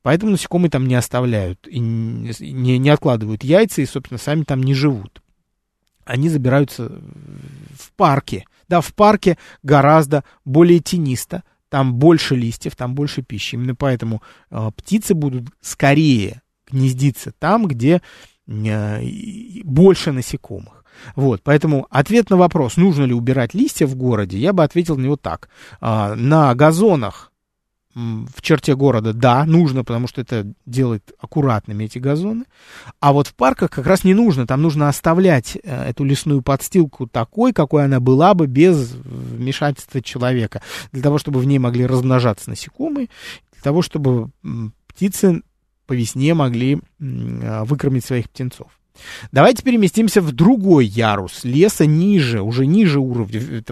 Поэтому 0.02 0.34
насекомые 0.34 0.72
там 0.72 0.90
не 0.90 0.96
оставляют, 0.96 1.66
и 1.70 1.80
не, 1.80 2.78
не 2.80 2.90
откладывают 2.90 3.46
яйца, 3.46 3.82
и, 3.82 3.86
собственно, 3.86 4.18
сами 4.18 4.44
там 4.44 4.62
не 4.62 4.74
живут. 4.74 5.24
Они 6.04 6.28
забираются 6.28 7.02
в 7.80 7.94
парке 7.96 8.44
да, 8.70 8.82
в 8.82 8.94
парке 8.94 9.38
гораздо 9.64 10.24
более 10.46 10.80
тенисто, 10.80 11.44
там 11.70 11.96
больше 11.96 12.36
листьев, 12.36 12.76
там 12.76 12.96
больше 12.96 13.22
пищи. 13.24 13.56
Именно 13.56 13.76
поэтому 13.76 14.22
э, 14.52 14.70
птицы 14.76 15.14
будут 15.16 15.50
скорее 15.62 16.42
гнездиться 16.70 17.34
там, 17.38 17.68
где 17.68 18.02
э, 18.48 19.02
больше 19.64 20.12
насекомых. 20.12 20.86
Вот, 21.16 21.42
поэтому 21.44 21.88
ответ 21.90 22.30
на 22.30 22.38
вопрос, 22.38 22.78
нужно 22.78 23.06
ли 23.06 23.14
убирать 23.14 23.56
листья 23.56 23.88
в 23.88 23.96
городе, 23.96 24.38
я 24.38 24.54
бы 24.54 24.64
ответил 24.64 24.98
на 24.98 25.02
него 25.02 25.18
так. 25.18 25.50
Э, 25.82 26.14
на 26.16 26.54
газонах 26.54 27.33
в 27.96 28.42
черте 28.42 28.76
города, 28.76 29.14
да, 29.14 29.46
нужно, 29.46 29.84
потому 29.84 30.08
что 30.08 30.22
это 30.22 30.52
делает 30.66 31.12
аккуратными 31.20 31.84
эти 31.84 32.00
газоны. 32.00 32.46
А 33.00 33.14
вот 33.14 33.28
в 33.28 33.36
парках 33.36 33.70
как 33.72 33.86
раз 33.86 34.04
не 34.04 34.14
нужно. 34.14 34.48
Там 34.48 34.62
нужно 34.62 34.90
оставлять 34.90 35.58
э, 35.64 35.90
эту 35.90 36.04
лесную 36.04 36.42
подстилку 36.42 37.08
такой, 37.08 37.54
какой 37.54 37.86
она 37.86 38.00
была 38.00 38.34
бы 38.34 38.48
без 38.48 38.92
вмешательства 38.94 40.02
человека. 40.02 40.62
Для 40.92 41.04
того, 41.04 41.18
чтобы 41.18 41.40
в 41.40 41.46
ней 41.46 41.60
могли 41.60 41.86
размножаться 41.86 42.50
насекомые, 42.50 43.10
для 43.54 43.62
того, 43.62 43.82
чтобы 43.82 44.32
птицы 44.88 45.44
по 45.86 45.94
весне 45.94 46.34
могли 46.34 46.80
э, 47.00 47.64
выкормить 47.66 48.06
своих 48.06 48.30
птенцов. 48.30 48.72
Давайте 49.32 49.64
переместимся 49.64 50.22
в 50.22 50.32
другой 50.32 50.86
ярус 50.86 51.44
леса 51.44 51.86
ниже, 51.86 52.42
уже 52.42 52.66
ниже 52.66 53.00
уровня, 53.00 53.64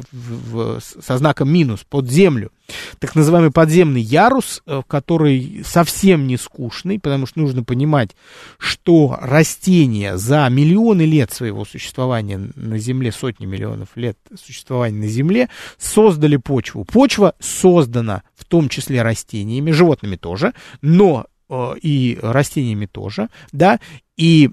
со 0.79 1.17
знаком 1.17 1.51
минус, 1.51 1.85
под 1.87 2.09
землю. 2.09 2.51
Так 2.99 3.15
называемый 3.15 3.51
подземный 3.51 4.01
ярус, 4.01 4.61
э, 4.65 4.81
который 4.87 5.61
совсем 5.65 6.25
не 6.25 6.37
скучный, 6.37 6.99
потому 6.99 7.25
что 7.25 7.39
нужно 7.39 7.63
понимать, 7.63 8.11
что 8.57 9.17
растения 9.21 10.17
за 10.17 10.47
миллионы 10.49 11.01
лет 11.01 11.31
своего 11.31 11.65
существования 11.65 12.39
на 12.55 12.77
Земле, 12.77 13.11
сотни 13.11 13.45
миллионов 13.45 13.89
лет 13.95 14.17
существования 14.41 14.99
на 14.99 15.07
Земле, 15.07 15.49
создали 15.77 16.37
почву. 16.37 16.85
Почва 16.85 17.35
создана 17.39 18.23
в 18.35 18.45
том 18.45 18.69
числе 18.69 19.01
растениями, 19.01 19.71
животными 19.71 20.15
тоже, 20.15 20.53
но 20.81 21.25
э, 21.49 21.73
и 21.81 22.17
растениями 22.21 22.85
тоже, 22.85 23.27
да, 23.51 23.79
и 24.15 24.51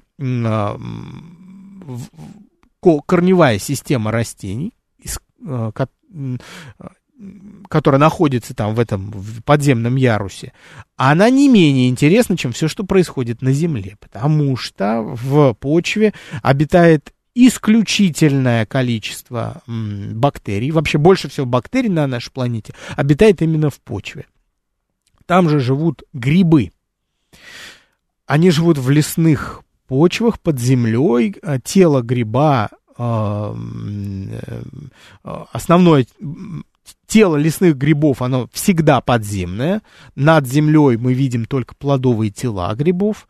корневая 3.06 3.58
система 3.58 4.10
растений, 4.10 4.74
а, 5.46 5.72
которая 7.68 7.98
находится 7.98 8.54
там 8.54 8.74
в 8.74 8.80
этом 8.80 9.12
подземном 9.44 9.96
ярусе, 9.96 10.52
она 10.96 11.30
не 11.30 11.48
менее 11.48 11.88
интересна, 11.88 12.36
чем 12.36 12.52
все, 12.52 12.68
что 12.68 12.84
происходит 12.84 13.42
на 13.42 13.52
Земле, 13.52 13.96
потому 14.00 14.56
что 14.56 15.02
в 15.02 15.54
почве 15.54 16.14
обитает 16.42 17.12
исключительное 17.34 18.66
количество 18.66 19.62
бактерий, 19.66 20.70
вообще 20.70 20.98
больше 20.98 21.28
всего 21.28 21.46
бактерий 21.46 21.88
на 21.88 22.06
нашей 22.06 22.32
планете 22.32 22.74
обитает 22.96 23.42
именно 23.42 23.70
в 23.70 23.80
почве. 23.80 24.26
Там 25.26 25.48
же 25.48 25.60
живут 25.60 26.02
грибы. 26.12 26.72
Они 28.26 28.50
живут 28.50 28.78
в 28.78 28.90
лесных 28.90 29.62
почвах, 29.88 30.38
под 30.38 30.60
землей. 30.60 31.34
А 31.42 31.58
тело 31.58 32.02
гриба, 32.02 32.68
а, 32.96 33.56
э, 33.56 34.62
основное 35.52 36.06
тело 37.06 37.36
лесных 37.36 37.76
грибов, 37.76 38.22
оно 38.22 38.48
всегда 38.52 39.00
подземное. 39.00 39.82
Над 40.14 40.46
землей 40.46 40.96
мы 40.96 41.14
видим 41.14 41.46
только 41.46 41.74
плодовые 41.74 42.30
тела 42.30 42.74
грибов. 42.74 43.26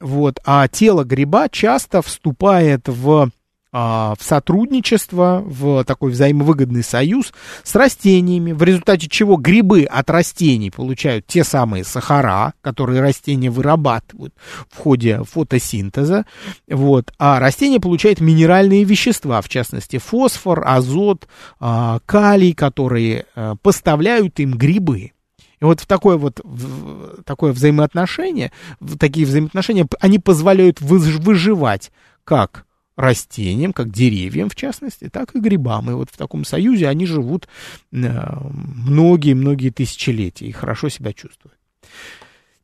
Вот. 0.00 0.38
А 0.44 0.66
тело 0.68 1.04
гриба 1.04 1.48
часто 1.48 2.00
вступает 2.02 2.88
в 2.88 3.30
в 3.72 4.18
сотрудничество, 4.20 5.42
в 5.44 5.84
такой 5.84 6.12
взаимовыгодный 6.12 6.82
союз 6.82 7.32
с 7.62 7.74
растениями, 7.74 8.52
в 8.52 8.62
результате 8.62 9.08
чего 9.08 9.36
грибы 9.36 9.84
от 9.84 10.10
растений 10.10 10.70
получают 10.70 11.26
те 11.26 11.42
самые 11.42 11.84
сахара, 11.84 12.52
которые 12.60 13.00
растения 13.00 13.50
вырабатывают 13.50 14.34
в 14.70 14.76
ходе 14.76 15.22
фотосинтеза, 15.24 16.26
вот, 16.68 17.12
а 17.18 17.40
растение 17.40 17.80
получает 17.80 18.20
минеральные 18.20 18.84
вещества, 18.84 19.40
в 19.40 19.48
частности 19.48 19.98
фосфор, 19.98 20.64
азот, 20.66 21.26
а, 21.58 22.00
калий, 22.04 22.52
которые 22.52 23.26
а, 23.34 23.56
поставляют 23.56 24.38
им 24.40 24.52
грибы. 24.52 25.12
И 25.60 25.64
вот 25.64 25.80
в 25.80 25.86
такое 25.86 26.16
вот 26.16 26.40
в 26.42 27.22
такое 27.22 27.52
взаимоотношение, 27.52 28.50
в 28.80 28.98
такие 28.98 29.24
взаимоотношения, 29.24 29.86
они 30.00 30.18
позволяют 30.18 30.80
выживать 30.80 31.92
как 32.24 32.66
растениям, 32.96 33.72
как 33.72 33.90
деревьям 33.90 34.48
в 34.48 34.54
частности, 34.54 35.08
так 35.08 35.34
и 35.34 35.40
грибам. 35.40 35.90
И 35.90 35.94
вот 35.94 36.10
в 36.10 36.16
таком 36.16 36.44
союзе 36.44 36.88
они 36.88 37.06
живут 37.06 37.48
многие-многие 37.90 39.70
тысячелетия 39.70 40.46
и 40.46 40.52
хорошо 40.52 40.88
себя 40.88 41.12
чувствуют. 41.12 41.56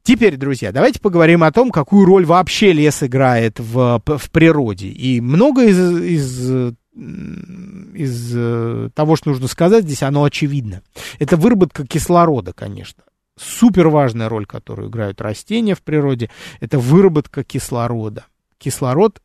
Теперь, 0.02 0.36
друзья, 0.38 0.72
давайте 0.72 1.00
поговорим 1.00 1.42
о 1.42 1.52
том, 1.52 1.70
какую 1.70 2.06
роль 2.06 2.24
вообще 2.24 2.72
лес 2.72 3.02
играет 3.02 3.60
в, 3.60 4.02
в 4.06 4.30
природе. 4.30 4.88
И 4.88 5.20
много 5.20 5.66
из, 5.66 5.78
из, 6.00 6.50
из 6.94 8.32
э, 8.34 8.88
того, 8.94 9.16
что 9.16 9.28
нужно 9.28 9.48
сказать 9.48 9.84
здесь, 9.84 10.02
оно 10.02 10.24
очевидно. 10.24 10.80
Это 11.18 11.36
выработка 11.36 11.86
кислорода, 11.86 12.54
конечно. 12.54 13.02
Супер 13.38 13.88
важная 13.88 14.30
роль, 14.30 14.46
которую 14.46 14.88
играют 14.88 15.20
растения 15.20 15.74
в 15.74 15.82
природе, 15.82 16.30
это 16.60 16.78
выработка 16.78 17.44
кислорода. 17.44 18.24
Кислород 18.56 19.20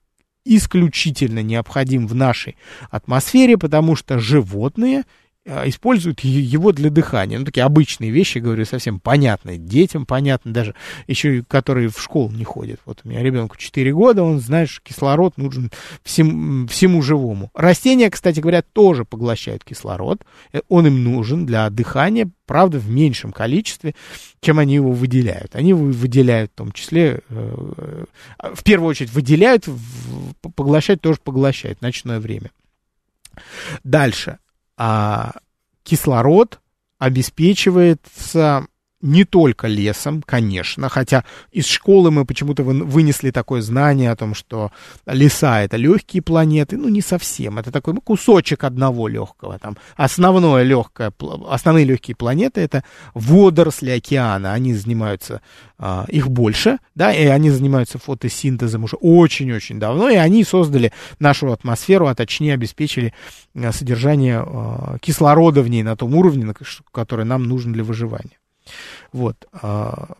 исключительно 0.45 1.41
необходим 1.41 2.08
в 2.08 2.15
нашей 2.15 2.58
атмосфере, 2.89 3.58
потому 3.58 3.95
что 3.95 4.19
животные 4.19 5.03
используют 5.45 6.21
его 6.21 6.71
для 6.71 6.89
дыхания. 6.89 7.38
Ну, 7.38 7.45
такие 7.45 7.63
обычные 7.63 8.12
вещи, 8.12 8.38
говорю, 8.38 8.65
совсем 8.65 8.99
понятные. 8.99 9.58
Детям 9.58 10.06
понятно, 10.06 10.53
даже 10.53 10.73
еще 11.08 11.43
которые 11.47 11.89
в 11.89 12.01
школу 12.01 12.32
не 12.32 12.43
ходят. 12.43 12.79
Вот 12.86 13.01
у 13.03 13.10
меня 13.10 13.21
ребенку 13.21 13.58
4 13.58 13.93
года, 13.93 14.23
он 14.23 14.39
знает, 14.39 14.69
что 14.69 14.82
кислород 14.84 15.38
нужен 15.38 15.71
всем, 16.03 16.67
всему 16.67 17.01
живому. 17.01 17.51
Растения, 17.53 18.10
кстати 18.10 18.39
говоря, 18.39 18.62
тоже 18.62 19.06
поглощают 19.06 19.63
кислород. 19.63 20.23
Э, 20.53 20.62
он 20.69 20.88
им 20.88 21.03
нужен 21.03 21.45
для 21.45 21.69
дыхания, 21.69 22.29
правда, 22.45 22.79
в 22.79 22.89
меньшем 22.89 23.32
количестве, 23.32 23.95
чем 24.39 24.60
они 24.60 24.75
его 24.75 24.91
выделяют. 24.91 25.56
Они 25.56 25.69
его 25.69 25.86
выделяют 25.86 26.51
в 26.51 26.56
том 26.56 26.71
числе, 26.71 27.21
э, 27.29 28.06
э, 28.39 28.53
в 28.53 28.63
первую 28.63 28.89
очередь 28.89 29.12
выделяют, 29.12 29.67
поглощать 30.56 31.01
тоже 31.01 31.19
поглощают 31.23 31.82
ночное 31.82 32.19
время. 32.19 32.51
Дальше 33.84 34.38
а 34.77 35.33
кислород 35.83 36.59
обеспечивается 36.97 38.67
не 39.03 39.25
только 39.25 39.67
лесом, 39.67 40.23
конечно, 40.25 40.87
хотя 40.87 41.25
из 41.51 41.67
школы 41.67 42.09
мы 42.09 42.25
почему-то 42.25 42.63
вынесли 42.63 43.31
такое 43.31 43.61
знание 43.61 44.09
о 44.09 44.15
том, 44.15 44.33
что 44.33 44.71
леса 45.05 45.61
это 45.61 45.75
легкие 45.75 46.23
планеты, 46.23 46.77
ну 46.77 46.87
не 46.87 47.01
совсем, 47.01 47.59
это 47.59 47.69
такой 47.69 47.95
кусочек 47.95 48.63
одного 48.63 49.09
легкого, 49.09 49.59
там 49.59 49.77
основное 49.97 50.63
легкое, 50.63 51.11
основные 51.49 51.83
легкие 51.83 52.15
планеты 52.15 52.61
это 52.61 52.85
водоросли 53.13 53.89
океана, 53.89 54.53
они 54.53 54.73
занимаются, 54.73 55.41
а, 55.77 56.05
их 56.07 56.29
больше, 56.29 56.77
да, 56.95 57.13
и 57.13 57.25
они 57.25 57.49
занимаются 57.49 57.99
фотосинтезом 57.99 58.85
уже 58.85 58.95
очень-очень 58.95 59.81
давно, 59.81 60.09
и 60.09 60.15
они 60.15 60.45
создали 60.45 60.93
нашу 61.19 61.51
атмосферу, 61.51 62.07
а 62.07 62.15
точнее 62.15 62.53
обеспечили 62.53 63.13
а, 63.53 63.73
содержание 63.73 64.41
а, 64.45 64.97
кислорода 65.01 65.61
в 65.61 65.67
ней 65.67 65.83
на 65.83 65.97
том 65.97 66.15
уровне, 66.15 66.53
который 66.93 67.25
нам 67.25 67.43
нужен 67.43 67.73
для 67.73 67.83
выживания. 67.83 68.37
Вот. 69.12 69.47
А, 69.52 70.15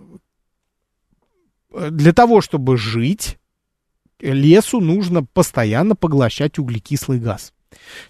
для 1.72 2.14
того, 2.14 2.42
чтобы 2.42 2.78
жить, 2.78 3.38
лесу 4.20 4.80
нужно 4.80 5.24
постоянно 5.24 5.96
поглощать 5.96 6.60
углекислый 6.60 7.20
газ. 7.20 7.54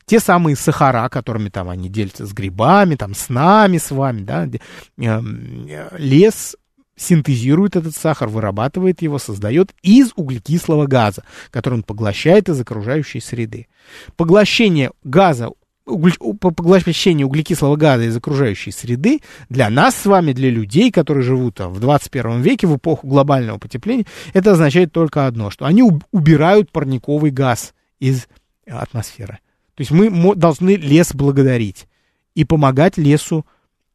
Те 0.05 0.19
самые 0.19 0.55
сахара, 0.55 1.07
которыми 1.09 1.49
там 1.49 1.69
они 1.69 1.89
делятся 1.89 2.25
с 2.25 2.33
грибами, 2.33 2.95
там 2.95 3.13
с 3.15 3.29
нами, 3.29 3.77
с 3.77 3.91
вами, 3.91 4.21
да, 4.21 4.49
эм, 4.97 5.67
лес 5.97 6.57
синтезирует 6.95 7.75
этот 7.75 7.95
сахар, 7.95 8.27
вырабатывает 8.27 9.01
его, 9.01 9.17
создает 9.17 9.73
из 9.81 10.11
углекислого 10.15 10.85
газа, 10.85 11.23
который 11.49 11.75
он 11.75 11.83
поглощает 11.83 12.49
из 12.49 12.59
окружающей 12.59 13.19
среды. 13.19 13.67
Поглощение 14.15 14.91
газа 15.03 15.49
по 15.85 16.51
поглощению 16.51 17.27
углекислого 17.27 17.75
газа 17.75 18.03
из 18.03 18.15
окружающей 18.15 18.71
среды 18.71 19.21
для 19.49 19.69
нас 19.69 19.95
с 19.95 20.05
вами, 20.05 20.31
для 20.31 20.49
людей, 20.49 20.91
которые 20.91 21.23
живут 21.23 21.55
там, 21.55 21.73
в 21.73 21.79
21 21.79 22.41
веке, 22.41 22.67
в 22.67 22.77
эпоху 22.77 23.07
глобального 23.07 23.57
потепления, 23.57 24.05
это 24.33 24.53
означает 24.53 24.93
только 24.93 25.27
одно, 25.27 25.49
что 25.49 25.65
они 25.65 25.83
убирают 26.11 26.71
парниковый 26.71 27.31
газ 27.31 27.73
из 27.99 28.27
атмосферы. 28.67 29.39
То 29.75 29.81
есть 29.81 29.91
мы 29.91 30.35
должны 30.35 30.75
лес 30.75 31.13
благодарить 31.13 31.87
и 32.35 32.45
помогать 32.45 32.97
лесу 32.97 33.45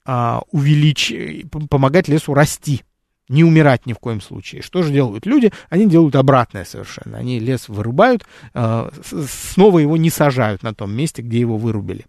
а, 0.04 0.42
увеличить, 0.50 1.50
помогать 1.50 2.08
лесу 2.08 2.34
расти 2.34 2.82
не 3.28 3.44
умирать 3.44 3.86
ни 3.86 3.92
в 3.92 3.98
коем 3.98 4.20
случае. 4.20 4.62
Что 4.62 4.82
же 4.82 4.92
делают 4.92 5.26
люди? 5.26 5.52
Они 5.68 5.86
делают 5.86 6.16
обратное 6.16 6.64
совершенно. 6.64 7.18
Они 7.18 7.38
лес 7.38 7.68
вырубают, 7.68 8.24
э, 8.54 8.90
снова 9.28 9.78
его 9.78 9.96
не 9.96 10.10
сажают 10.10 10.62
на 10.62 10.74
том 10.74 10.92
месте, 10.92 11.22
где 11.22 11.40
его 11.40 11.56
вырубили. 11.56 12.06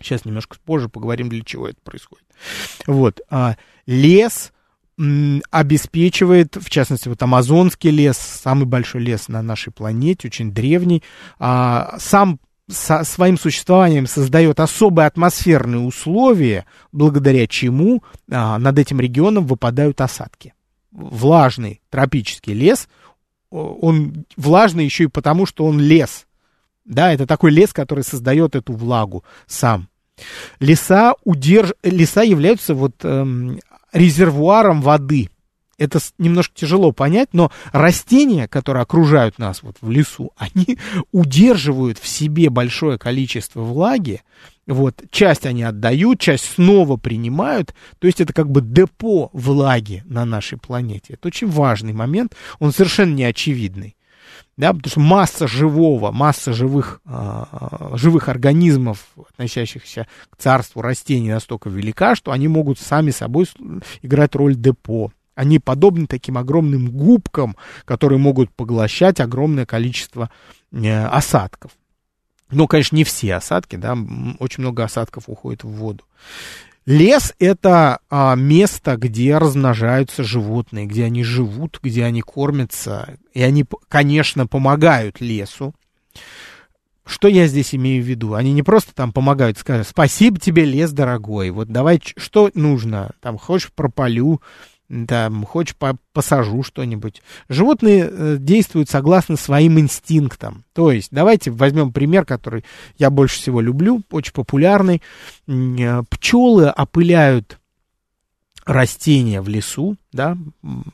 Сейчас 0.00 0.24
немножко 0.24 0.56
позже 0.64 0.88
поговорим, 0.88 1.28
для 1.28 1.42
чего 1.42 1.68
это 1.68 1.80
происходит. 1.82 2.24
Вот. 2.86 3.20
А, 3.30 3.56
лес 3.86 4.52
обеспечивает, 5.50 6.56
в 6.56 6.68
частности, 6.70 7.08
вот 7.08 7.22
амазонский 7.22 7.90
лес, 7.90 8.16
самый 8.16 8.66
большой 8.66 9.00
лес 9.02 9.28
на 9.28 9.42
нашей 9.42 9.72
планете, 9.72 10.26
очень 10.26 10.52
древний, 10.52 11.04
а, 11.38 11.96
сам 12.00 12.40
со 12.68 13.04
своим 13.04 13.38
существованием 13.38 14.06
создает 14.06 14.60
особые 14.60 15.06
атмосферные 15.06 15.80
условия, 15.80 16.66
благодаря 16.92 17.46
чему 17.46 18.02
а, 18.30 18.58
над 18.58 18.78
этим 18.78 19.00
регионом 19.00 19.46
выпадают 19.46 20.00
осадки. 20.00 20.54
Влажный 20.90 21.80
тропический 21.90 22.52
лес, 22.52 22.88
он 23.50 24.26
влажный 24.36 24.84
еще 24.84 25.04
и 25.04 25.08
потому, 25.08 25.46
что 25.46 25.64
он 25.64 25.80
лес. 25.80 26.26
Да, 26.84 27.12
это 27.12 27.26
такой 27.26 27.50
лес, 27.50 27.72
который 27.72 28.04
создает 28.04 28.54
эту 28.54 28.72
влагу 28.72 29.24
сам. 29.46 29.88
Леса, 30.60 31.14
удерж... 31.24 31.72
Леса 31.82 32.22
являются 32.22 32.74
вот 32.74 32.94
эм, 33.04 33.60
резервуаром 33.92 34.82
воды. 34.82 35.30
Это 35.78 36.00
немножко 36.18 36.54
тяжело 36.54 36.92
понять, 36.92 37.30
но 37.32 37.50
растения, 37.72 38.48
которые 38.48 38.82
окружают 38.82 39.38
нас 39.38 39.62
вот 39.62 39.76
в 39.80 39.90
лесу, 39.90 40.32
они 40.36 40.78
удерживают 41.12 41.98
в 41.98 42.06
себе 42.06 42.50
большое 42.50 42.98
количество 42.98 43.62
влаги, 43.62 44.22
вот, 44.66 45.02
часть 45.10 45.46
они 45.46 45.62
отдают, 45.62 46.20
часть 46.20 46.44
снова 46.56 46.96
принимают, 46.98 47.74
то 47.98 48.06
есть 48.06 48.20
это 48.20 48.34
как 48.34 48.50
бы 48.50 48.60
депо 48.60 49.30
влаги 49.32 50.02
на 50.04 50.26
нашей 50.26 50.58
планете. 50.58 51.14
Это 51.14 51.28
очень 51.28 51.48
важный 51.48 51.94
момент, 51.94 52.34
он 52.58 52.72
совершенно 52.72 53.14
неочевидный 53.14 53.94
да, 54.58 54.72
потому 54.72 54.90
что 54.90 55.00
масса 55.00 55.46
живого, 55.46 56.10
масса 56.10 56.52
живых, 56.52 57.00
э, 57.06 57.44
живых 57.94 58.28
организмов, 58.28 59.06
относящихся 59.16 60.08
к 60.30 60.36
царству 60.36 60.82
растений, 60.82 61.30
настолько 61.30 61.70
велика, 61.70 62.16
что 62.16 62.32
они 62.32 62.48
могут 62.48 62.80
сами 62.80 63.12
собой 63.12 63.46
играть 64.02 64.34
роль 64.34 64.56
депо. 64.56 65.12
Они 65.38 65.60
подобны 65.60 66.08
таким 66.08 66.36
огромным 66.36 66.90
губкам, 66.90 67.56
которые 67.84 68.18
могут 68.18 68.50
поглощать 68.50 69.20
огромное 69.20 69.66
количество 69.66 70.30
э, 70.72 71.04
осадков. 71.04 71.70
Но, 72.50 72.66
конечно, 72.66 72.96
не 72.96 73.04
все 73.04 73.36
осадки, 73.36 73.76
да, 73.76 73.96
очень 74.40 74.62
много 74.62 74.82
осадков 74.82 75.24
уходит 75.28 75.62
в 75.62 75.68
воду. 75.68 76.02
Лес 76.86 77.34
это 77.38 78.00
а, 78.10 78.34
место, 78.34 78.96
где 78.96 79.38
размножаются 79.38 80.24
животные, 80.24 80.86
где 80.86 81.04
они 81.04 81.22
живут, 81.22 81.78
где 81.84 82.04
они 82.04 82.20
кормятся. 82.20 83.16
И 83.32 83.40
они, 83.40 83.64
конечно, 83.88 84.48
помогают 84.48 85.20
лесу. 85.20 85.72
Что 87.06 87.28
я 87.28 87.46
здесь 87.46 87.76
имею 87.76 88.02
в 88.02 88.06
виду? 88.06 88.34
Они 88.34 88.52
не 88.52 88.64
просто 88.64 88.92
там 88.92 89.12
помогают, 89.12 89.56
скажут, 89.56 89.86
спасибо 89.86 90.40
тебе, 90.40 90.64
лес 90.64 90.90
дорогой. 90.90 91.50
Вот 91.50 91.68
давай, 91.68 92.02
что 92.16 92.50
нужно? 92.54 93.12
Там, 93.20 93.38
хочешь, 93.38 93.70
пропалю, 93.72 94.42
там, 95.06 95.44
хочешь, 95.44 95.76
посажу 96.12 96.62
что-нибудь. 96.62 97.22
Животные 97.48 98.08
э, 98.10 98.36
действуют 98.38 98.88
согласно 98.88 99.36
своим 99.36 99.78
инстинктам. 99.78 100.64
То 100.72 100.90
есть, 100.90 101.08
давайте 101.10 101.50
возьмем 101.50 101.92
пример, 101.92 102.24
который 102.24 102.64
я 102.96 103.10
больше 103.10 103.36
всего 103.36 103.60
люблю, 103.60 104.02
очень 104.10 104.32
популярный. 104.32 105.02
Э, 105.46 106.02
пчелы 106.08 106.70
опыляют 106.70 107.58
растения 108.64 109.40
в 109.40 109.48
лесу, 109.48 109.96
да, 110.12 110.36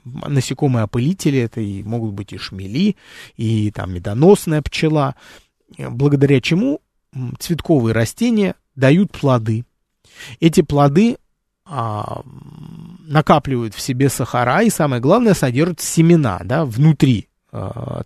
насекомые 0.04 0.84
опылители, 0.84 1.38
это 1.38 1.60
и 1.60 1.82
могут 1.82 2.14
быть 2.14 2.32
и 2.32 2.38
шмели, 2.38 2.96
и 3.36 3.70
там 3.72 3.92
медоносная 3.92 4.62
пчела, 4.62 5.14
э, 5.76 5.88
благодаря 5.88 6.40
чему 6.40 6.80
цветковые 7.38 7.94
растения 7.94 8.54
дают 8.74 9.12
плоды. 9.12 9.64
Эти 10.40 10.62
плоды 10.62 11.16
а, 11.66 12.22
накапливают 13.00 13.74
в 13.74 13.80
себе 13.80 14.08
сахара 14.08 14.62
и, 14.62 14.70
самое 14.70 15.00
главное, 15.00 15.34
содержат 15.34 15.80
семена, 15.80 16.40
да, 16.44 16.64
внутри 16.64 17.28
а, 17.52 18.02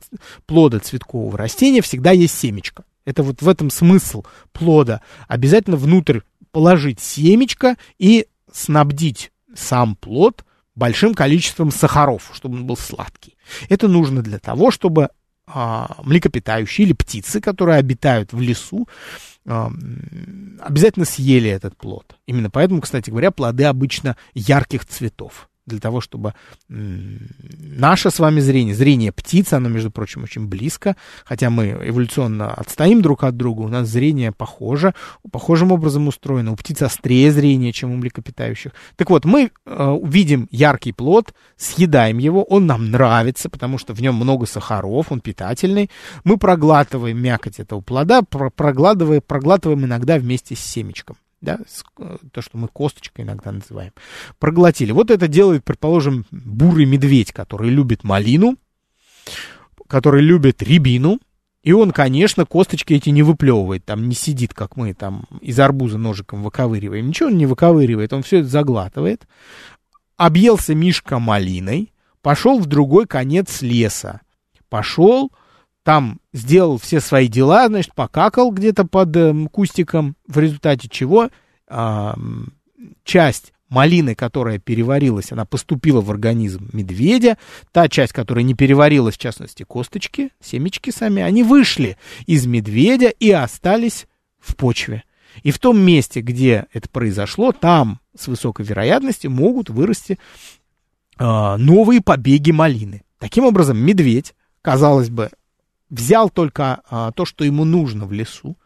плода 0.46 0.78
цветкового 0.78 1.36
растения 1.36 1.82
всегда 1.82 2.12
есть 2.12 2.38
семечко. 2.38 2.84
Это 3.04 3.22
вот 3.22 3.42
в 3.42 3.48
этом 3.48 3.70
смысл 3.70 4.24
плода. 4.52 5.00
Обязательно 5.26 5.76
внутрь 5.76 6.20
положить 6.52 7.00
семечко 7.00 7.76
и 7.98 8.26
снабдить 8.52 9.32
сам 9.54 9.96
плод 9.96 10.44
большим 10.74 11.14
количеством 11.14 11.72
сахаров, 11.72 12.30
чтобы 12.34 12.56
он 12.56 12.66
был 12.66 12.76
сладкий. 12.76 13.36
Это 13.68 13.88
нужно 13.88 14.22
для 14.22 14.38
того, 14.38 14.70
чтобы 14.70 15.08
а, 15.46 15.96
млекопитающие 16.04 16.86
или 16.86 16.92
птицы, 16.92 17.40
которые 17.40 17.78
обитают 17.78 18.32
в 18.32 18.40
лесу, 18.40 18.86
обязательно 19.48 21.04
съели 21.04 21.50
этот 21.50 21.76
плод. 21.76 22.16
Именно 22.26 22.50
поэтому, 22.50 22.80
кстати 22.80 23.10
говоря, 23.10 23.30
плоды 23.30 23.64
обычно 23.64 24.16
ярких 24.34 24.84
цветов 24.84 25.47
для 25.68 25.78
того, 25.78 26.00
чтобы 26.00 26.34
наше 26.68 28.10
с 28.10 28.18
вами 28.18 28.40
зрение, 28.40 28.74
зрение 28.74 29.12
птицы, 29.12 29.54
оно, 29.54 29.68
между 29.68 29.90
прочим, 29.90 30.24
очень 30.24 30.46
близко, 30.46 30.96
хотя 31.24 31.50
мы 31.50 31.78
эволюционно 31.84 32.52
отстоим 32.52 33.02
друг 33.02 33.24
от 33.24 33.36
друга, 33.36 33.62
у 33.62 33.68
нас 33.68 33.88
зрение 33.88 34.32
похоже, 34.32 34.94
похожим 35.30 35.72
образом 35.72 36.08
устроено, 36.08 36.52
у 36.52 36.56
птиц 36.56 36.82
острее 36.82 37.30
зрение, 37.30 37.72
чем 37.72 37.92
у 37.92 37.96
млекопитающих. 37.96 38.72
Так 38.96 39.10
вот, 39.10 39.24
мы 39.24 39.50
э, 39.66 39.98
видим 40.02 40.48
яркий 40.50 40.92
плод, 40.92 41.34
съедаем 41.56 42.18
его, 42.18 42.42
он 42.42 42.66
нам 42.66 42.90
нравится, 42.90 43.48
потому 43.48 43.78
что 43.78 43.94
в 43.94 44.00
нем 44.00 44.14
много 44.14 44.46
сахаров, 44.46 45.12
он 45.12 45.20
питательный, 45.20 45.90
мы 46.24 46.38
проглатываем 46.38 47.18
мякоть 47.20 47.60
этого 47.60 47.80
плода, 47.80 48.22
проглатываем, 48.22 49.22
проглатываем 49.26 49.84
иногда 49.84 50.18
вместе 50.18 50.56
с 50.56 50.60
семечком 50.60 51.16
да, 51.40 51.60
то, 52.32 52.42
что 52.42 52.58
мы 52.58 52.68
косточкой 52.68 53.24
иногда 53.24 53.52
называем, 53.52 53.92
проглотили. 54.38 54.92
Вот 54.92 55.10
это 55.10 55.28
делает, 55.28 55.64
предположим, 55.64 56.26
бурый 56.30 56.84
медведь, 56.84 57.32
который 57.32 57.70
любит 57.70 58.04
малину, 58.04 58.56
который 59.86 60.22
любит 60.22 60.62
рябину, 60.62 61.20
и 61.62 61.72
он, 61.72 61.90
конечно, 61.90 62.46
косточки 62.46 62.94
эти 62.94 63.10
не 63.10 63.22
выплевывает, 63.22 63.84
там 63.84 64.08
не 64.08 64.14
сидит, 64.14 64.54
как 64.54 64.76
мы 64.76 64.94
там 64.94 65.24
из 65.40 65.58
арбуза 65.58 65.98
ножиком 65.98 66.42
выковыриваем. 66.42 67.08
Ничего 67.08 67.28
он 67.28 67.36
не 67.36 67.46
выковыривает, 67.46 68.12
он 68.12 68.22
все 68.22 68.38
это 68.38 68.48
заглатывает. 68.48 69.26
Объелся 70.16 70.74
Мишка 70.74 71.18
малиной, 71.18 71.92
пошел 72.22 72.58
в 72.58 72.66
другой 72.66 73.06
конец 73.06 73.60
леса. 73.60 74.20
Пошел, 74.68 75.32
там 75.88 76.20
сделал 76.34 76.76
все 76.76 77.00
свои 77.00 77.28
дела, 77.28 77.66
значит, 77.68 77.94
покакал 77.94 78.52
где-то 78.52 78.84
под 78.84 79.16
э, 79.16 79.34
кустиком, 79.50 80.16
в 80.26 80.38
результате 80.38 80.86
чего 80.86 81.30
э, 81.66 82.14
часть 83.04 83.54
малины, 83.70 84.14
которая 84.14 84.58
переварилась, 84.58 85.32
она 85.32 85.46
поступила 85.46 86.02
в 86.02 86.10
организм 86.10 86.68
медведя, 86.74 87.38
та 87.72 87.88
часть, 87.88 88.12
которая 88.12 88.44
не 88.44 88.52
переварилась, 88.52 89.14
в 89.14 89.18
частности, 89.18 89.62
косточки, 89.62 90.28
семечки 90.44 90.90
сами, 90.90 91.22
они 91.22 91.42
вышли 91.42 91.96
из 92.26 92.44
медведя 92.44 93.08
и 93.08 93.30
остались 93.30 94.06
в 94.38 94.56
почве. 94.56 95.04
И 95.42 95.52
в 95.52 95.58
том 95.58 95.80
месте, 95.80 96.20
где 96.20 96.66
это 96.74 96.90
произошло, 96.90 97.52
там 97.52 98.00
с 98.14 98.28
высокой 98.28 98.66
вероятностью 98.66 99.30
могут 99.30 99.70
вырасти 99.70 100.18
э, 101.18 101.56
новые 101.56 102.02
побеги 102.02 102.50
малины. 102.50 103.04
Таким 103.18 103.46
образом, 103.46 103.78
медведь, 103.78 104.34
казалось 104.60 105.08
бы, 105.08 105.30
взял 105.90 106.30
только 106.30 106.80
а, 106.88 107.12
то, 107.12 107.24
что 107.24 107.44
ему 107.44 107.64
нужно 107.64 108.06
в 108.06 108.12
лесу, 108.12 108.56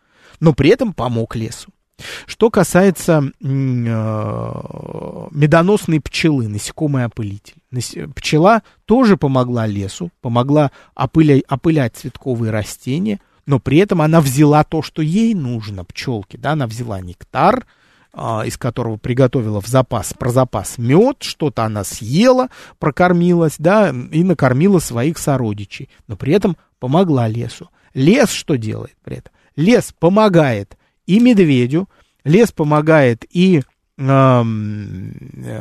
но 0.41 0.53
при 0.53 0.71
этом 0.71 0.93
помог 0.93 1.37
лесу. 1.37 1.71
Что 2.27 2.51
касается 2.51 3.23
э, 3.41 3.45
медоносной 5.31 6.01
пчелы, 6.01 6.49
насекомый 6.49 7.05
опылитель. 7.05 7.63
Пчела 8.15 8.63
тоже 8.87 9.17
помогла 9.17 9.67
лесу, 9.67 10.11
помогла 10.21 10.73
опылять, 10.95 11.45
опылять 11.49 11.97
цветковые 11.97 12.51
растения, 12.51 13.21
но 13.47 13.59
при 13.59 13.79
этом 13.79 14.03
она 14.03 14.21
взяла 14.21 14.65
то, 14.65 14.83
что 14.83 15.03
ей 15.03 15.35
нужно, 15.35 15.85
пчелке, 15.85 16.39
да, 16.39 16.53
она 16.53 16.67
взяла 16.67 17.01
нектар, 17.01 17.67
из 18.15 18.59
которого 18.59 18.99
приготовила 18.99 19.61
в 19.63 19.67
запас, 19.67 20.13
про 20.13 20.31
запас 20.31 20.77
мед, 20.77 21.23
что-то 21.23 21.65
она 21.65 21.83
съела, 21.83 22.49
прокормилась, 22.79 23.55
да, 23.59 23.91
и 23.91 24.23
накормила 24.23 24.81
своих 24.81 25.17
сородичей, 25.17 25.89
но 26.09 26.17
при 26.17 26.35
этом 26.35 26.59
помогла 26.79 27.27
лесу. 27.27 27.71
Лес 27.95 28.31
что 28.31 28.57
делает 28.57 28.97
при 29.03 29.19
этом? 29.19 29.33
Лес 29.57 29.95
помогает 29.99 30.77
и 31.07 31.21
медведю, 31.21 31.89
лес 32.25 32.53
помогает 32.53 33.25
и 33.31 33.63
э, 33.97 34.43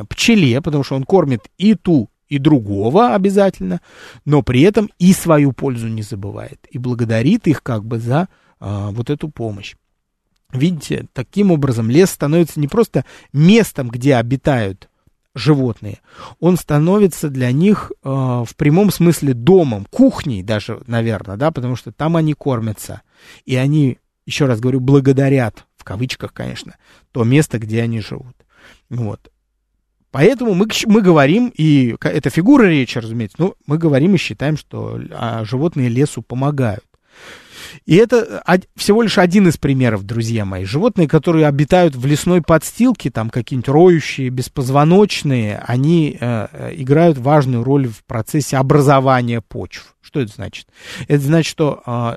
пчеле, 0.08 0.60
потому 0.60 0.84
что 0.84 0.96
он 0.96 1.04
кормит 1.04 1.48
и 1.58 1.74
ту, 1.74 2.10
и 2.28 2.38
другого 2.38 3.14
обязательно, 3.14 3.80
но 4.24 4.42
при 4.42 4.62
этом 4.62 4.90
и 4.98 5.12
свою 5.12 5.52
пользу 5.52 5.88
не 5.88 6.02
забывает, 6.02 6.66
и 6.70 6.78
благодарит 6.78 7.46
их 7.46 7.62
как 7.62 7.84
бы 7.84 7.98
за 7.98 8.28
э, 8.60 8.88
вот 8.90 9.10
эту 9.10 9.28
помощь. 9.28 9.74
Видите, 10.52 11.06
таким 11.12 11.50
образом 11.50 11.90
лес 11.90 12.10
становится 12.10 12.60
не 12.60 12.68
просто 12.68 13.04
местом, 13.32 13.88
где 13.88 14.16
обитают 14.16 14.88
животные, 15.34 16.00
он 16.40 16.58
становится 16.58 17.30
для 17.30 17.52
них 17.52 17.90
э, 18.04 18.08
в 18.08 18.54
прямом 18.56 18.90
смысле 18.90 19.32
домом, 19.32 19.86
кухней 19.90 20.42
даже, 20.42 20.82
наверное, 20.86 21.36
да, 21.36 21.50
потому 21.50 21.74
что 21.74 21.90
там 21.90 22.16
они 22.16 22.34
кормятся, 22.34 23.00
и 23.46 23.56
они, 23.56 23.98
еще 24.26 24.44
раз 24.44 24.60
говорю, 24.60 24.80
благодарят, 24.80 25.64
в 25.76 25.84
кавычках, 25.84 26.34
конечно, 26.34 26.76
то 27.12 27.24
место, 27.24 27.58
где 27.58 27.80
они 27.80 28.00
живут. 28.00 28.36
Вот. 28.90 29.30
Поэтому 30.10 30.52
мы, 30.52 30.66
мы 30.86 31.00
говорим, 31.00 31.50
и 31.56 31.96
это 31.98 32.28
фигура 32.28 32.64
речи, 32.64 32.98
разумеется, 32.98 33.36
но 33.38 33.54
мы 33.66 33.78
говорим 33.78 34.14
и 34.14 34.18
считаем, 34.18 34.58
что 34.58 35.00
а, 35.10 35.44
животные 35.44 35.88
лесу 35.88 36.20
помогают. 36.20 36.84
И 37.86 37.96
это 37.96 38.42
всего 38.76 39.02
лишь 39.02 39.18
один 39.18 39.48
из 39.48 39.56
примеров, 39.56 40.04
друзья 40.04 40.44
мои. 40.44 40.64
Животные, 40.64 41.08
которые 41.08 41.46
обитают 41.46 41.94
в 41.96 42.04
лесной 42.06 42.42
подстилке, 42.42 43.10
там 43.10 43.30
какие-нибудь 43.30 43.68
роющие, 43.68 44.28
беспозвоночные, 44.28 45.62
они 45.66 46.16
э, 46.20 46.48
э, 46.52 46.74
играют 46.76 47.18
важную 47.18 47.64
роль 47.64 47.88
в 47.88 48.04
процессе 48.04 48.56
образования 48.56 49.40
почв. 49.40 49.94
Что 50.00 50.20
это 50.20 50.32
значит? 50.32 50.66
Это 51.08 51.22
значит, 51.22 51.50
что 51.50 51.82
э, 51.86 52.16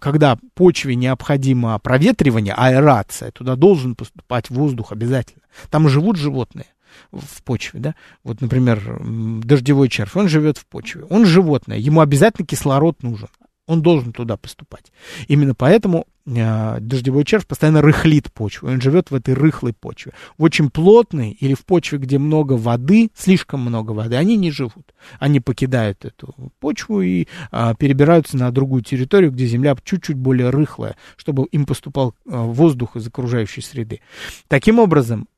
когда 0.00 0.38
почве 0.54 0.94
необходимо 0.94 1.78
проветривание, 1.78 2.54
аэрация, 2.54 3.30
туда 3.30 3.56
должен 3.56 3.94
поступать 3.94 4.50
воздух 4.50 4.92
обязательно. 4.92 5.42
Там 5.70 5.88
живут 5.88 6.16
животные. 6.16 6.66
в 7.12 7.42
почве, 7.42 7.80
да. 7.80 7.94
Вот, 8.24 8.40
например, 8.40 9.00
дождевой 9.44 9.88
червь, 9.88 10.16
он 10.16 10.28
живет 10.28 10.58
в 10.58 10.66
почве, 10.66 11.04
он 11.04 11.26
животное, 11.26 11.76
ему 11.76 12.00
обязательно 12.00 12.46
кислород 12.46 13.02
нужен, 13.02 13.28
он 13.66 13.82
должен 13.82 14.12
туда 14.12 14.36
поступать. 14.36 14.92
Именно 15.28 15.54
поэтому 15.54 16.06
э, 16.24 16.78
дождевой 16.80 17.24
червь 17.24 17.46
постоянно 17.46 17.82
рыхлит 17.82 18.32
почву, 18.32 18.68
он 18.68 18.80
живет 18.80 19.10
в 19.10 19.14
этой 19.14 19.34
рыхлой 19.34 19.72
почве. 19.72 20.12
В 20.38 20.44
очень 20.44 20.70
плотной 20.70 21.30
или 21.32 21.54
в 21.54 21.64
почве, 21.64 21.98
где 21.98 22.18
много 22.18 22.54
воды, 22.54 23.10
слишком 23.14 23.60
много 23.60 23.92
воды, 23.92 24.16
они 24.16 24.36
не 24.36 24.50
живут. 24.50 24.94
Они 25.18 25.40
покидают 25.40 26.04
эту 26.04 26.34
почву 26.60 27.00
и 27.00 27.26
э, 27.50 27.74
перебираются 27.78 28.36
на 28.36 28.50
другую 28.50 28.82
территорию, 28.82 29.32
где 29.32 29.46
земля 29.46 29.76
чуть-чуть 29.82 30.16
более 30.16 30.50
рыхлая, 30.50 30.96
чтобы 31.16 31.46
им 31.46 31.66
поступал 31.66 32.14
э, 32.24 32.36
воздух 32.36 32.96
из 32.96 33.06
окружающей 33.06 33.62
среды. 33.62 34.00
Таким 34.48 34.78
образом, 34.78 35.28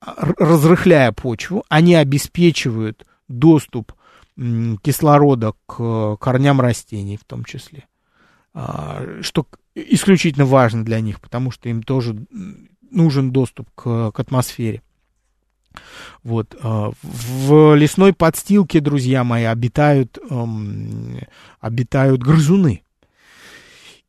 разрыхляя 0.00 1.12
почву, 1.12 1.64
они 1.68 1.94
обеспечивают 1.94 3.04
доступ 3.28 3.92
кислорода 4.36 5.54
к 5.66 6.16
корням 6.16 6.60
растений 6.60 7.16
в 7.16 7.24
том 7.24 7.44
числе, 7.44 7.84
а, 8.52 9.20
что 9.22 9.46
исключительно 9.74 10.44
важно 10.44 10.84
для 10.84 11.00
них, 11.00 11.20
потому 11.20 11.50
что 11.50 11.68
им 11.68 11.82
тоже 11.82 12.16
нужен 12.90 13.32
доступ 13.32 13.68
к, 13.74 14.12
к 14.12 14.20
атмосфере. 14.20 14.82
Вот. 16.22 16.56
А, 16.62 16.92
в 17.02 17.74
лесной 17.74 18.12
подстилке, 18.12 18.80
друзья 18.80 19.24
мои, 19.24 19.44
обитают, 19.44 20.18
обитают 21.60 22.22
грызуны. 22.22 22.82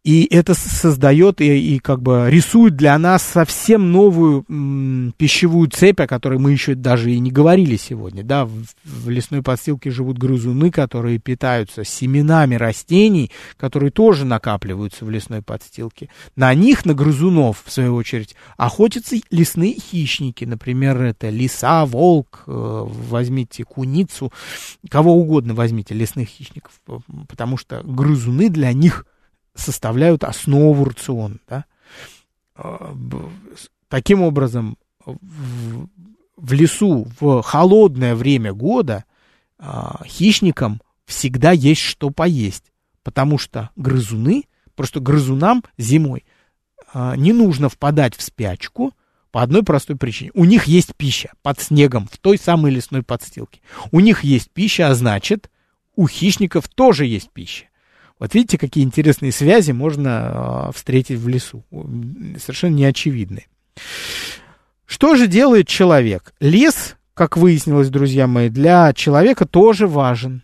И 0.08 0.26
это 0.32 0.54
создает 0.54 1.42
и, 1.42 1.76
и 1.76 1.80
как 1.80 2.02
бы 2.02 2.28
рисует 2.30 2.78
для 2.78 2.98
нас 2.98 3.24
совсем 3.24 3.92
новую 3.92 4.46
м, 4.48 5.14
пищевую 5.18 5.70
цепь, 5.70 6.00
о 6.00 6.08
которой 6.08 6.40
мы 6.40 6.54
еще 6.54 6.76
даже 6.76 7.12
и 7.12 7.20
не 7.20 7.30
говорили 7.30 7.76
сегодня. 7.76 8.24
Да, 8.24 8.46
в, 8.46 8.54
в 8.86 9.10
лесной 9.10 9.44
подстилке 9.44 9.92
живут 9.92 10.18
грызуны, 10.18 10.72
которые 10.72 11.20
питаются 11.20 11.84
семенами 11.84 12.56
растений, 12.56 13.32
которые 13.58 13.92
тоже 13.92 14.24
накапливаются 14.24 15.04
в 15.04 15.10
лесной 15.10 15.42
подстилке. 15.42 16.08
На 16.38 16.54
них, 16.54 16.86
на 16.86 16.94
грызунов, 16.94 17.62
в 17.66 17.70
свою 17.70 17.94
очередь, 17.96 18.34
охотятся 18.56 19.18
лесные 19.30 19.74
хищники. 19.74 20.46
Например, 20.46 21.02
это 21.02 21.30
лиса, 21.30 21.86
волк, 21.86 22.44
э, 22.48 22.52
возьмите 23.10 23.66
куницу, 23.66 24.32
кого 24.90 25.16
угодно 25.16 25.54
возьмите, 25.54 25.94
лесных 25.94 26.30
хищников. 26.30 26.72
Потому 27.28 27.58
что 27.58 27.82
грызуны 27.84 28.48
для 28.50 28.72
них– 28.72 29.06
составляют 29.58 30.24
основу 30.24 30.86
рациона. 30.86 31.38
Да? 31.48 31.66
А, 32.56 32.96
таким 33.90 34.22
образом, 34.22 34.78
в, 35.06 36.54
лесу 36.54 37.08
в 37.20 37.42
холодное 37.42 38.16
время 38.16 38.54
года 38.54 39.06
а, 39.58 40.02
хищникам 40.06 40.82
всегда 41.06 41.52
есть 41.52 41.82
что 41.82 42.10
поесть, 42.10 42.72
потому 43.04 43.38
что 43.38 43.70
грызуны, 43.76 44.46
просто 44.76 45.00
грызунам 45.00 45.64
зимой 45.78 46.26
а, 46.94 47.16
не 47.16 47.34
нужно 47.34 47.70
впадать 47.70 48.16
в 48.16 48.22
спячку 48.22 48.94
по 49.32 49.42
одной 49.42 49.64
простой 49.64 49.96
причине. 49.96 50.32
У 50.34 50.46
них 50.46 50.66
есть 50.66 50.96
пища 50.96 51.32
под 51.42 51.60
снегом 51.60 52.08
в 52.12 52.18
той 52.18 52.38
самой 52.38 52.72
лесной 52.72 53.04
подстилке. 53.04 53.62
У 53.92 54.00
них 54.00 54.24
есть 54.24 54.52
пища, 54.52 54.90
а 54.90 54.96
значит, 54.96 55.50
у 55.96 56.08
хищников 56.08 56.68
тоже 56.68 57.06
есть 57.06 57.30
пища. 57.32 57.66
Вот 58.20 58.34
видите, 58.34 58.58
какие 58.58 58.84
интересные 58.84 59.32
связи 59.32 59.72
можно 59.72 60.70
э, 60.70 60.72
встретить 60.74 61.20
в 61.20 61.28
лесу. 61.28 61.64
Совершенно 62.40 62.76
неочевидные. 62.76 63.48
Что 64.86 65.16
же 65.16 65.28
делает 65.28 65.68
человек? 65.68 66.34
Лес, 66.40 66.96
как 67.14 67.38
выяснилось, 67.38 67.90
друзья 67.90 68.26
мои, 68.26 68.50
для 68.50 68.94
человека 68.94 69.46
тоже 69.46 69.88
важен. 69.88 70.44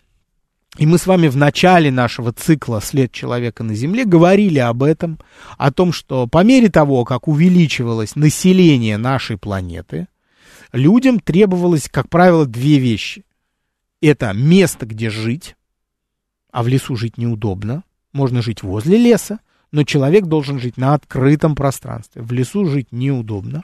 И 0.78 0.86
мы 0.88 0.98
с 0.98 1.06
вами 1.06 1.28
в 1.28 1.38
начале 1.38 1.92
нашего 1.92 2.34
цикла 2.34 2.80
«След 2.82 3.12
человека 3.12 3.64
на 3.64 3.76
Земле» 3.76 4.06
говорили 4.06 4.58
об 4.58 4.82
этом, 4.82 5.20
о 5.58 5.72
том, 5.72 5.94
что 5.94 6.26
по 6.28 6.44
мере 6.44 6.70
того, 6.70 7.06
как 7.06 7.28
увеличивалось 7.28 8.16
население 8.16 8.98
нашей 8.98 9.38
планеты, 9.38 10.08
людям 10.72 11.20
требовалось, 11.20 11.88
как 11.90 12.10
правило, 12.10 12.48
две 12.48 12.80
вещи. 12.80 13.24
Это 14.02 14.34
место, 14.34 14.88
где 14.88 15.12
жить, 15.12 15.56
а 16.54 16.64
в 16.64 16.68
лесу 16.70 16.96
жить 16.96 17.18
неудобно. 17.18 17.84
Можно 18.14 18.44
жить 18.44 18.62
возле 18.62 18.98
леса, 18.98 19.40
но 19.72 19.84
человек 19.84 20.26
должен 20.26 20.60
жить 20.60 20.78
на 20.78 20.94
открытом 20.94 21.56
пространстве. 21.56 22.22
В 22.22 22.32
лесу 22.32 22.66
жить 22.66 22.92
неудобно. 22.92 23.64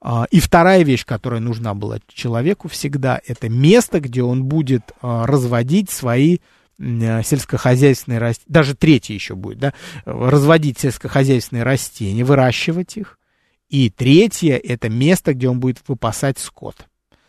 А, 0.00 0.26
и 0.30 0.38
вторая 0.38 0.84
вещь, 0.84 1.04
которая 1.04 1.40
нужна 1.40 1.74
была 1.74 1.98
человеку 2.06 2.68
всегда, 2.68 3.20
это 3.26 3.48
место, 3.48 4.00
где 4.00 4.22
он 4.22 4.44
будет 4.44 4.92
а, 5.02 5.26
разводить 5.26 5.90
свои 5.90 6.38
э, 6.78 7.22
сельскохозяйственные 7.24 8.20
растения, 8.20 8.52
даже 8.52 8.74
третье 8.76 9.14
еще 9.14 9.34
будет, 9.34 9.58
да, 9.58 9.74
разводить 10.04 10.78
сельскохозяйственные 10.78 11.64
растения, 11.64 12.24
выращивать 12.24 12.96
их. 12.96 13.18
И 13.68 13.90
третье, 13.90 14.56
это 14.56 14.88
место, 14.88 15.34
где 15.34 15.48
он 15.48 15.58
будет 15.58 15.82
выпасать 15.88 16.38
скот. 16.38 16.86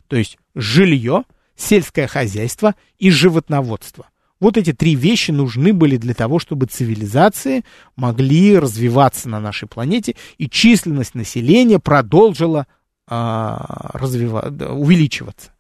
То 0.08 0.16
есть 0.16 0.38
жилье, 0.54 1.24
сельское 1.56 2.06
хозяйство 2.06 2.76
и 3.00 3.10
животноводство. 3.10 4.10
Вот 4.40 4.58
эти 4.58 4.74
три 4.74 4.96
вещи 4.96 5.32
нужны 5.32 5.74
были 5.74 5.98
для 5.98 6.14
того, 6.14 6.40
чтобы 6.40 6.66
цивилизации 6.66 7.64
могли 7.96 8.58
развиваться 8.58 9.30
на 9.30 9.40
нашей 9.40 9.68
планете, 9.68 10.16
и 10.38 10.50
численность 10.50 11.16
населения 11.16 11.80
продолжила 11.80 12.68
а, 13.08 13.92
развива... 13.94 14.54
увеличиваться. 14.72 15.52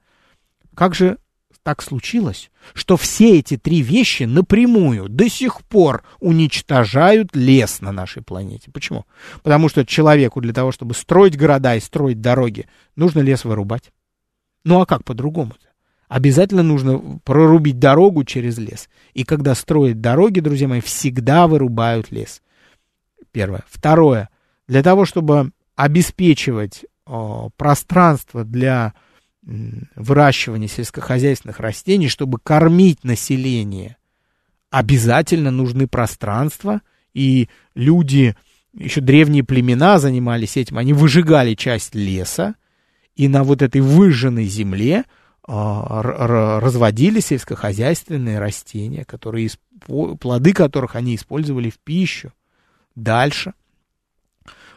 Как 0.73 0.93
же 0.93 1.17
так 1.65 1.81
случилось, 1.81 2.51
что 2.75 2.95
все 2.95 3.39
эти 3.39 3.57
три 3.57 3.81
вещи 3.81 4.23
напрямую 4.23 5.09
до 5.09 5.27
сих 5.29 5.63
пор 5.63 6.03
уничтожают 6.19 7.35
лес 7.35 7.81
на 7.81 7.91
нашей 7.91 8.21
планете. 8.21 8.69
Почему? 8.71 9.05
Потому 9.41 9.67
что 9.67 9.83
человеку 9.83 10.41
для 10.41 10.53
того, 10.53 10.71
чтобы 10.71 10.93
строить 10.93 11.35
города 11.35 11.75
и 11.75 11.79
строить 11.79 12.21
дороги, 12.21 12.67
нужно 12.95 13.21
лес 13.21 13.45
вырубать. 13.45 13.91
Ну 14.63 14.79
а 14.79 14.85
как 14.85 15.03
по-другому-то? 15.03 15.64
Обязательно 16.07 16.63
нужно 16.63 17.19
прорубить 17.23 17.79
дорогу 17.79 18.23
через 18.23 18.57
лес. 18.57 18.89
И 19.13 19.23
когда 19.23 19.55
строят 19.55 20.01
дороги, 20.01 20.39
друзья 20.39 20.67
мои, 20.67 20.81
всегда 20.81 21.47
вырубают 21.47 22.11
лес. 22.11 22.41
Первое. 23.31 23.63
Второе. 23.67 24.29
Для 24.67 24.83
того, 24.83 25.05
чтобы 25.05 25.51
обеспечивать 25.75 26.85
о, 27.05 27.49
пространство 27.57 28.43
для 28.43 28.93
м, 29.45 29.89
выращивания 29.95 30.67
сельскохозяйственных 30.67 31.59
растений, 31.59 32.07
чтобы 32.07 32.39
кормить 32.39 33.03
население, 33.03 33.97
обязательно 34.69 35.51
нужны 35.51 35.87
пространства, 35.87 36.81
и 37.13 37.49
люди, 37.75 38.35
еще 38.73 39.01
древние 39.01 39.43
племена 39.43 39.99
занимались 39.99 40.57
этим, 40.57 40.77
они 40.77 40.93
выжигали 40.93 41.55
часть 41.55 41.95
леса, 41.95 42.55
и 43.15 43.27
на 43.27 43.43
вот 43.43 43.61
этой 43.61 43.81
выжженной 43.81 44.45
земле 44.45 45.05
разводили 45.47 47.19
сельскохозяйственные 47.19 48.39
растения, 48.39 49.05
которые, 49.05 49.49
плоды 50.19 50.53
которых 50.53 50.95
они 50.95 51.15
использовали 51.15 51.69
в 51.69 51.77
пищу. 51.79 52.31
Дальше. 52.95 53.53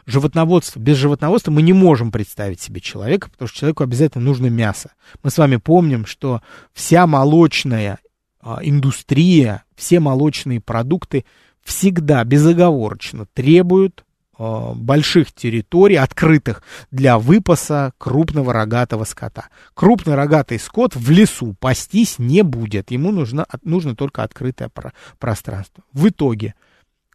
Животноводство. 0.05 0.79
Без 0.79 0.97
животноводства 0.97 1.51
мы 1.51 1.61
не 1.61 1.73
можем 1.73 2.11
представить 2.11 2.61
себе 2.61 2.81
человека, 2.81 3.29
потому 3.29 3.47
что 3.47 3.59
человеку 3.59 3.83
обязательно 3.83 4.23
нужно 4.25 4.47
мясо. 4.47 4.91
Мы 5.23 5.29
с 5.29 5.37
вами 5.37 5.57
помним, 5.57 6.05
что 6.05 6.41
вся 6.73 7.05
молочная 7.07 7.99
а, 8.41 8.59
индустрия, 8.61 9.63
все 9.75 9.99
молочные 9.99 10.61
продукты 10.61 11.25
всегда 11.63 12.23
безоговорочно 12.23 13.27
требуют 13.33 14.05
больших 14.39 15.33
территорий, 15.33 15.97
открытых 15.97 16.63
для 16.91 17.19
выпаса 17.19 17.93
крупного 17.97 18.53
рогатого 18.53 19.03
скота. 19.03 19.49
Крупный 19.73 20.15
рогатый 20.15 20.59
скот 20.59 20.95
в 20.95 21.11
лесу 21.11 21.55
пастись 21.59 22.19
не 22.19 22.41
будет, 22.41 22.91
ему 22.91 23.11
нужно, 23.11 23.45
нужно 23.63 23.95
только 23.95 24.23
открытое 24.23 24.71
пространство. 25.19 25.83
В 25.91 26.07
итоге 26.07 26.55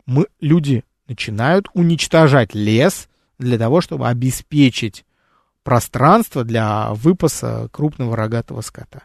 мы, 0.05 0.27
люди 0.41 0.85
начинают 1.09 1.69
уничтожать 1.73 2.55
лес 2.55 3.09
для 3.39 3.59
того, 3.59 3.81
чтобы 3.81 4.09
обеспечить 4.09 5.07
пространство 5.63 6.45
для 6.45 6.93
выпаса 6.93 7.69
крупного 7.73 8.17
рогатого 8.17 8.61
скота. 8.61 9.05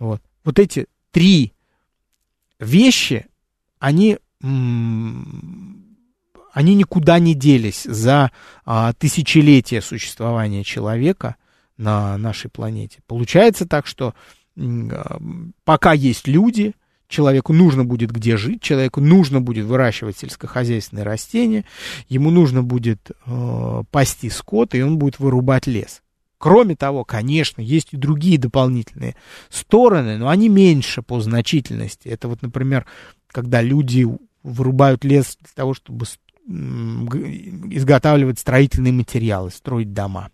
Вот, 0.00 0.20
вот 0.42 0.58
эти 0.58 0.86
три 1.12 1.52
вещи, 2.58 3.26
они 3.78 4.18
они 6.54 6.74
никуда 6.76 7.18
не 7.18 7.34
делись 7.34 7.82
за 7.82 8.30
а, 8.64 8.92
тысячелетия 8.94 9.82
существования 9.82 10.62
человека 10.62 11.34
на 11.76 12.16
нашей 12.16 12.48
планете. 12.48 13.00
Получается 13.08 13.66
так, 13.66 13.86
что 13.86 14.14
а, 14.56 15.18
пока 15.64 15.92
есть 15.92 16.28
люди, 16.28 16.74
человеку 17.08 17.52
нужно 17.52 17.84
будет 17.84 18.12
где 18.12 18.36
жить, 18.36 18.62
человеку 18.62 19.00
нужно 19.00 19.40
будет 19.40 19.66
выращивать 19.66 20.18
сельскохозяйственные 20.18 21.02
растения, 21.04 21.64
ему 22.08 22.30
нужно 22.30 22.62
будет 22.62 23.10
э, 23.26 23.82
пасти 23.90 24.30
скот, 24.30 24.74
и 24.74 24.82
он 24.82 24.98
будет 24.98 25.18
вырубать 25.18 25.66
лес. 25.66 26.02
Кроме 26.38 26.76
того, 26.76 27.04
конечно, 27.04 27.60
есть 27.60 27.88
и 27.92 27.96
другие 27.96 28.38
дополнительные 28.38 29.16
стороны, 29.48 30.18
но 30.18 30.28
они 30.28 30.48
меньше 30.48 31.02
по 31.02 31.20
значительности. 31.20 32.08
Это 32.08 32.28
вот, 32.28 32.42
например, 32.42 32.86
когда 33.28 33.60
люди 33.60 34.06
вырубают 34.42 35.04
лес 35.04 35.36
для 35.40 35.50
того, 35.54 35.74
чтобы 35.74 36.06
изготавливать 36.46 38.38
строительные 38.38 38.92
материалы, 38.92 39.50
строить 39.50 39.92
дома. 39.92 40.30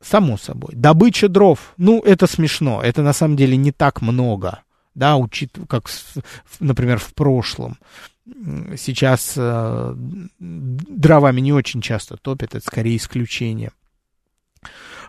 Само 0.00 0.36
собой. 0.36 0.74
Добыча 0.74 1.28
дров, 1.28 1.74
ну, 1.76 2.00
это 2.00 2.26
смешно. 2.26 2.82
Это 2.82 3.02
на 3.02 3.12
самом 3.12 3.36
деле 3.36 3.56
не 3.56 3.72
так 3.72 4.02
много, 4.02 4.60
да, 4.94 5.16
учитывая, 5.16 5.66
как, 5.66 5.90
например, 6.60 6.98
в 6.98 7.14
прошлом. 7.14 7.78
Сейчас 8.76 9.34
э, 9.36 9.94
дровами 10.38 11.40
не 11.40 11.52
очень 11.52 11.80
часто 11.80 12.16
топят, 12.16 12.54
это 12.54 12.64
скорее 12.64 12.96
исключение. 12.96 13.72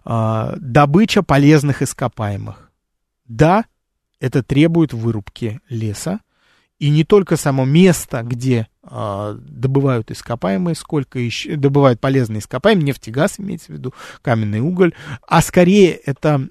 Э, 0.05 0.55
добыча 0.57 1.21
полезных 1.21 1.82
ископаемых. 1.82 2.71
Да, 3.25 3.65
это 4.19 4.41
требует 4.41 4.93
вырубки 4.93 5.59
леса, 5.69 6.21
и 6.80 6.89
не 6.89 7.03
только 7.03 7.38
само 7.38 7.65
место, 7.65 8.23
где 8.23 8.67
добывают 8.90 10.12
ископаемые, 10.12 10.76
сколько 10.76 11.20
еще 11.20 11.56
добывают 11.56 12.00
полезные 12.00 12.40
ископаемые, 12.40 12.86
нефть 12.86 13.08
и 13.08 13.12
газ 13.12 13.40
имеется 13.40 13.68
в 13.68 13.76
виду, 13.76 13.94
каменный 14.22 14.60
уголь, 14.60 14.94
а 15.28 15.42
скорее 15.42 15.92
это 15.92 16.48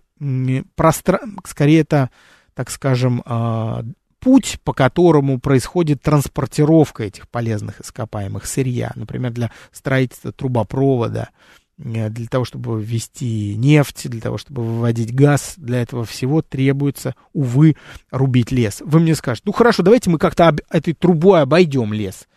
простра... 0.75 1.21
скорее 1.45 1.81
это, 1.81 2.11
так 2.55 2.71
скажем, 2.71 3.23
э, 3.25 3.83
путь, 4.21 4.59
по 4.65 4.73
которому 4.73 5.39
происходит 5.39 6.03
транспортировка 6.03 7.05
этих 7.05 7.29
полезных 7.29 7.81
ископаемых 7.81 8.47
сырья, 8.47 8.93
например, 8.95 9.33
для 9.33 9.51
строительства 9.73 10.33
трубопровода, 10.33 11.31
для 11.79 12.27
того, 12.27 12.45
чтобы 12.45 12.83
ввести 12.83 13.55
нефть, 13.57 14.09
для 14.09 14.21
того, 14.21 14.39
чтобы 14.39 14.63
выводить 14.63 15.15
газ, 15.15 15.55
для 15.57 15.83
этого 15.83 16.05
всего 16.05 16.41
требуется, 16.41 17.15
увы, 17.33 17.77
рубить 18.11 18.51
лес. 18.51 18.83
Вы 18.85 19.01
мне 19.01 19.15
скажете, 19.15 19.45
ну 19.47 19.53
хорошо, 19.53 19.83
давайте 19.83 20.09
мы 20.09 20.19
как-то 20.19 20.49
об, 20.49 20.61
этой 20.71 20.95
трубой 20.95 21.43
обойдем 21.43 21.93
лес. 21.93 22.29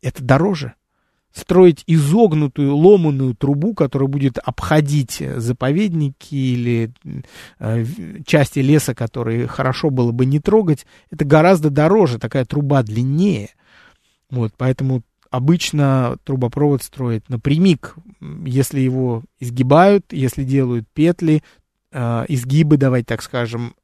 Это 0.00 0.22
дороже. 0.22 0.74
Строить 1.34 1.82
изогнутую, 1.86 2.76
ломаную 2.76 3.34
трубу, 3.34 3.74
которая 3.74 4.06
будет 4.06 4.36
обходить 4.36 5.22
заповедники 5.36 6.34
или 6.34 6.92
э, 7.58 7.84
части 8.26 8.58
леса, 8.58 8.94
которые 8.94 9.46
хорошо 9.46 9.88
было 9.88 10.12
бы 10.12 10.26
не 10.26 10.40
трогать, 10.40 10.86
это 11.10 11.24
гораздо 11.24 11.70
дороже, 11.70 12.18
такая 12.18 12.44
труба 12.44 12.82
длиннее. 12.82 13.50
Вот, 14.28 14.52
поэтому 14.58 15.02
обычно 15.32 16.18
трубопровод 16.24 16.82
строят 16.82 17.28
напрямик, 17.30 17.96
если 18.44 18.80
его 18.80 19.22
изгибают, 19.40 20.12
если 20.12 20.44
делают 20.44 20.86
петли, 20.92 21.42
э, 21.90 22.24
изгибы, 22.28 22.76
давайте 22.76 23.06
так 23.06 23.22
скажем, 23.22 23.74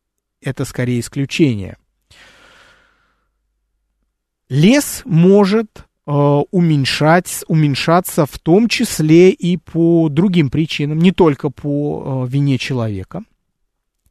это 0.42 0.64
скорее 0.66 1.00
исключение. 1.00 1.78
Лес 4.50 5.02
может 5.06 5.86
э, 6.06 6.10
уменьшать, 6.12 7.44
уменьшаться 7.48 8.26
в 8.26 8.38
том 8.38 8.68
числе 8.68 9.30
и 9.30 9.56
по 9.56 10.10
другим 10.10 10.50
причинам, 10.50 10.98
не 10.98 11.12
только 11.12 11.48
по 11.48 12.24
э, 12.26 12.30
вине 12.30 12.58
человека. 12.58 13.24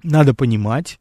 Надо 0.02 0.34
понимать, 0.34 1.00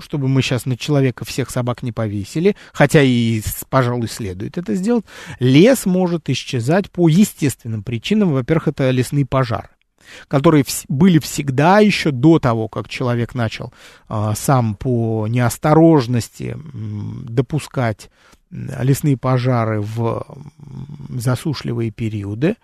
чтобы 0.00 0.28
мы 0.28 0.42
сейчас 0.42 0.66
на 0.66 0.76
человека 0.76 1.24
всех 1.24 1.50
собак 1.50 1.82
не 1.82 1.92
повесили, 1.92 2.56
хотя 2.72 3.02
и, 3.02 3.42
пожалуй, 3.68 4.08
следует 4.08 4.58
это 4.58 4.74
сделать, 4.74 5.04
лес 5.38 5.86
может 5.86 6.28
исчезать 6.28 6.90
по 6.90 7.08
естественным 7.08 7.82
причинам. 7.82 8.32
Во-первых, 8.32 8.68
это 8.68 8.90
лесные 8.90 9.26
пожары 9.26 9.70
которые 10.28 10.64
были 10.88 11.18
всегда 11.18 11.78
еще 11.78 12.10
до 12.10 12.38
того, 12.38 12.68
как 12.68 12.88
человек 12.88 13.34
начал 13.34 13.72
а, 14.08 14.34
сам 14.34 14.74
по 14.74 15.26
неосторожности 15.28 16.56
допускать 17.24 18.10
лесные 18.50 19.16
пожары 19.16 19.80
в 19.80 20.26
засушливые 21.08 21.90
периоды. 21.90 22.56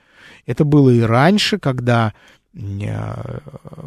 Это 0.47 0.65
было 0.65 0.91
и 0.91 1.01
раньше, 1.01 1.59
когда, 1.59 2.13
а, 2.55 3.41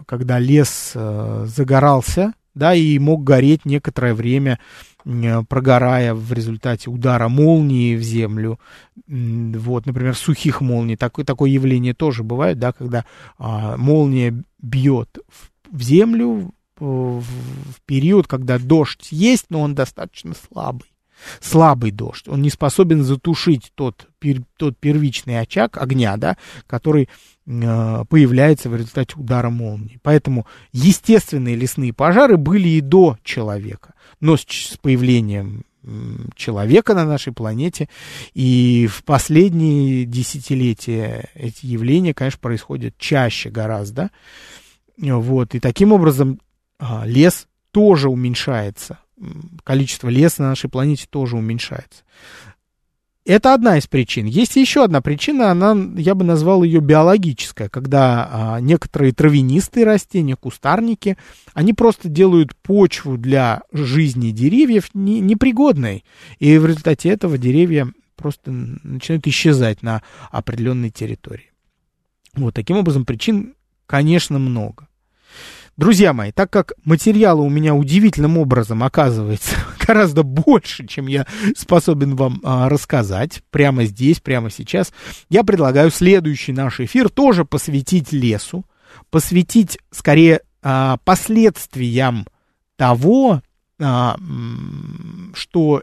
когда 0.05 0.39
лес 0.39 0.93
а, 0.95 1.45
загорался 1.45 2.33
да, 2.59 2.75
и 2.75 2.99
мог 2.99 3.23
гореть 3.23 3.65
некоторое 3.65 4.13
время, 4.13 4.59
прогорая 5.03 6.13
в 6.13 6.31
результате 6.33 6.91
удара 6.91 7.29
молнии 7.29 7.95
в 7.95 8.03
землю, 8.03 8.59
вот, 9.07 9.87
например, 9.87 10.15
сухих 10.15 10.61
молний, 10.61 10.95
такое, 10.95 11.25
такое 11.25 11.49
явление 11.49 11.95
тоже 11.95 12.23
бывает, 12.23 12.59
да, 12.59 12.73
когда 12.73 13.05
а, 13.39 13.75
молния 13.77 14.43
бьет 14.61 15.17
в, 15.27 15.75
в 15.75 15.81
землю 15.81 16.53
в, 16.77 17.21
в 17.21 17.81
период, 17.85 18.27
когда 18.27 18.59
дождь 18.59 19.07
есть, 19.09 19.45
но 19.49 19.61
он 19.61 19.73
достаточно 19.73 20.33
слабый 20.35 20.89
слабый 21.41 21.91
дождь, 21.91 22.27
он 22.27 22.41
не 22.41 22.49
способен 22.49 23.03
затушить 23.03 23.71
тот, 23.75 24.07
пер, 24.19 24.41
тот 24.57 24.77
первичный 24.77 25.39
очаг 25.39 25.77
огня, 25.77 26.17
да, 26.17 26.37
который 26.67 27.09
э, 27.45 28.03
появляется 28.09 28.69
в 28.69 28.75
результате 28.75 29.15
удара 29.17 29.49
молнии. 29.49 29.99
Поэтому 30.01 30.45
естественные 30.71 31.55
лесные 31.55 31.93
пожары 31.93 32.37
были 32.37 32.69
и 32.69 32.81
до 32.81 33.17
человека, 33.23 33.93
но 34.19 34.37
с, 34.37 34.41
с 34.41 34.77
появлением 34.77 35.63
человека 36.35 36.93
на 36.93 37.05
нашей 37.05 37.33
планете. 37.33 37.89
И 38.33 38.87
в 38.91 39.03
последние 39.03 40.05
десятилетия 40.05 41.29
эти 41.33 41.65
явления, 41.65 42.13
конечно, 42.13 42.39
происходят 42.39 42.97
чаще 42.97 43.49
гораздо. 43.49 44.11
Вот. 44.97 45.55
И 45.55 45.59
таким 45.59 45.93
образом 45.93 46.39
а, 46.77 47.03
лес 47.05 47.47
тоже 47.71 48.09
уменьшается 48.09 48.99
количество 49.63 50.09
леса 50.09 50.43
на 50.43 50.49
нашей 50.49 50.69
планете 50.69 51.07
тоже 51.09 51.37
уменьшается. 51.37 52.03
Это 53.25 53.53
одна 53.53 53.77
из 53.77 53.85
причин. 53.85 54.25
Есть 54.25 54.55
еще 54.55 54.83
одна 54.83 55.01
причина, 55.01 55.51
она, 55.51 55.77
я 55.97 56.15
бы 56.15 56.25
назвал 56.25 56.63
ее 56.63 56.79
биологическая, 56.79 57.69
когда 57.69 58.27
а, 58.31 58.59
некоторые 58.59 59.13
травянистые 59.13 59.85
растения, 59.85 60.35
кустарники, 60.35 61.15
они 61.53 61.73
просто 61.73 62.09
делают 62.09 62.55
почву 62.55 63.17
для 63.17 63.61
жизни 63.71 64.31
деревьев 64.31 64.89
не, 64.95 65.19
непригодной. 65.19 66.05
И 66.39 66.57
в 66.57 66.65
результате 66.65 67.09
этого 67.09 67.37
деревья 67.37 67.91
просто 68.15 68.51
начинают 68.51 69.27
исчезать 69.27 69.83
на 69.83 70.01
определенной 70.31 70.89
территории. 70.89 71.51
Вот 72.35 72.55
таким 72.55 72.77
образом 72.77 73.05
причин, 73.05 73.53
конечно, 73.85 74.39
много. 74.39 74.88
Друзья 75.79 76.11
мои, 76.11 76.33
так 76.33 76.51
как 76.51 76.73
материала 76.83 77.39
у 77.39 77.47
меня 77.47 77.73
удивительным 77.73 78.37
образом 78.37 78.83
оказывается 78.83 79.55
гораздо 79.87 80.23
больше, 80.23 80.85
чем 80.85 81.07
я 81.07 81.25
способен 81.55 82.17
вам 82.17 82.41
а, 82.43 82.67
рассказать 82.67 83.41
прямо 83.49 83.85
здесь, 83.85 84.19
прямо 84.19 84.49
сейчас, 84.49 84.91
я 85.29 85.41
предлагаю 85.45 85.89
следующий 85.89 86.51
наш 86.51 86.81
эфир 86.81 87.07
тоже 87.07 87.45
посвятить 87.45 88.11
лесу, 88.11 88.65
посвятить 89.09 89.79
скорее 89.89 90.41
а, 90.61 90.97
последствиям 91.05 92.27
того, 92.75 93.41
а, 93.79 94.17
что 95.33 95.81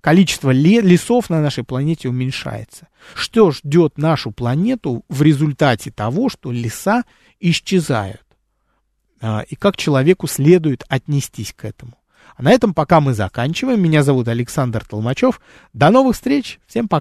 количество 0.00 0.50
лесов 0.50 1.28
на 1.28 1.42
нашей 1.42 1.62
планете 1.62 2.08
уменьшается. 2.08 2.88
Что 3.14 3.50
ждет 3.50 3.98
нашу 3.98 4.30
планету 4.30 5.04
в 5.10 5.20
результате 5.20 5.90
того, 5.90 6.30
что 6.30 6.50
леса 6.50 7.04
исчезают? 7.38 8.22
А, 9.20 9.44
и 9.48 9.54
как 9.54 9.76
человеку 9.76 10.26
следует 10.26 10.84
отнестись 10.88 11.52
к 11.52 11.64
этому. 11.64 11.92
А 12.36 12.42
на 12.42 12.52
этом 12.52 12.72
пока 12.72 13.00
мы 13.00 13.14
заканчиваем. 13.14 13.82
Меня 13.82 14.02
зовут 14.02 14.28
Александр 14.28 14.84
Толмачев. 14.84 15.40
До 15.72 15.90
новых 15.90 16.14
встреч. 16.14 16.60
Всем 16.66 16.88
пока. 16.88 16.96